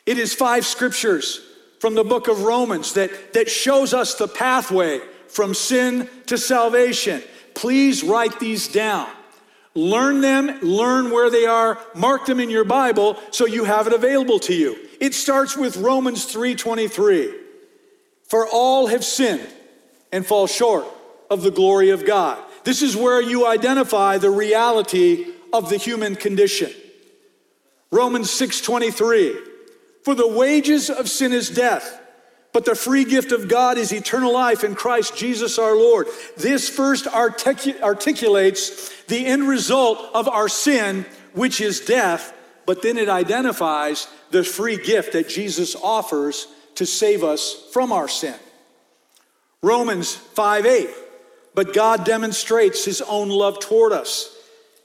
It 0.05 0.17
is 0.17 0.33
five 0.33 0.65
scriptures 0.65 1.41
from 1.79 1.95
the 1.95 2.03
book 2.03 2.27
of 2.27 2.43
Romans 2.43 2.93
that, 2.93 3.33
that 3.33 3.49
shows 3.49 3.93
us 3.93 4.15
the 4.15 4.27
pathway 4.27 4.99
from 5.29 5.53
sin 5.53 6.09
to 6.25 6.37
salvation. 6.37 7.23
Please 7.53 8.03
write 8.03 8.37
these 8.39 8.67
down. 8.67 9.09
Learn 9.75 10.19
them, 10.19 10.59
learn 10.61 11.09
where 11.09 11.29
they 11.29 11.45
are, 11.45 11.79
mark 11.95 12.25
them 12.25 12.41
in 12.41 12.49
your 12.49 12.65
Bible 12.65 13.17
so 13.31 13.45
you 13.45 13.63
have 13.63 13.87
it 13.87 13.93
available 13.93 14.39
to 14.39 14.53
you. 14.53 14.88
It 14.99 15.13
starts 15.13 15.55
with 15.55 15.77
Romans 15.77 16.25
3:23. 16.25 17.33
For 18.27 18.47
all 18.47 18.87
have 18.87 19.03
sinned 19.03 19.47
and 20.11 20.25
fall 20.25 20.47
short 20.47 20.85
of 21.29 21.41
the 21.41 21.51
glory 21.51 21.89
of 21.89 22.05
God. 22.05 22.37
This 22.63 22.81
is 22.81 22.95
where 22.95 23.21
you 23.21 23.47
identify 23.47 24.17
the 24.17 24.29
reality 24.29 25.27
of 25.51 25.69
the 25.69 25.77
human 25.77 26.15
condition. 26.15 26.71
Romans 27.91 28.29
6:23. 28.29 29.35
For 30.03 30.15
the 30.15 30.27
wages 30.27 30.89
of 30.89 31.09
sin 31.09 31.33
is 31.33 31.49
death, 31.49 31.99
but 32.53 32.65
the 32.65 32.75
free 32.75 33.03
gift 33.03 33.31
of 33.31 33.47
God 33.47 33.77
is 33.77 33.91
eternal 33.91 34.33
life 34.33 34.63
in 34.63 34.75
Christ 34.75 35.15
Jesus 35.15 35.59
our 35.59 35.75
Lord. 35.75 36.07
This 36.37 36.69
first 36.69 37.05
articu- 37.05 37.81
articulates 37.81 38.91
the 39.07 39.25
end 39.25 39.47
result 39.47 40.09
of 40.13 40.27
our 40.27 40.49
sin, 40.49 41.05
which 41.33 41.61
is 41.61 41.79
death, 41.79 42.33
but 42.69 42.83
then 42.83 42.99
it 42.99 43.09
identifies 43.09 44.07
the 44.29 44.43
free 44.43 44.77
gift 44.77 45.13
that 45.13 45.27
Jesus 45.27 45.75
offers 45.75 46.45
to 46.75 46.85
save 46.85 47.23
us 47.23 47.67
from 47.73 47.91
our 47.91 48.07
sin. 48.07 48.35
Romans 49.63 50.13
5 50.13 50.67
8. 50.67 50.89
But 51.55 51.73
God 51.73 52.05
demonstrates 52.05 52.85
his 52.85 53.01
own 53.01 53.29
love 53.29 53.59
toward 53.59 53.91
us 53.91 54.37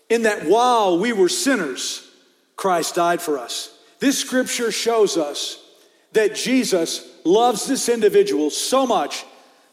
in 0.08 0.22
that 0.22 0.46
while 0.46 0.98
we 0.98 1.12
were 1.12 1.28
sinners, 1.28 2.10
Christ 2.56 2.94
died 2.94 3.20
for 3.20 3.38
us. 3.38 3.76
This 3.98 4.18
scripture 4.18 4.72
shows 4.72 5.18
us 5.18 5.62
that 6.12 6.34
Jesus 6.34 7.06
loves 7.22 7.66
this 7.66 7.90
individual 7.90 8.48
so 8.48 8.86
much, 8.86 9.26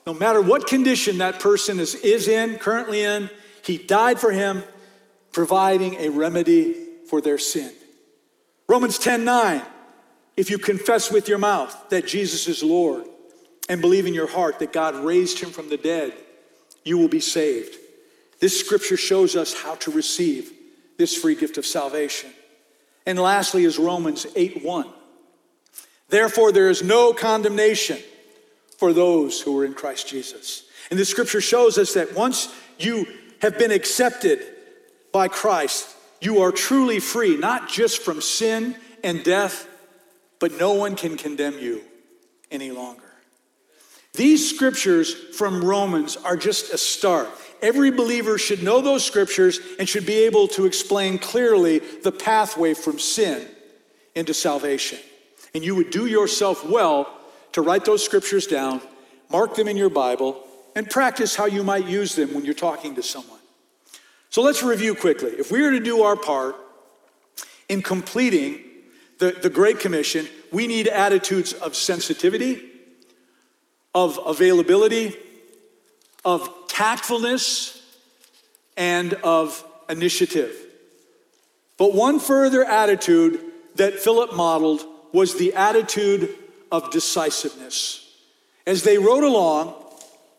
no 0.05 0.14
matter 0.14 0.41
what 0.41 0.68
condition 0.68 1.20
that 1.20 1.39
person 1.39 1.80
is, 1.80 1.95
is 1.95 2.28
in, 2.28 2.57
currently 2.57 3.03
in, 3.03 3.30
he 3.64 3.78
died 3.78 4.20
for 4.20 4.34
him, 4.34 4.66
providing 5.32 5.95
a 5.95 6.09
remedy 6.09 6.76
for 7.07 7.22
their 7.22 7.38
sin. 7.38 7.72
Romans 8.72 8.97
10 8.99 9.26
9. 9.26 9.61
If 10.38 10.49
you 10.49 10.57
confess 10.57 11.11
with 11.11 11.28
your 11.28 11.39
mouth 11.39 11.89
that 11.89 12.07
Jesus 12.07 12.47
is 12.47 12.63
Lord 12.63 13.03
and 13.67 13.82
believe 13.82 14.05
in 14.05 14.13
your 14.13 14.28
heart 14.30 14.59
that 14.59 14.72
God 14.72 14.95
raised 14.95 15.39
him 15.39 15.49
from 15.49 15.67
the 15.67 15.76
dead, 15.76 16.13
you 16.86 16.97
will 16.97 17.09
be 17.09 17.19
saved. 17.19 17.76
This 18.39 18.57
scripture 18.57 18.95
shows 18.95 19.36
us 19.36 19.53
how 19.53 19.76
to 19.76 19.91
receive 19.91 20.53
this 20.97 21.13
free 21.17 21.36
gift 21.36 21.57
of 21.57 21.65
salvation. 21.65 22.30
And 23.05 23.19
lastly 23.19 23.65
is 23.65 23.78
Romans 23.78 24.26
8 24.38 24.63
1. 24.63 24.88
Therefore, 26.07 26.53
there 26.53 26.69
is 26.69 26.82
no 26.82 27.11
condemnation 27.11 27.97
for 28.78 28.93
those 28.93 29.41
who 29.41 29.59
are 29.59 29.65
in 29.65 29.74
Christ 29.74 30.07
Jesus. 30.07 30.63
And 30.89 30.97
the 30.97 31.03
scripture 31.03 31.41
shows 31.41 31.78
us 31.78 31.93
that 31.95 32.15
once 32.15 32.47
you 32.80 33.05
have 33.41 33.59
been 33.59 33.72
accepted 33.72 34.39
by 35.11 35.28
Christ, 35.28 35.91
you 36.22 36.41
are 36.41 36.51
truly 36.51 36.99
free, 36.99 37.36
not 37.36 37.67
just 37.67 38.01
from 38.01 38.22
sin 38.22 38.76
and 39.03 39.24
death, 39.24 39.67
but 40.39 40.57
no 40.57 40.74
one 40.74 40.95
can 40.95 41.17
condemn 41.17 41.59
you 41.59 41.82
any 42.49 42.72
longer. 42.72 43.01
These 44.13 44.53
scriptures 44.53 45.13
from 45.13 45.63
Romans 45.63 46.17
are 46.17 46.38
just 46.38 46.74
a 46.74 46.78
start. 46.78 47.30
Every 47.61 47.91
believer 47.91 48.38
should 48.38 48.61
know 48.61 48.82
those 48.82 49.05
scriptures 49.05 49.59
and 49.80 49.88
should 49.88 50.05
be 50.05 50.26
able 50.26 50.47
to 50.49 50.65
explain 50.65 51.17
clearly 51.17 51.80
the 51.80 52.11
pathway 52.11 52.74
from 52.74 52.99
sin 52.99 53.47
into 54.15 54.34
salvation. 54.34 54.99
And 55.53 55.63
you 55.63 55.76
would 55.76 55.91
do 55.91 56.05
yourself 56.05 56.65
well 56.65 57.11
to 57.53 57.61
write 57.61 57.86
those 57.86 58.03
scriptures 58.03 58.47
down, 58.47 58.82
mark 59.30 59.55
them 59.55 59.67
in 59.67 59.78
your 59.78 59.89
Bible, 59.89 60.43
and 60.76 60.89
practice 60.89 61.36
how 61.36 61.45
you 61.45 61.63
might 61.63 61.86
use 61.86 62.15
them 62.15 62.34
when 62.34 62.45
you're 62.45 62.53
talking 62.53 62.95
to 62.95 63.03
someone. 63.03 63.41
So 64.32 64.42
let's 64.42 64.64
review 64.64 64.96
quickly. 64.96 65.32
If 65.32 65.52
we 65.52 65.62
are 65.66 65.72
to 65.72 65.80
do 65.82 66.04
our 66.04 66.16
part 66.16 66.56
in 67.68 67.82
completing 67.82 68.62
the, 69.20 69.32
the 69.32 69.50
Great 69.50 69.82
Commission, 69.82 70.26
we 70.54 70.68
need 70.68 70.88
attitudes 70.88 71.52
of 71.52 71.76
sensitivity, 71.76 72.62
of 73.94 74.18
availability, 74.26 75.18
of 76.24 76.50
tactfulness, 76.70 77.82
and 78.78 79.16
of 79.16 79.66
initiative. 79.90 80.56
But 81.78 81.94
one 81.94 82.18
further 82.22 82.64
attitude 82.64 83.42
that 83.76 84.00
Philip 84.00 84.34
modeled 84.34 84.86
was 85.12 85.36
the 85.38 85.54
attitude 85.56 86.34
of 86.72 86.90
decisiveness. 86.90 88.10
As 88.66 88.84
they 88.84 88.98
rode 88.98 89.26
along, 89.26 89.76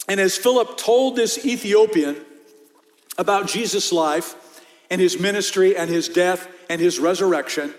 and 0.09 0.19
as 0.19 0.39
Philip 0.39 0.79
told 0.79 1.15
this 1.15 1.45
Ethiopian 1.45 2.17
about 3.19 3.47
Jesus' 3.49 3.93
life 3.93 4.35
and 4.91 5.01
his 5.01 5.19
ministry 5.19 5.77
and 5.77 5.91
his 5.91 6.09
death 6.09 6.49
and 6.69 6.81
his 6.81 6.99
resurrection, 6.99 7.75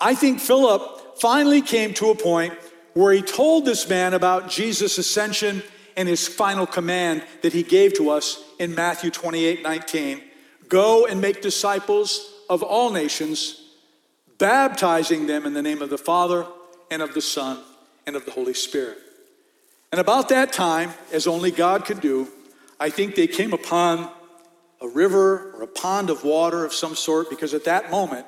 I 0.00 0.14
think 0.14 0.40
Philip 0.40 1.18
finally 1.18 1.62
came 1.62 1.94
to 1.94 2.10
a 2.10 2.14
point 2.14 2.54
where 2.94 3.12
he 3.12 3.22
told 3.22 3.64
this 3.64 3.88
man 3.88 4.14
about 4.14 4.48
Jesus' 4.48 4.98
ascension 4.98 5.62
and 5.96 6.08
his 6.08 6.28
final 6.28 6.66
command 6.66 7.24
that 7.42 7.52
he 7.52 7.62
gave 7.62 7.94
to 7.94 8.10
us 8.10 8.42
in 8.58 8.74
Matthew 8.74 9.10
28 9.10 9.62
19. 9.62 10.22
Go 10.68 11.06
and 11.06 11.20
make 11.20 11.42
disciples 11.42 12.32
of 12.50 12.62
all 12.62 12.90
nations, 12.90 13.60
baptizing 14.38 15.26
them 15.26 15.46
in 15.46 15.54
the 15.54 15.62
name 15.62 15.82
of 15.82 15.90
the 15.90 15.98
Father 15.98 16.46
and 16.90 17.02
of 17.02 17.14
the 17.14 17.20
Son 17.20 17.58
and 18.06 18.16
of 18.16 18.24
the 18.24 18.30
Holy 18.30 18.54
Spirit. 18.54 18.98
And 19.92 20.00
about 20.00 20.28
that 20.28 20.52
time, 20.52 20.92
as 21.12 21.26
only 21.26 21.50
God 21.50 21.84
could 21.84 22.00
do, 22.00 22.28
I 22.78 22.90
think 22.90 23.14
they 23.14 23.26
came 23.26 23.52
upon 23.52 24.10
a 24.86 24.88
river 24.88 25.52
or 25.52 25.62
a 25.62 25.66
pond 25.66 26.10
of 26.10 26.24
water 26.24 26.64
of 26.64 26.72
some 26.72 26.94
sort, 26.94 27.30
because 27.30 27.54
at 27.54 27.64
that 27.64 27.90
moment, 27.90 28.26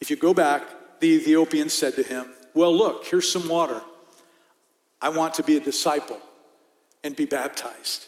if 0.00 0.10
you 0.10 0.16
go 0.16 0.34
back, 0.34 0.62
the 1.00 1.08
Ethiopian 1.08 1.68
said 1.68 1.94
to 1.94 2.02
him, 2.02 2.26
Well, 2.54 2.74
look, 2.76 3.06
here's 3.06 3.30
some 3.30 3.48
water. 3.48 3.82
I 5.00 5.08
want 5.08 5.34
to 5.34 5.42
be 5.42 5.56
a 5.56 5.60
disciple 5.60 6.20
and 7.02 7.16
be 7.16 7.24
baptized. 7.24 8.06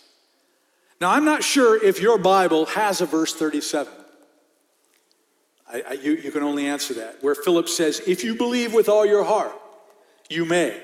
Now, 1.01 1.11
I'm 1.11 1.25
not 1.25 1.43
sure 1.43 1.83
if 1.83 2.01
your 2.01 2.19
Bible 2.19 2.67
has 2.67 3.01
a 3.01 3.07
verse 3.07 3.35
37. 3.35 3.93
I, 5.73 5.83
I, 5.89 5.93
you, 5.95 6.13
you 6.13 6.31
can 6.31 6.43
only 6.43 6.67
answer 6.67 6.95
that, 6.95 7.23
where 7.23 7.35
Philip 7.35 7.69
says, 7.69 8.01
If 8.07 8.23
you 8.23 8.37
believe 8.37 8.73
with 8.73 8.89
all 8.89 9.05
your 9.05 9.25
heart, 9.25 9.53
you 10.29 10.45
may. 10.45 10.81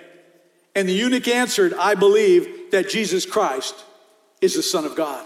And 0.75 0.89
the 0.89 0.93
eunuch 0.93 1.29
answered, 1.29 1.75
I 1.75 1.95
believe 1.95 2.71
that 2.71 2.89
Jesus 2.89 3.27
Christ 3.27 3.85
is 4.41 4.55
the 4.55 4.63
Son 4.63 4.85
of 4.85 4.97
God. 4.97 5.25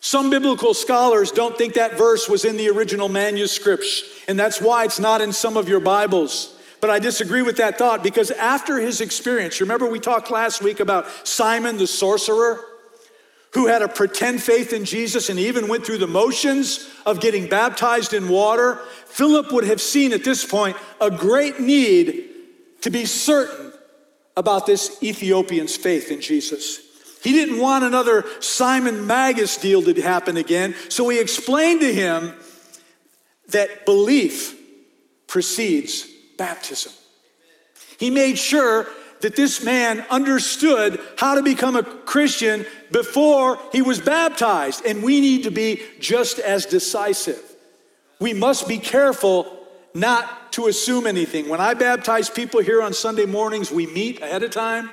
Some 0.00 0.30
biblical 0.30 0.74
scholars 0.74 1.32
don't 1.32 1.58
think 1.58 1.74
that 1.74 1.98
verse 1.98 2.28
was 2.28 2.44
in 2.44 2.56
the 2.56 2.68
original 2.70 3.08
manuscripts, 3.08 4.02
and 4.28 4.38
that's 4.38 4.60
why 4.60 4.84
it's 4.84 5.00
not 5.00 5.20
in 5.20 5.32
some 5.32 5.56
of 5.56 5.68
your 5.68 5.80
Bibles. 5.80 6.54
But 6.80 6.90
I 6.90 7.00
disagree 7.00 7.42
with 7.42 7.56
that 7.56 7.76
thought 7.76 8.04
because 8.04 8.30
after 8.30 8.78
his 8.78 9.00
experience, 9.00 9.60
remember 9.60 9.90
we 9.90 9.98
talked 9.98 10.30
last 10.30 10.62
week 10.62 10.78
about 10.78 11.06
Simon 11.26 11.76
the 11.76 11.86
sorcerer? 11.86 12.64
who 13.52 13.66
had 13.66 13.82
a 13.82 13.88
pretend 13.88 14.42
faith 14.42 14.72
in 14.72 14.84
Jesus 14.84 15.30
and 15.30 15.38
even 15.38 15.68
went 15.68 15.84
through 15.84 15.98
the 15.98 16.06
motions 16.06 16.88
of 17.06 17.20
getting 17.20 17.48
baptized 17.48 18.12
in 18.12 18.28
water, 18.28 18.76
Philip 19.06 19.50
would 19.52 19.64
have 19.64 19.80
seen 19.80 20.12
at 20.12 20.24
this 20.24 20.44
point 20.44 20.76
a 21.00 21.10
great 21.10 21.58
need 21.58 22.28
to 22.82 22.90
be 22.90 23.06
certain 23.06 23.72
about 24.36 24.66
this 24.66 25.02
Ethiopian's 25.02 25.76
faith 25.76 26.10
in 26.10 26.20
Jesus. 26.20 26.80
He 27.22 27.32
didn't 27.32 27.58
want 27.58 27.84
another 27.84 28.24
Simon 28.40 29.06
Magus 29.06 29.56
deal 29.56 29.82
to 29.82 30.00
happen 30.00 30.36
again, 30.36 30.74
so 30.88 31.08
he 31.08 31.20
explained 31.20 31.80
to 31.80 31.92
him 31.92 32.34
that 33.48 33.84
belief 33.86 34.56
precedes 35.26 36.06
baptism. 36.36 36.92
He 37.98 38.10
made 38.10 38.38
sure 38.38 38.86
that 39.20 39.36
this 39.36 39.64
man 39.64 40.04
understood 40.10 41.00
how 41.16 41.34
to 41.34 41.42
become 41.42 41.76
a 41.76 41.82
Christian 41.82 42.64
before 42.92 43.58
he 43.72 43.82
was 43.82 43.98
baptized. 43.98 44.84
And 44.84 45.02
we 45.02 45.20
need 45.20 45.42
to 45.44 45.50
be 45.50 45.82
just 45.98 46.38
as 46.38 46.66
decisive. 46.66 47.42
We 48.20 48.32
must 48.32 48.68
be 48.68 48.78
careful 48.78 49.58
not 49.94 50.52
to 50.52 50.68
assume 50.68 51.06
anything. 51.06 51.48
When 51.48 51.60
I 51.60 51.74
baptize 51.74 52.30
people 52.30 52.60
here 52.60 52.82
on 52.82 52.92
Sunday 52.92 53.26
mornings, 53.26 53.70
we 53.72 53.86
meet 53.86 54.20
ahead 54.22 54.42
of 54.42 54.50
time 54.50 54.90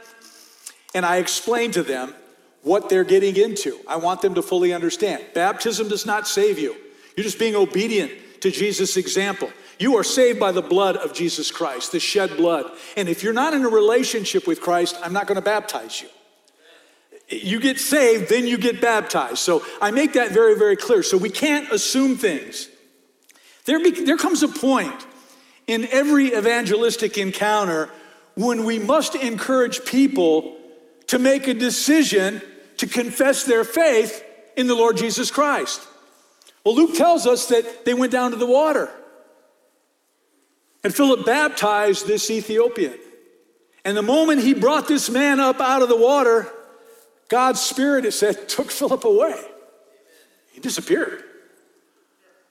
and 0.95 1.05
I 1.05 1.17
explain 1.17 1.71
to 1.71 1.83
them 1.83 2.15
what 2.63 2.89
they're 2.89 3.03
getting 3.03 3.35
into. 3.35 3.77
I 3.87 3.97
want 3.97 4.21
them 4.23 4.33
to 4.35 4.41
fully 4.41 4.73
understand. 4.73 5.23
Baptism 5.35 5.89
does 5.89 6.05
not 6.05 6.27
save 6.27 6.57
you, 6.57 6.75
you're 7.15 7.23
just 7.23 7.37
being 7.37 7.55
obedient 7.55 8.11
to 8.41 8.49
Jesus' 8.49 8.97
example. 8.97 9.51
You 9.77 9.97
are 9.97 10.03
saved 10.03 10.39
by 10.39 10.53
the 10.53 10.61
blood 10.61 10.95
of 10.95 11.13
Jesus 11.13 11.51
Christ, 11.51 11.91
the 11.91 11.99
shed 11.99 12.37
blood. 12.37 12.71
And 12.95 13.09
if 13.09 13.23
you're 13.23 13.33
not 13.33 13.53
in 13.53 13.65
a 13.65 13.69
relationship 13.69 14.47
with 14.47 14.61
Christ, 14.61 14.97
I'm 15.03 15.11
not 15.11 15.27
going 15.27 15.35
to 15.35 15.41
baptize 15.41 16.01
you. 16.01 16.07
You 17.27 17.59
get 17.59 17.77
saved, 17.77 18.29
then 18.29 18.47
you 18.47 18.57
get 18.57 18.79
baptized. 18.79 19.39
So 19.39 19.65
I 19.81 19.91
make 19.91 20.13
that 20.13 20.31
very, 20.31 20.57
very 20.57 20.77
clear. 20.77 21.03
So 21.03 21.17
we 21.17 21.29
can't 21.29 21.69
assume 21.73 22.15
things. 22.15 22.69
There, 23.65 23.83
be, 23.83 23.91
there 23.91 24.17
comes 24.17 24.43
a 24.43 24.47
point 24.47 25.05
in 25.67 25.89
every 25.91 26.33
evangelistic 26.33 27.17
encounter 27.17 27.89
when 28.35 28.63
we 28.63 28.79
must 28.79 29.15
encourage 29.15 29.83
people 29.83 30.55
to 31.07 31.19
make 31.19 31.47
a 31.47 31.53
decision 31.53 32.41
to 32.77 32.87
confess 32.87 33.43
their 33.43 33.63
faith 33.63 34.23
in 34.57 34.67
the 34.67 34.75
Lord 34.75 34.97
Jesus 34.97 35.31
Christ. 35.31 35.81
Well, 36.63 36.75
Luke 36.75 36.95
tells 36.95 37.27
us 37.27 37.47
that 37.47 37.85
they 37.85 37.93
went 37.93 38.11
down 38.11 38.31
to 38.31 38.37
the 38.37 38.45
water. 38.45 38.89
And 40.83 40.93
Philip 40.93 41.25
baptized 41.25 42.07
this 42.07 42.29
Ethiopian. 42.29 42.95
And 43.83 43.95
the 43.95 44.01
moment 44.01 44.41
he 44.41 44.53
brought 44.53 44.87
this 44.87 45.09
man 45.09 45.39
up 45.39 45.59
out 45.59 45.81
of 45.81 45.89
the 45.89 45.97
water, 45.97 46.51
God's 47.27 47.61
Spirit, 47.61 48.05
it 48.05 48.11
said, 48.11 48.49
took 48.49 48.71
Philip 48.71 49.03
away. 49.03 49.39
He 50.53 50.59
disappeared. 50.59 51.23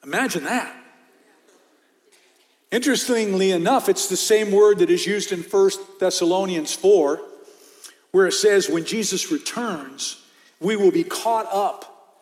Imagine 0.05 0.45
that. 0.45 0.77
Interestingly 2.71 3.53
enough, 3.53 3.89
it's 3.89 4.09
the 4.09 4.17
same 4.17 4.51
word 4.51 4.79
that 4.79 4.91
is 4.91 5.07
used 5.07 5.33
in 5.33 5.43
1 5.43 5.71
Thessalonians 6.01 6.75
4, 6.75 7.21
where 8.15 8.29
it 8.29 8.33
says, 8.33 8.69
When 8.69 8.85
Jesus 8.85 9.33
returns, 9.33 10.23
we 10.61 10.77
will 10.77 10.93
be 10.93 11.03
caught 11.03 11.49
up 11.53 12.15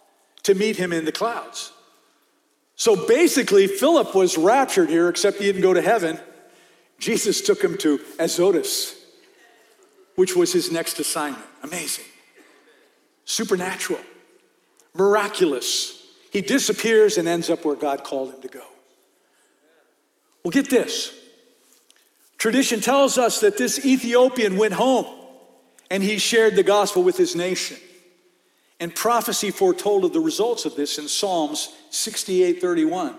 to 0.44 0.54
meet 0.54 0.76
him 0.76 0.90
in 0.90 1.04
the 1.04 1.12
clouds. 1.12 1.70
So 2.76 3.06
basically, 3.06 3.66
Philip 3.66 4.14
was 4.14 4.38
raptured 4.38 4.88
here, 4.88 5.10
except 5.10 5.36
he 5.36 5.44
didn't 5.44 5.60
go 5.60 5.74
to 5.74 5.82
heaven. 5.82 6.18
Jesus 6.98 7.42
took 7.42 7.62
him 7.62 7.76
to 7.76 8.00
Azotus, 8.18 8.94
which 10.14 10.34
was 10.34 10.50
his 10.50 10.72
next 10.72 10.98
assignment. 10.98 11.44
Amazing. 11.62 12.06
Supernatural, 13.26 14.00
miraculous. 14.94 16.06
He 16.30 16.40
disappears 16.40 17.18
and 17.18 17.28
ends 17.28 17.50
up 17.50 17.66
where 17.66 17.76
God 17.76 18.02
called 18.02 18.32
him 18.32 18.40
to 18.40 18.48
go. 18.48 18.64
Well, 20.42 20.52
get 20.52 20.70
this. 20.70 21.12
Tradition 22.38 22.80
tells 22.80 23.18
us 23.18 23.40
that 23.40 23.58
this 23.58 23.84
Ethiopian 23.84 24.56
went 24.56 24.72
home 24.72 25.18
and 25.92 26.02
he 26.02 26.16
shared 26.16 26.56
the 26.56 26.62
gospel 26.62 27.02
with 27.02 27.18
his 27.18 27.36
nation. 27.36 27.76
And 28.80 28.94
prophecy 28.94 29.50
foretold 29.50 30.06
of 30.06 30.14
the 30.14 30.20
results 30.20 30.64
of 30.64 30.74
this 30.74 30.96
in 30.98 31.06
Psalms 31.06 31.68
68 31.90 32.62
31, 32.62 33.14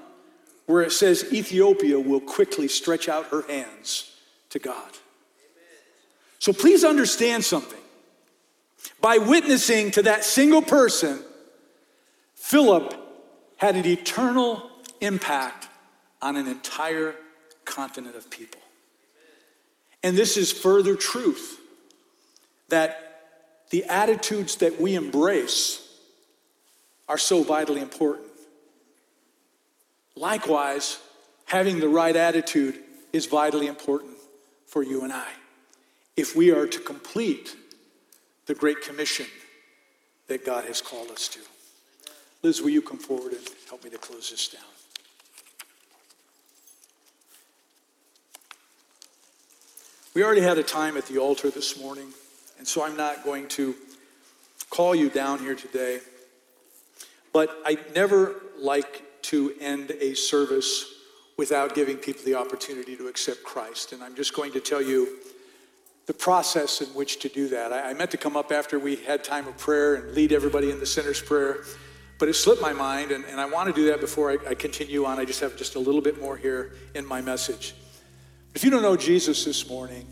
where 0.65 0.81
it 0.81 0.91
says, 0.91 1.31
Ethiopia 1.31 1.99
will 1.99 2.19
quickly 2.19 2.67
stretch 2.67 3.07
out 3.07 3.27
her 3.27 3.43
hands 3.43 4.11
to 4.49 4.57
God. 4.57 4.89
So 6.39 6.51
please 6.51 6.83
understand 6.83 7.45
something. 7.45 7.79
By 8.99 9.19
witnessing 9.19 9.91
to 9.91 10.01
that 10.01 10.25
single 10.25 10.63
person, 10.63 11.23
Philip 12.33 12.95
had 13.57 13.75
an 13.75 13.85
eternal 13.85 14.71
impact 14.99 15.67
on 16.23 16.37
an 16.37 16.47
entire 16.47 17.13
continent 17.65 18.15
of 18.15 18.31
people. 18.31 18.61
And 20.01 20.17
this 20.17 20.37
is 20.37 20.51
further 20.51 20.95
truth 20.95 21.59
that 22.73 23.19
the 23.69 23.83
attitudes 23.83 24.55
that 24.55 24.81
we 24.81 24.95
embrace 24.95 25.79
are 27.07 27.19
so 27.19 27.43
vitally 27.43 27.81
important. 27.81 28.25
Likewise, 30.15 30.97
having 31.45 31.79
the 31.79 31.87
right 31.87 32.15
attitude 32.15 32.79
is 33.11 33.27
vitally 33.27 33.67
important 33.67 34.15
for 34.65 34.81
you 34.81 35.03
and 35.03 35.13
I 35.13 35.27
if 36.17 36.35
we 36.35 36.49
are 36.49 36.65
to 36.65 36.79
complete 36.79 37.55
the 38.47 38.55
Great 38.55 38.81
Commission 38.81 39.27
that 40.25 40.43
God 40.43 40.65
has 40.65 40.81
called 40.81 41.11
us 41.11 41.27
to. 41.27 41.39
Liz, 42.41 42.59
will 42.59 42.71
you 42.71 42.81
come 42.81 42.97
forward 42.97 43.33
and 43.33 43.47
help 43.69 43.83
me 43.83 43.91
to 43.91 43.99
close 43.99 44.31
this 44.31 44.47
down? 44.47 44.63
We 50.15 50.23
already 50.23 50.41
had 50.41 50.57
a 50.57 50.63
time 50.63 50.97
at 50.97 51.05
the 51.05 51.19
altar 51.19 51.51
this 51.51 51.79
morning. 51.79 52.13
And 52.63 52.67
so 52.69 52.81
I'm 52.85 52.95
not 52.95 53.25
going 53.25 53.49
to 53.49 53.75
call 54.69 54.95
you 54.95 55.09
down 55.09 55.39
here 55.39 55.53
today. 55.53 55.99
But 57.33 57.49
I 57.65 57.77
never 57.93 58.35
like 58.57 59.03
to 59.23 59.51
end 59.59 59.91
a 59.99 60.13
service 60.13 60.85
without 61.35 61.75
giving 61.75 61.97
people 61.97 62.23
the 62.23 62.35
opportunity 62.35 62.95
to 62.95 63.07
accept 63.09 63.43
Christ. 63.43 63.91
And 63.91 64.01
I'm 64.01 64.15
just 64.15 64.33
going 64.33 64.53
to 64.53 64.61
tell 64.61 64.81
you 64.81 65.09
the 66.05 66.13
process 66.13 66.79
in 66.79 66.87
which 66.91 67.19
to 67.19 67.27
do 67.27 67.49
that. 67.49 67.73
I, 67.73 67.93
meant 67.95 68.11
to 68.11 68.17
come 68.17 68.37
up 68.37 68.49
after 68.49 68.79
we 68.79 68.95
had 68.95 69.25
time 69.25 69.45
of 69.49 69.57
prayer 69.57 69.95
and 69.95 70.13
lead 70.13 70.31
everybody 70.31 70.71
in 70.71 70.79
the 70.79 70.85
sinner's 70.85 71.21
prayer, 71.21 71.65
but 72.17 72.29
it 72.29 72.35
slipped 72.35 72.61
my 72.61 72.71
mind, 72.71 73.11
and, 73.11 73.25
and 73.25 73.41
I 73.41 73.45
want 73.45 73.67
to 73.67 73.73
do 73.73 73.87
that 73.87 73.99
before 73.99 74.31
I, 74.31 74.37
I 74.51 74.55
continue 74.55 75.03
on. 75.03 75.19
I 75.19 75.25
just 75.25 75.41
have 75.41 75.57
just 75.57 75.75
a 75.75 75.79
little 75.79 75.99
bit 75.99 76.21
more 76.21 76.37
here 76.37 76.75
in 76.95 77.05
my 77.05 77.19
message. 77.19 77.75
If 78.55 78.63
you 78.63 78.69
don't 78.69 78.83
know 78.83 78.95
Jesus 78.95 79.43
this 79.43 79.67
morning, 79.67 80.07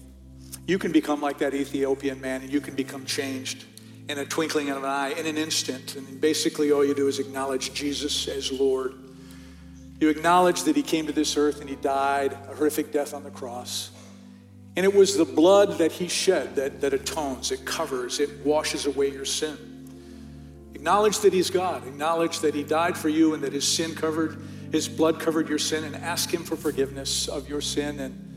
you 0.67 0.77
can 0.77 0.91
become 0.91 1.21
like 1.21 1.39
that 1.39 1.53
Ethiopian 1.53 2.21
man 2.21 2.41
and 2.41 2.51
you 2.51 2.61
can 2.61 2.75
become 2.75 3.05
changed 3.05 3.65
in 4.09 4.19
a 4.19 4.25
twinkling 4.25 4.69
of 4.69 4.77
an 4.77 4.85
eye, 4.85 5.09
in 5.09 5.25
an 5.25 5.37
instant. 5.37 5.95
And 5.95 6.19
basically, 6.19 6.71
all 6.71 6.85
you 6.85 6.93
do 6.93 7.07
is 7.07 7.19
acknowledge 7.19 7.73
Jesus 7.73 8.27
as 8.27 8.51
Lord. 8.51 8.93
You 9.99 10.09
acknowledge 10.09 10.63
that 10.63 10.75
He 10.75 10.83
came 10.83 11.05
to 11.07 11.13
this 11.13 11.37
earth 11.37 11.61
and 11.61 11.69
He 11.69 11.75
died 11.75 12.33
a 12.33 12.55
horrific 12.55 12.91
death 12.91 13.13
on 13.13 13.23
the 13.23 13.31
cross. 13.31 13.91
And 14.75 14.85
it 14.85 14.93
was 14.93 15.17
the 15.17 15.25
blood 15.25 15.77
that 15.79 15.91
He 15.91 16.07
shed 16.07 16.55
that, 16.55 16.81
that 16.81 16.93
atones, 16.93 17.51
it 17.51 17.65
covers, 17.65 18.19
it 18.19 18.45
washes 18.45 18.85
away 18.85 19.11
your 19.11 19.25
sin. 19.25 19.57
Acknowledge 20.73 21.19
that 21.19 21.33
He's 21.33 21.49
God. 21.49 21.85
Acknowledge 21.85 22.39
that 22.39 22.55
He 22.55 22.63
died 22.63 22.97
for 22.97 23.09
you 23.09 23.33
and 23.33 23.43
that 23.43 23.53
His 23.53 23.67
sin 23.67 23.93
covered, 23.93 24.41
His 24.71 24.87
blood 24.87 25.19
covered 25.19 25.47
your 25.47 25.59
sin, 25.59 25.83
and 25.83 25.95
ask 25.95 26.33
Him 26.33 26.43
for 26.43 26.55
forgiveness 26.55 27.27
of 27.27 27.47
your 27.47 27.61
sin. 27.61 27.99
And 27.99 28.30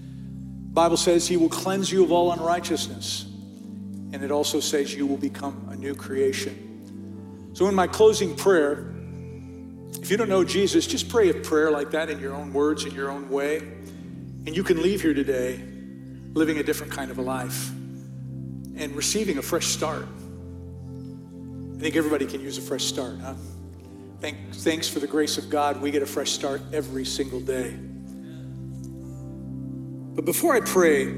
Bible 0.74 0.96
says 0.98 1.26
he 1.26 1.36
will 1.38 1.48
cleanse 1.48 1.90
you 1.90 2.04
of 2.04 2.12
all 2.12 2.32
unrighteousness. 2.32 3.24
And 4.12 4.22
it 4.22 4.30
also 4.30 4.60
says 4.60 4.92
you 4.94 5.06
will 5.06 5.16
become 5.16 5.68
a 5.70 5.76
new 5.76 5.94
creation. 5.94 7.50
So 7.54 7.68
in 7.68 7.74
my 7.74 7.86
closing 7.86 8.36
prayer, 8.36 8.90
If 10.04 10.10
you 10.10 10.18
don't 10.18 10.28
know 10.28 10.44
Jesus, 10.44 10.86
just 10.86 11.08
pray 11.08 11.30
a 11.30 11.34
prayer 11.34 11.70
like 11.70 11.92
that 11.92 12.10
in 12.10 12.18
your 12.20 12.34
own 12.34 12.52
words, 12.52 12.84
in 12.84 12.94
your 12.94 13.10
own 13.10 13.30
way. 13.30 13.56
And 13.56 14.54
you 14.54 14.62
can 14.62 14.82
leave 14.82 15.00
here 15.00 15.14
today 15.14 15.62
living 16.34 16.58
a 16.58 16.62
different 16.62 16.92
kind 16.92 17.10
of 17.10 17.16
a 17.16 17.22
life 17.22 17.70
and 17.70 18.94
receiving 18.94 19.38
a 19.38 19.42
fresh 19.42 19.68
start. 19.68 20.06
I 21.74 21.78
think 21.80 21.96
everybody 21.96 22.26
can 22.26 22.42
use 22.42 22.58
a 22.58 22.60
fresh 22.60 22.84
start, 22.84 23.18
huh? 23.20 23.32
Thank, 24.20 24.52
thanks 24.52 24.88
for 24.88 24.98
the 24.98 25.06
grace 25.06 25.38
of 25.38 25.48
God, 25.48 25.80
we 25.80 25.90
get 25.90 26.02
a 26.02 26.06
fresh 26.06 26.32
start 26.32 26.60
every 26.72 27.06
single 27.06 27.40
day. 27.40 27.74
But 30.14 30.24
before 30.24 30.54
I 30.54 30.60
pray, 30.60 31.12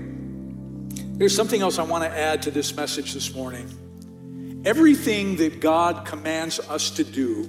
there's 1.19 1.35
something 1.35 1.61
else 1.61 1.79
I 1.79 1.83
want 1.83 2.05
to 2.05 2.11
add 2.11 2.43
to 2.43 2.51
this 2.51 2.75
message 2.75 3.13
this 3.13 3.35
morning. 3.35 4.63
Everything 4.65 5.37
that 5.37 5.61
God 5.61 6.07
commands 6.07 6.59
us 6.61 6.91
to 6.93 7.05
do, 7.05 7.45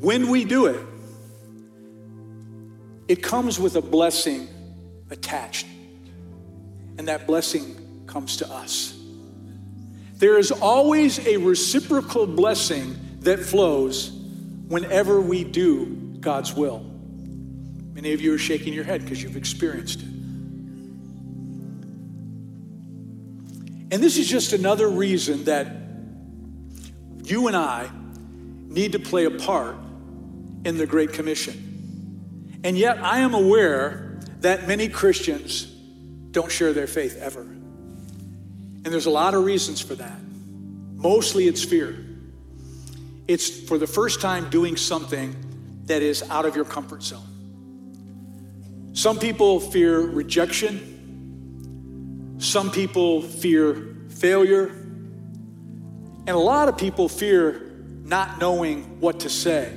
when 0.00 0.28
we 0.28 0.44
do 0.44 0.66
it, 0.66 0.84
it 3.06 3.22
comes 3.22 3.60
with 3.60 3.76
a 3.76 3.82
blessing 3.82 4.48
attached. 5.10 5.66
And 6.98 7.08
that 7.08 7.26
blessing 7.26 8.04
comes 8.06 8.36
to 8.38 8.50
us. 8.50 8.96
There 10.16 10.38
is 10.38 10.52
always 10.52 11.24
a 11.26 11.36
reciprocal 11.38 12.26
blessing 12.26 12.96
that 13.20 13.40
flows 13.40 14.10
whenever 14.68 15.20
we 15.20 15.44
do 15.44 16.16
God's 16.20 16.54
will. 16.54 16.93
Many 17.94 18.12
of 18.12 18.20
you 18.20 18.34
are 18.34 18.38
shaking 18.38 18.74
your 18.74 18.84
head 18.84 19.02
because 19.02 19.22
you've 19.22 19.36
experienced 19.36 20.00
it. 20.00 20.08
And 23.92 24.02
this 24.02 24.18
is 24.18 24.28
just 24.28 24.52
another 24.52 24.88
reason 24.88 25.44
that 25.44 25.68
you 27.22 27.46
and 27.46 27.56
I 27.56 27.88
need 28.66 28.92
to 28.92 28.98
play 28.98 29.24
a 29.24 29.30
part 29.30 29.76
in 30.64 30.76
the 30.76 30.86
Great 30.86 31.12
Commission. 31.12 32.60
And 32.64 32.76
yet, 32.76 32.98
I 32.98 33.18
am 33.18 33.34
aware 33.34 34.18
that 34.40 34.66
many 34.66 34.88
Christians 34.88 35.64
don't 36.32 36.50
share 36.50 36.72
their 36.72 36.88
faith 36.88 37.16
ever. 37.20 37.42
And 37.42 38.86
there's 38.86 39.06
a 39.06 39.10
lot 39.10 39.34
of 39.34 39.44
reasons 39.44 39.80
for 39.80 39.94
that. 39.94 40.18
Mostly 40.94 41.46
it's 41.46 41.62
fear. 41.62 42.04
It's 43.28 43.48
for 43.68 43.78
the 43.78 43.86
first 43.86 44.20
time 44.20 44.50
doing 44.50 44.76
something 44.76 45.36
that 45.86 46.02
is 46.02 46.28
out 46.30 46.46
of 46.46 46.56
your 46.56 46.64
comfort 46.64 47.02
zone. 47.02 47.33
Some 48.94 49.18
people 49.18 49.58
fear 49.58 50.00
rejection. 50.00 50.92
Some 52.38 52.70
people 52.70 53.20
fear 53.22 53.96
failure. 54.08 54.68
And 54.68 56.30
a 56.30 56.36
lot 56.36 56.68
of 56.68 56.78
people 56.78 57.08
fear 57.08 57.60
not 58.04 58.38
knowing 58.38 59.00
what 59.00 59.20
to 59.20 59.28
say. 59.28 59.76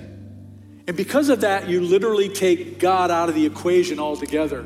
And 0.88 0.96
because 0.96 1.30
of 1.30 1.42
that, 1.42 1.68
you 1.68 1.82
literally 1.82 2.30
take 2.30 2.78
God 2.78 3.10
out 3.10 3.28
of 3.28 3.34
the 3.34 3.46
equation 3.46 4.00
altogether. 4.00 4.62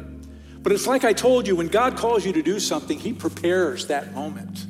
But 0.57 0.73
it's 0.73 0.85
like 0.85 1.05
I 1.05 1.13
told 1.13 1.47
you 1.47 1.55
when 1.55 1.69
God 1.69 1.95
calls 1.95 2.25
you 2.25 2.33
to 2.33 2.43
do 2.43 2.59
something, 2.59 2.99
He 2.99 3.13
prepares 3.13 3.87
that 3.87 4.13
moment. 4.13 4.65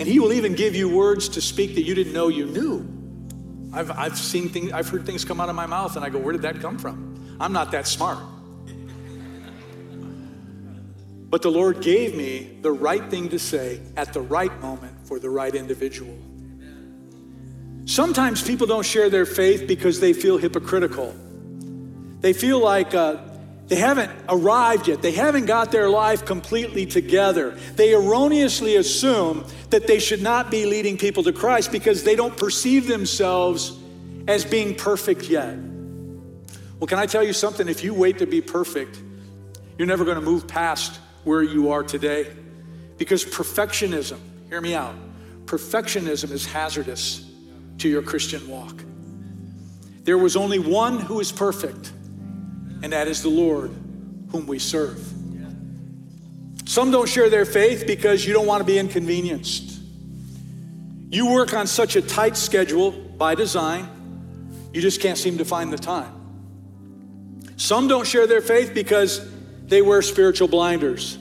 And 0.00 0.02
He 0.02 0.18
will 0.18 0.32
even 0.32 0.54
give 0.54 0.74
you 0.74 0.88
words 0.88 1.28
to 1.30 1.40
speak 1.40 1.76
that 1.76 1.82
you 1.82 1.94
didn't 1.94 2.12
know 2.12 2.26
you 2.26 2.46
knew. 2.46 2.86
I've, 3.72 3.92
I've 3.92 4.18
seen 4.18 4.48
things, 4.48 4.72
I've 4.72 4.88
heard 4.88 5.06
things 5.06 5.24
come 5.24 5.40
out 5.40 5.48
of 5.48 5.54
my 5.54 5.66
mouth, 5.66 5.94
and 5.94 6.04
I 6.04 6.10
go, 6.10 6.18
Where 6.18 6.32
did 6.32 6.42
that 6.42 6.60
come 6.60 6.76
from? 6.76 7.36
I'm 7.40 7.52
not 7.52 7.70
that 7.70 7.86
smart. 7.86 8.18
But 11.30 11.42
the 11.42 11.50
Lord 11.50 11.82
gave 11.82 12.14
me 12.14 12.58
the 12.62 12.72
right 12.72 13.08
thing 13.10 13.28
to 13.30 13.38
say 13.38 13.80
at 13.96 14.12
the 14.12 14.20
right 14.20 14.60
moment 14.60 15.06
for 15.06 15.18
the 15.18 15.28
right 15.28 15.54
individual. 15.54 16.16
Sometimes 17.84 18.42
people 18.42 18.66
don't 18.66 18.84
share 18.84 19.10
their 19.10 19.26
faith 19.26 19.66
because 19.66 20.00
they 20.00 20.12
feel 20.12 20.38
hypocritical. 20.38 21.14
They 22.20 22.32
feel 22.32 22.60
like 22.60 22.94
uh, 22.94 23.16
they 23.66 23.76
haven't 23.76 24.10
arrived 24.28 24.88
yet. 24.88 25.02
They 25.02 25.12
haven't 25.12 25.46
got 25.46 25.70
their 25.70 25.88
life 25.90 26.24
completely 26.24 26.86
together. 26.86 27.58
They 27.76 27.94
erroneously 27.94 28.76
assume 28.76 29.44
that 29.70 29.86
they 29.86 29.98
should 29.98 30.22
not 30.22 30.50
be 30.50 30.64
leading 30.64 30.96
people 30.96 31.22
to 31.24 31.32
Christ 31.32 31.72
because 31.72 32.04
they 32.04 32.16
don't 32.16 32.36
perceive 32.36 32.88
themselves 32.88 33.76
as 34.26 34.44
being 34.44 34.74
perfect 34.74 35.24
yet. 35.24 35.56
Well, 36.78 36.86
can 36.86 36.98
I 36.98 37.06
tell 37.06 37.22
you 37.22 37.32
something? 37.32 37.68
If 37.68 37.84
you 37.84 37.92
wait 37.92 38.18
to 38.18 38.26
be 38.26 38.40
perfect, 38.40 39.02
you're 39.76 39.88
never 39.88 40.04
going 40.04 40.18
to 40.18 40.24
move 40.24 40.46
past 40.46 41.00
where 41.28 41.42
you 41.42 41.70
are 41.70 41.82
today. 41.82 42.26
Because 42.96 43.22
perfectionism, 43.22 44.18
hear 44.48 44.62
me 44.62 44.74
out, 44.74 44.94
perfectionism 45.44 46.30
is 46.30 46.46
hazardous 46.46 47.30
to 47.76 47.88
your 47.88 48.00
Christian 48.00 48.48
walk. 48.48 48.82
There 50.04 50.16
was 50.16 50.36
only 50.36 50.58
one 50.58 50.98
who 50.98 51.20
is 51.20 51.30
perfect 51.30 51.92
and 52.82 52.92
that 52.94 53.08
is 53.08 53.22
the 53.22 53.28
Lord 53.28 53.70
whom 54.30 54.46
we 54.46 54.58
serve. 54.58 54.98
Some 56.64 56.90
don't 56.90 57.08
share 57.08 57.28
their 57.28 57.44
faith 57.44 57.86
because 57.86 58.26
you 58.26 58.32
don't 58.32 58.46
want 58.46 58.60
to 58.60 58.64
be 58.64 58.78
inconvenienced. 58.78 59.80
You 61.10 61.30
work 61.30 61.52
on 61.52 61.66
such 61.66 61.96
a 61.96 62.02
tight 62.02 62.36
schedule 62.36 62.90
by 62.90 63.34
design, 63.34 63.88
you 64.72 64.80
just 64.80 65.00
can't 65.00 65.18
seem 65.18 65.38
to 65.38 65.44
find 65.44 65.72
the 65.72 65.78
time. 65.78 66.14
Some 67.56 67.86
don't 67.86 68.06
share 68.06 68.26
their 68.26 68.40
faith 68.40 68.72
because 68.72 69.26
they 69.68 69.82
wear 69.82 70.02
spiritual 70.02 70.48
blinders. 70.48 71.18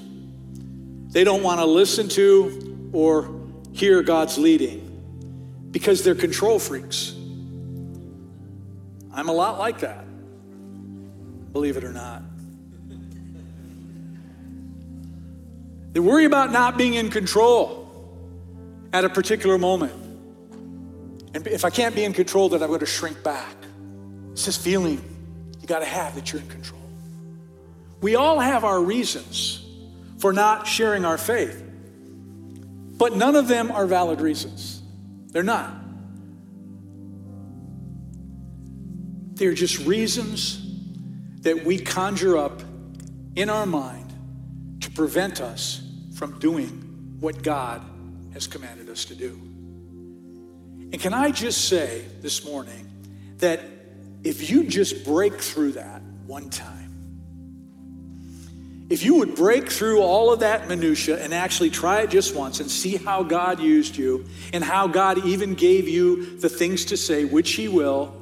They 1.09 1.23
don't 1.23 1.43
want 1.43 1.59
to 1.59 1.65
listen 1.65 2.09
to 2.09 2.89
or 2.93 3.39
hear 3.73 4.01
God's 4.01 4.37
leading 4.37 4.83
because 5.71 6.03
they're 6.03 6.15
control 6.15 6.59
freaks. 6.59 7.13
I'm 9.13 9.29
a 9.29 9.33
lot 9.33 9.59
like 9.59 9.79
that 9.79 10.07
believe 11.57 11.75
it 11.75 11.83
or 11.83 11.91
not. 11.91 12.21
They 15.93 15.99
worry 15.99 16.25
about 16.25 16.51
not 16.51 16.77
being 16.77 16.93
in 16.93 17.09
control 17.09 17.89
at 18.93 19.03
a 19.05 19.09
particular 19.09 19.57
moment. 19.57 19.93
And 21.33 21.47
if 21.47 21.65
I 21.65 21.71
can't 21.71 21.95
be 21.95 22.03
in 22.03 22.13
control, 22.13 22.49
then 22.49 22.61
I'm 22.61 22.67
going 22.67 22.81
to 22.81 22.85
shrink 22.85 23.23
back. 23.23 23.55
It's 24.33 24.45
this 24.45 24.55
feeling 24.55 25.01
you 25.59 25.67
got 25.67 25.79
to 25.79 25.85
have 25.85 26.13
that 26.13 26.31
you're 26.31 26.43
in 26.43 26.47
control. 26.47 26.76
We 28.01 28.15
all 28.15 28.39
have 28.39 28.63
our 28.63 28.81
reasons 28.81 29.63
for 30.19 30.33
not 30.33 30.67
sharing 30.67 31.05
our 31.05 31.17
faith, 31.17 31.63
but 32.97 33.15
none 33.15 33.35
of 33.35 33.47
them 33.47 33.71
are 33.71 33.85
valid 33.85 34.21
reasons. 34.21 34.81
They're 35.31 35.43
not. 35.43 35.73
They're 39.35 39.53
just 39.53 39.85
reasons 39.85 40.63
that 41.41 41.63
we 41.63 41.77
conjure 41.77 42.37
up 42.37 42.61
in 43.35 43.49
our 43.49 43.65
mind 43.65 44.13
to 44.81 44.91
prevent 44.91 45.41
us 45.41 45.81
from 46.15 46.39
doing 46.39 47.17
what 47.19 47.43
God 47.43 47.83
has 48.33 48.47
commanded 48.47 48.89
us 48.89 49.05
to 49.05 49.15
do. 49.15 49.29
And 50.91 50.99
can 50.99 51.13
I 51.13 51.31
just 51.31 51.67
say 51.67 52.05
this 52.21 52.45
morning 52.45 52.87
that 53.37 53.61
if 54.23 54.49
you 54.49 54.63
just 54.63 55.05
break 55.05 55.39
through 55.39 55.73
that 55.73 56.01
one 56.25 56.49
time, 56.49 56.86
if 58.89 59.03
you 59.03 59.15
would 59.15 59.35
break 59.35 59.69
through 59.69 60.01
all 60.01 60.31
of 60.31 60.39
that 60.39 60.67
minutia 60.69 61.21
and 61.21 61.33
actually 61.33 61.69
try 61.69 62.01
it 62.01 62.09
just 62.09 62.33
once 62.35 62.61
and 62.61 62.71
see 62.71 62.95
how 62.95 63.21
God 63.21 63.59
used 63.59 63.97
you 63.97 64.25
and 64.53 64.63
how 64.63 64.87
God 64.87 65.25
even 65.25 65.55
gave 65.55 65.89
you 65.89 66.37
the 66.37 66.47
things 66.47 66.85
to 66.85 66.97
say, 66.97 67.25
which 67.25 67.51
He 67.53 67.67
will, 67.67 68.13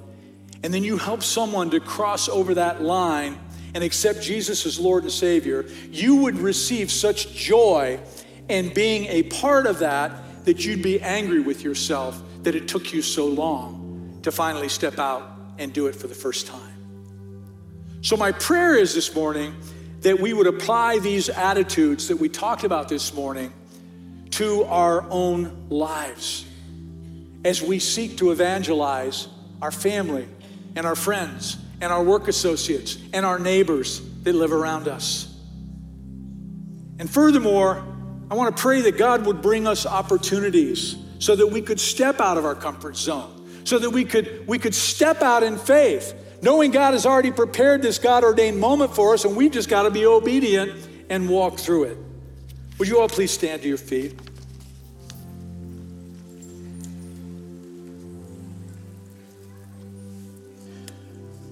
and 0.64 0.74
then 0.74 0.84
you 0.84 0.98
help 0.98 1.22
someone 1.22 1.70
to 1.70 1.80
cross 1.80 2.28
over 2.28 2.56
that 2.56 2.82
line 2.82 3.38
and 3.76 3.84
accept 3.84 4.22
Jesus 4.22 4.66
as 4.66 4.80
Lord 4.80 5.04
and 5.04 5.12
Savior, 5.12 5.66
you 5.92 6.16
would 6.16 6.38
receive 6.40 6.90
such 6.90 7.34
joy 7.34 8.00
in 8.50 8.74
being 8.74 9.06
a 9.06 9.24
part 9.24 9.68
of 9.68 9.80
that 9.80 10.46
that 10.46 10.66
you'd 10.66 10.82
be 10.82 11.00
angry 11.02 11.42
with 11.42 11.64
yourself 11.64 12.22
that 12.42 12.56
it 12.56 12.68
took 12.68 12.94
you 12.94 13.02
so 13.02 13.28
long 13.28 14.20
to 14.24 14.32
finally 14.32 14.70
step 14.70 14.98
out 14.98 15.30
and 15.60 15.74
do 15.74 15.88
it 15.88 15.96
for 15.96 16.08
the 16.08 16.16
first 16.16 16.48
time. 16.48 16.62
So, 18.02 18.16
my 18.16 18.32
prayer 18.32 18.76
is 18.76 18.96
this 18.96 19.14
morning 19.14 19.56
that 20.06 20.20
we 20.20 20.34
would 20.34 20.46
apply 20.46 21.00
these 21.00 21.30
attitudes 21.30 22.10
that 22.10 22.18
we 22.18 22.30
talked 22.30 22.64
about 22.64 22.88
this 22.88 23.12
morning 23.16 23.52
to 24.30 24.64
our 24.66 25.04
own 25.10 25.68
lives 25.68 26.46
as 27.44 27.60
we 27.60 27.80
seek 27.80 28.16
to 28.16 28.30
evangelize 28.30 29.28
our 29.64 29.72
family 29.72 30.28
and 30.76 30.86
our 30.86 30.94
friends 30.94 31.58
and 31.82 31.92
our 31.92 32.04
work 32.04 32.28
associates 32.28 33.00
and 33.14 33.26
our 33.26 33.40
neighbors 33.40 34.00
that 34.22 34.34
live 34.34 34.54
around 34.54 34.88
us. 34.88 35.36
And 37.00 37.10
furthermore, 37.10 37.84
I 38.30 38.36
want 38.36 38.56
to 38.56 38.62
pray 38.62 38.82
that 38.82 39.00
God 39.00 39.26
would 39.26 39.42
bring 39.42 39.66
us 39.66 39.88
opportunities 39.88 40.98
so 41.18 41.36
that 41.36 41.48
we 41.48 41.64
could 41.64 41.80
step 41.80 42.22
out 42.22 42.38
of 42.38 42.46
our 42.46 42.54
comfort 42.54 42.96
zone, 42.96 43.64
so 43.64 43.80
that 43.80 43.90
we 43.90 44.06
could, 44.06 44.46
we 44.46 44.60
could 44.60 44.76
step 44.76 45.24
out 45.24 45.42
in 45.42 45.58
faith, 45.58 46.14
knowing 46.42 46.72
God 46.72 46.94
has 46.94 47.06
already 47.06 47.32
prepared 47.32 47.82
this 47.82 47.98
God 47.98 48.24
ordained 48.24 48.60
moment 48.60 48.96
for 48.96 49.14
us, 49.14 49.26
and 49.26 49.36
we 49.36 49.50
just 49.50 49.70
got 49.70 49.84
to 49.84 49.92
be 49.92 50.06
obedient 50.06 50.88
and 51.10 51.30
walk 51.30 51.58
through 51.58 51.86
it. 51.86 51.98
Would 52.78 52.88
you 52.88 53.00
all 53.00 53.10
please 53.10 53.32
stand 53.32 53.62
to 53.62 53.68
your 53.68 53.78
feet? 53.78 54.20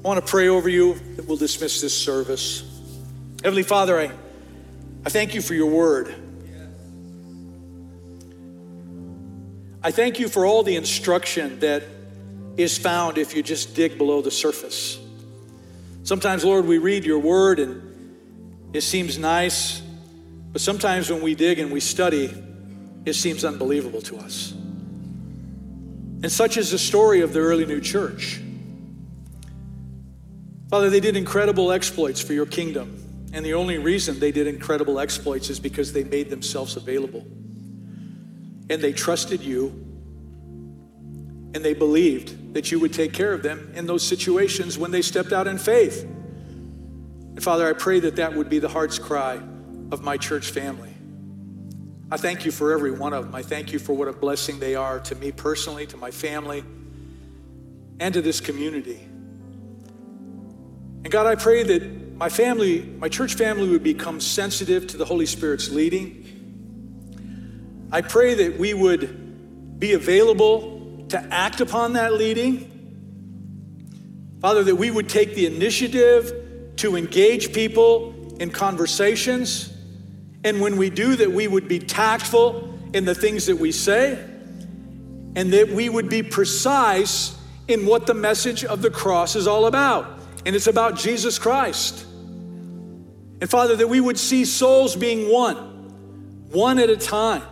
I 0.03 0.07
want 0.07 0.19
to 0.19 0.29
pray 0.29 0.49
over 0.49 0.67
you 0.67 0.95
that 1.15 1.25
we'll 1.25 1.38
dismiss 1.38 1.79
this 1.79 1.97
service. 1.97 2.61
Heavenly 3.41 3.63
Father, 3.63 3.97
I, 3.97 4.11
I 5.05 5.09
thank 5.09 5.34
you 5.34 5.41
for 5.41 5.53
your 5.53 5.69
word. 5.69 6.13
I 9.81 9.91
thank 9.91 10.19
you 10.19 10.27
for 10.27 10.45
all 10.45 10.63
the 10.63 10.75
instruction 10.75 11.59
that 11.59 11.84
is 12.58 12.78
found 12.78 13.18
if 13.18 13.36
you 13.36 13.43
just 13.43 13.76
dig 13.76 13.97
below 13.97 14.22
the 14.22 14.32
surface. 14.32 14.99
Sometimes, 16.04 16.43
Lord, 16.43 16.66
we 16.66 16.78
read 16.78 17.06
your 17.06 17.20
word 17.20 17.60
and 17.60 17.82
it 18.74 18.82
seems 18.82 19.18
nice, 19.18 19.82
but 20.51 20.62
sometimes 20.62 21.10
when 21.10 21.22
we 21.22 21.36
dig 21.36 21.60
and 21.60 21.72
we 21.72 21.80
study, 21.80 22.34
it 23.06 23.14
seems 23.14 23.45
unbelievable 23.45 24.01
to 24.01 24.18
us. 24.18 24.54
And 26.24 26.32
such 26.32 26.58
is 26.58 26.72
the 26.72 26.78
story 26.78 27.22
of 27.22 27.34
the 27.34 27.39
early 27.39 27.66
new 27.66 27.82
church. 27.82 28.41
Father, 30.70 30.89
they 30.89 30.99
did 30.99 31.16
incredible 31.16 31.72
exploits 31.72 32.22
for 32.22 32.34
your 32.34 32.45
kingdom. 32.45 32.99
And 33.34 33.45
the 33.45 33.54
only 33.56 33.78
reason 33.78 34.20
they 34.20 34.32
did 34.32 34.47
incredible 34.47 34.99
exploits 34.99 35.49
is 35.49 35.60
because 35.60 35.91
they 35.91 36.04
made 36.04 36.30
themselves 36.30 36.78
available. 36.78 37.26
And 38.70 38.82
they 38.82 38.93
trusted 38.93 39.41
you. 39.41 39.92
And 41.54 41.64
they 41.64 41.74
believed 41.74 42.54
that 42.54 42.72
you 42.72 42.80
would 42.80 42.93
take 42.93 43.14
care 43.14 43.34
of 43.34 43.43
them 43.43 43.72
in 43.76 43.86
those 43.86 44.06
situations 44.06 44.78
when 44.78 44.91
they 44.91 45.01
stepped 45.01 45.34
out 45.34 45.47
in 45.47 45.58
faith. 45.58 46.04
And 46.04 47.43
Father, 47.43 47.68
I 47.68 47.74
pray 47.74 47.99
that 48.01 48.16
that 48.18 48.34
would 48.34 48.49
be 48.49 48.60
the 48.60 48.70
heart's 48.70 48.99
cry 48.99 49.41
of 49.91 50.01
my 50.01 50.18
church 50.18 50.51
family. 50.51 50.93
I 52.12 52.18
thank 52.18 52.45
you 52.45 52.51
for 52.51 52.72
every 52.72 52.91
one 52.91 53.14
of 53.14 53.26
them. 53.26 53.34
I 53.34 53.41
thank 53.41 53.74
you 53.74 53.80
for 53.80 53.93
what 53.93 54.08
a 54.08 54.14
blessing 54.14 54.60
they 54.60 54.76
are 54.76 54.99
to 54.99 55.16
me 55.16 55.32
personally, 55.32 55.88
to 55.88 55.97
my 55.97 56.12
family, 56.12 56.64
and 57.99 58.14
to 58.14 58.22
this 58.22 58.39
community. 58.39 58.99
And 61.04 61.12
God, 61.12 61.26
I 61.26 61.36
pray 61.36 61.64
that 61.64 62.14
my 62.16 62.30
family, 62.30 62.84
my 62.84 63.10
church 63.10 63.34
family, 63.34 63.68
would 63.70 63.84
become 63.84 64.22
sensitive 64.22 64.88
to 64.88 64.97
the 64.97 65.06
Holy 65.06 65.26
Spirit's 65.26 65.70
leading. 65.70 66.20
I 67.91 68.01
pray 68.01 68.36
that 68.36 68.58
we 68.60 68.74
would 68.74 69.80
be 69.80 69.93
available 69.93 70.72
to 71.14 71.28
act 71.34 71.61
upon 71.61 71.93
that 71.93 72.14
leading. 72.14 72.70
Father, 74.41 74.64
that 74.66 74.76
we 74.76 74.91
would 74.91 75.09
take 75.09 75.34
the 75.34 75.45
initiative 75.45 76.76
to 76.76 76.95
engage 76.95 77.53
people 77.53 78.14
in 78.39 78.51
conversations 78.51 79.74
and 80.43 80.59
when 80.59 80.78
we 80.78 80.89
do, 80.89 81.16
that 81.16 81.32
we 81.32 81.47
would 81.47 81.68
be 81.68 81.80
tactful 81.80 82.78
in 82.93 83.05
the 83.05 83.16
things 83.16 83.45
that 83.45 83.55
we 83.55 83.72
say, 83.72 84.14
and 85.36 85.53
that 85.53 85.70
we 85.70 85.89
would 85.89 86.09
be 86.09 86.22
precise 86.22 87.38
in 87.68 87.86
what 87.86 88.05
the 88.07 88.14
message 88.14 88.66
of 88.66 88.82
the 88.82 88.91
cross 88.91 89.36
is 89.36 89.47
all 89.47 89.68
about. 89.68 90.20
And 90.45 90.55
it's 90.55 90.68
about 90.68 90.97
Jesus 90.97 91.39
Christ. 91.39 92.05
And 92.05 93.49
Father, 93.49 93.76
that 93.78 93.88
we 93.88 94.01
would 94.01 94.20
see 94.20 94.43
souls 94.43 94.95
being 94.95 95.32
won, 95.32 95.55
one 96.51 96.78
at 96.78 96.89
a 96.89 96.97
time. 96.97 97.43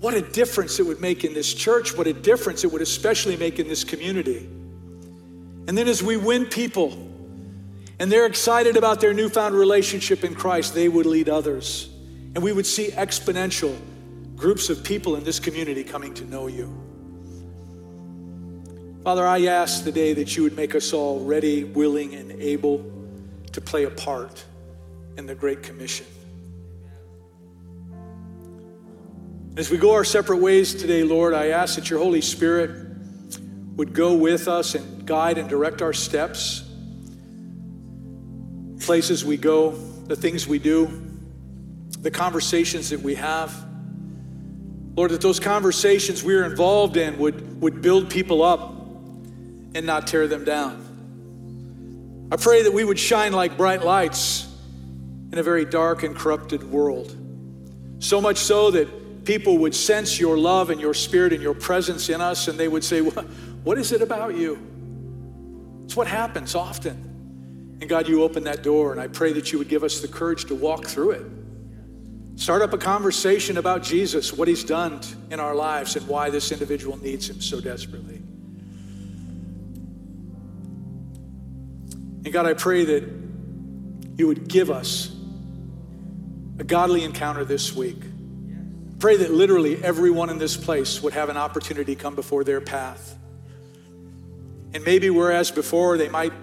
What 0.00 0.14
a 0.14 0.22
difference 0.22 0.80
it 0.80 0.86
would 0.86 1.00
make 1.00 1.24
in 1.24 1.34
this 1.34 1.52
church, 1.52 1.94
what 1.94 2.06
a 2.06 2.12
difference 2.14 2.64
it 2.64 2.72
would 2.72 2.80
especially 2.80 3.36
make 3.36 3.58
in 3.58 3.68
this 3.68 3.84
community. 3.84 4.48
And 5.68 5.76
then 5.76 5.88
as 5.88 6.02
we 6.02 6.16
win 6.16 6.46
people, 6.46 6.92
and 7.98 8.10
they're 8.10 8.24
excited 8.24 8.78
about 8.78 9.02
their 9.02 9.12
newfound 9.12 9.54
relationship 9.54 10.24
in 10.24 10.34
Christ, 10.34 10.74
they 10.74 10.88
would 10.88 11.04
lead 11.04 11.28
others. 11.28 11.90
And 12.34 12.42
we 12.42 12.50
would 12.50 12.66
see 12.66 12.88
exponential 12.88 13.76
groups 14.36 14.70
of 14.70 14.82
people 14.82 15.16
in 15.16 15.22
this 15.22 15.38
community 15.38 15.84
coming 15.84 16.14
to 16.14 16.24
know 16.24 16.46
you. 16.46 16.74
Father, 19.04 19.26
I 19.26 19.44
ask 19.44 19.84
today 19.84 20.14
that 20.14 20.34
you 20.34 20.42
would 20.44 20.56
make 20.56 20.74
us 20.74 20.94
all 20.94 21.20
ready, 21.24 21.64
willing, 21.64 22.14
and 22.14 22.32
able 22.32 22.84
to 23.52 23.60
play 23.60 23.84
a 23.84 23.90
part 23.90 24.44
in 25.18 25.26
the 25.26 25.34
Great 25.34 25.62
Commission. 25.62 26.06
As 29.56 29.68
we 29.68 29.78
go 29.78 29.94
our 29.94 30.04
separate 30.04 30.38
ways 30.38 30.74
today, 30.74 31.02
Lord, 31.02 31.34
I 31.34 31.48
ask 31.48 31.74
that 31.74 31.90
your 31.90 31.98
Holy 31.98 32.20
Spirit 32.20 32.70
would 33.74 33.92
go 33.92 34.14
with 34.14 34.46
us 34.46 34.76
and 34.76 35.04
guide 35.04 35.38
and 35.38 35.48
direct 35.48 35.82
our 35.82 35.92
steps 35.92 36.64
places 38.80 39.24
we 39.24 39.36
go, 39.36 39.72
the 40.06 40.16
things 40.16 40.46
we 40.46 40.58
do, 40.58 40.88
the 42.00 42.10
conversations 42.10 42.90
that 42.90 43.00
we 43.00 43.16
have. 43.16 43.52
Lord, 44.96 45.10
that 45.10 45.20
those 45.20 45.40
conversations 45.40 46.22
we're 46.24 46.44
involved 46.44 46.96
in 46.96 47.18
would, 47.18 47.60
would 47.60 47.82
build 47.82 48.08
people 48.08 48.42
up 48.42 48.70
and 49.74 49.84
not 49.84 50.06
tear 50.06 50.26
them 50.28 50.44
down. 50.44 52.28
I 52.32 52.36
pray 52.36 52.62
that 52.62 52.72
we 52.72 52.84
would 52.84 52.98
shine 52.98 53.32
like 53.32 53.56
bright 53.56 53.84
lights 53.84 54.48
in 55.32 55.38
a 55.38 55.42
very 55.42 55.64
dark 55.64 56.02
and 56.04 56.16
corrupted 56.16 56.62
world. 56.64 57.16
So 57.98 58.20
much 58.20 58.38
so 58.38 58.70
that 58.70 58.99
people 59.24 59.58
would 59.58 59.74
sense 59.74 60.18
your 60.18 60.38
love 60.38 60.70
and 60.70 60.80
your 60.80 60.94
spirit 60.94 61.32
and 61.32 61.42
your 61.42 61.54
presence 61.54 62.08
in 62.08 62.20
us, 62.20 62.48
and 62.48 62.58
they 62.58 62.68
would 62.68 62.84
say, 62.84 63.00
What 63.00 63.78
is 63.78 63.92
it 63.92 64.02
about 64.02 64.34
you? 64.34 64.58
It's 65.84 65.96
what 65.96 66.06
happens 66.06 66.54
often. 66.54 67.78
And 67.80 67.88
God, 67.88 68.08
you 68.08 68.22
open 68.22 68.44
that 68.44 68.62
door, 68.62 68.92
and 68.92 69.00
I 69.00 69.08
pray 69.08 69.32
that 69.32 69.52
you 69.52 69.58
would 69.58 69.68
give 69.68 69.82
us 69.82 70.00
the 70.00 70.08
courage 70.08 70.44
to 70.46 70.54
walk 70.54 70.86
through 70.86 71.12
it. 71.12 71.26
Start 72.36 72.62
up 72.62 72.72
a 72.72 72.78
conversation 72.78 73.58
about 73.58 73.82
Jesus, 73.82 74.32
what 74.32 74.48
he's 74.48 74.64
done 74.64 75.00
in 75.30 75.40
our 75.40 75.54
lives, 75.54 75.96
and 75.96 76.06
why 76.06 76.30
this 76.30 76.52
individual 76.52 76.96
needs 76.98 77.28
him 77.28 77.40
so 77.40 77.60
desperately. 77.60 78.16
And 82.22 82.32
God, 82.32 82.46
I 82.46 82.54
pray 82.54 82.84
that 82.84 83.04
you 84.16 84.26
would 84.26 84.48
give 84.48 84.70
us 84.70 85.14
a 86.58 86.64
godly 86.64 87.02
encounter 87.02 87.44
this 87.44 87.74
week. 87.74 88.02
Pray 89.00 89.16
that 89.16 89.32
literally 89.32 89.82
everyone 89.82 90.28
in 90.28 90.36
this 90.36 90.58
place 90.58 91.02
would 91.02 91.14
have 91.14 91.30
an 91.30 91.38
opportunity 91.38 91.96
come 91.96 92.14
before 92.14 92.44
their 92.44 92.60
path. 92.60 93.16
And 94.74 94.84
maybe 94.84 95.08
whereas 95.08 95.50
before 95.50 95.96
they 95.96 96.10
might 96.10 96.34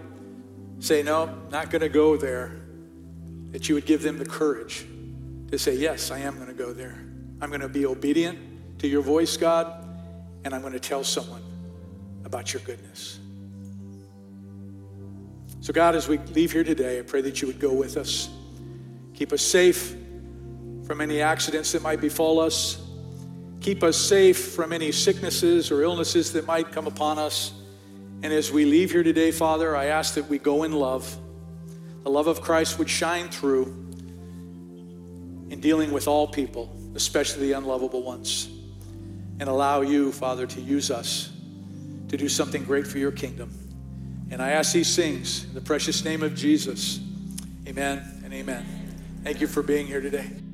say, 0.80 1.04
No, 1.04 1.38
not 1.52 1.70
going 1.70 1.84
to 1.84 1.90
go 1.90 2.18
there, 2.18 2.60
that 3.52 3.70
you 3.70 3.76
would 3.76 3.86
give 3.86 4.02
them 4.02 4.18
the 4.18 4.26
courage 4.26 4.88
to 5.52 5.60
say, 5.60 5.76
Yes, 5.76 6.10
I 6.10 6.18
am 6.18 6.36
going 6.36 6.48
to 6.48 6.54
go 6.54 6.74
there. 6.74 6.98
I'm 7.42 7.50
going 7.50 7.62
to 7.62 7.70
be 7.70 7.86
obedient 7.86 8.80
to 8.80 8.88
your 8.88 9.04
voice, 9.04 9.38
God, 9.38 9.88
and 10.44 10.56
I'm 10.56 10.62
going 10.62 10.74
to 10.74 10.80
tell 10.80 11.04
someone 11.04 11.44
about 12.26 12.54
your 12.54 12.64
goodness. 12.64 13.20
So, 15.62 15.74
God, 15.74 15.96
as 15.96 16.08
we 16.08 16.18
leave 16.18 16.52
here 16.52 16.64
today, 16.64 16.98
I 16.98 17.04
pray 17.04 17.22
that 17.22 17.40
you 17.40 17.48
would 17.48 17.60
go 17.60 17.72
with 17.72 17.98
us, 17.98 18.30
keep 19.14 19.32
us 19.32 19.44
safe 19.44 19.96
from 20.88 21.02
any 21.02 21.22
accidents 21.22 21.74
that 21.74 21.82
might 21.82 22.00
befall 22.00 22.40
us, 22.40 22.82
keep 23.60 23.84
us 23.84 23.98
safe 23.98 24.54
from 24.54 24.72
any 24.72 24.90
sicknesses 24.94 25.70
or 25.70 25.84
illnesses 25.84 26.32
that 26.32 26.48
might 26.48 26.72
come 26.72 26.88
upon 26.88 27.20
us. 27.20 27.52
And 28.24 28.32
as 28.32 28.54
we 28.54 28.64
leave 28.64 28.92
here 28.92 29.04
today, 29.04 29.32
Father, 29.32 29.76
I 29.76 29.88
ask 29.88 30.14
that 30.14 30.30
we 30.30 30.38
go 30.38 30.64
in 30.64 30.72
love. 30.72 31.14
The 32.04 32.10
love 32.10 32.28
of 32.28 32.40
Christ 32.40 32.80
would 32.80 32.90
shine 32.90 33.28
through 33.28 33.66
in 35.50 35.60
dealing 35.60 35.92
with 35.92 36.08
all 36.08 36.26
people, 36.26 36.74
especially 36.96 37.48
the 37.48 37.52
unlovable 37.52 38.02
ones, 38.02 38.48
and 39.42 39.50
allow 39.50 39.82
you, 39.82 40.14
Father, 40.14 40.48
to 40.48 40.62
use 40.62 40.90
us 40.90 41.34
to 42.08 42.16
do 42.16 42.30
something 42.30 42.64
great 42.64 42.88
for 42.88 42.98
your 42.98 43.12
kingdom. 43.12 43.52
And 44.32 44.42
I 44.42 44.52
ask 44.52 44.72
these 44.72 44.96
things 44.96 45.44
in 45.44 45.54
the 45.54 45.62
precious 45.62 46.06
name 46.06 46.24
of 46.24 46.34
Jesus. 46.34 47.02
Amen 47.68 48.22
and 48.24 48.34
amen. 48.34 48.66
Thank 49.26 49.42
you 49.42 49.48
for 49.48 49.62
being 49.62 49.86
here 49.86 50.00
today. 50.00 50.47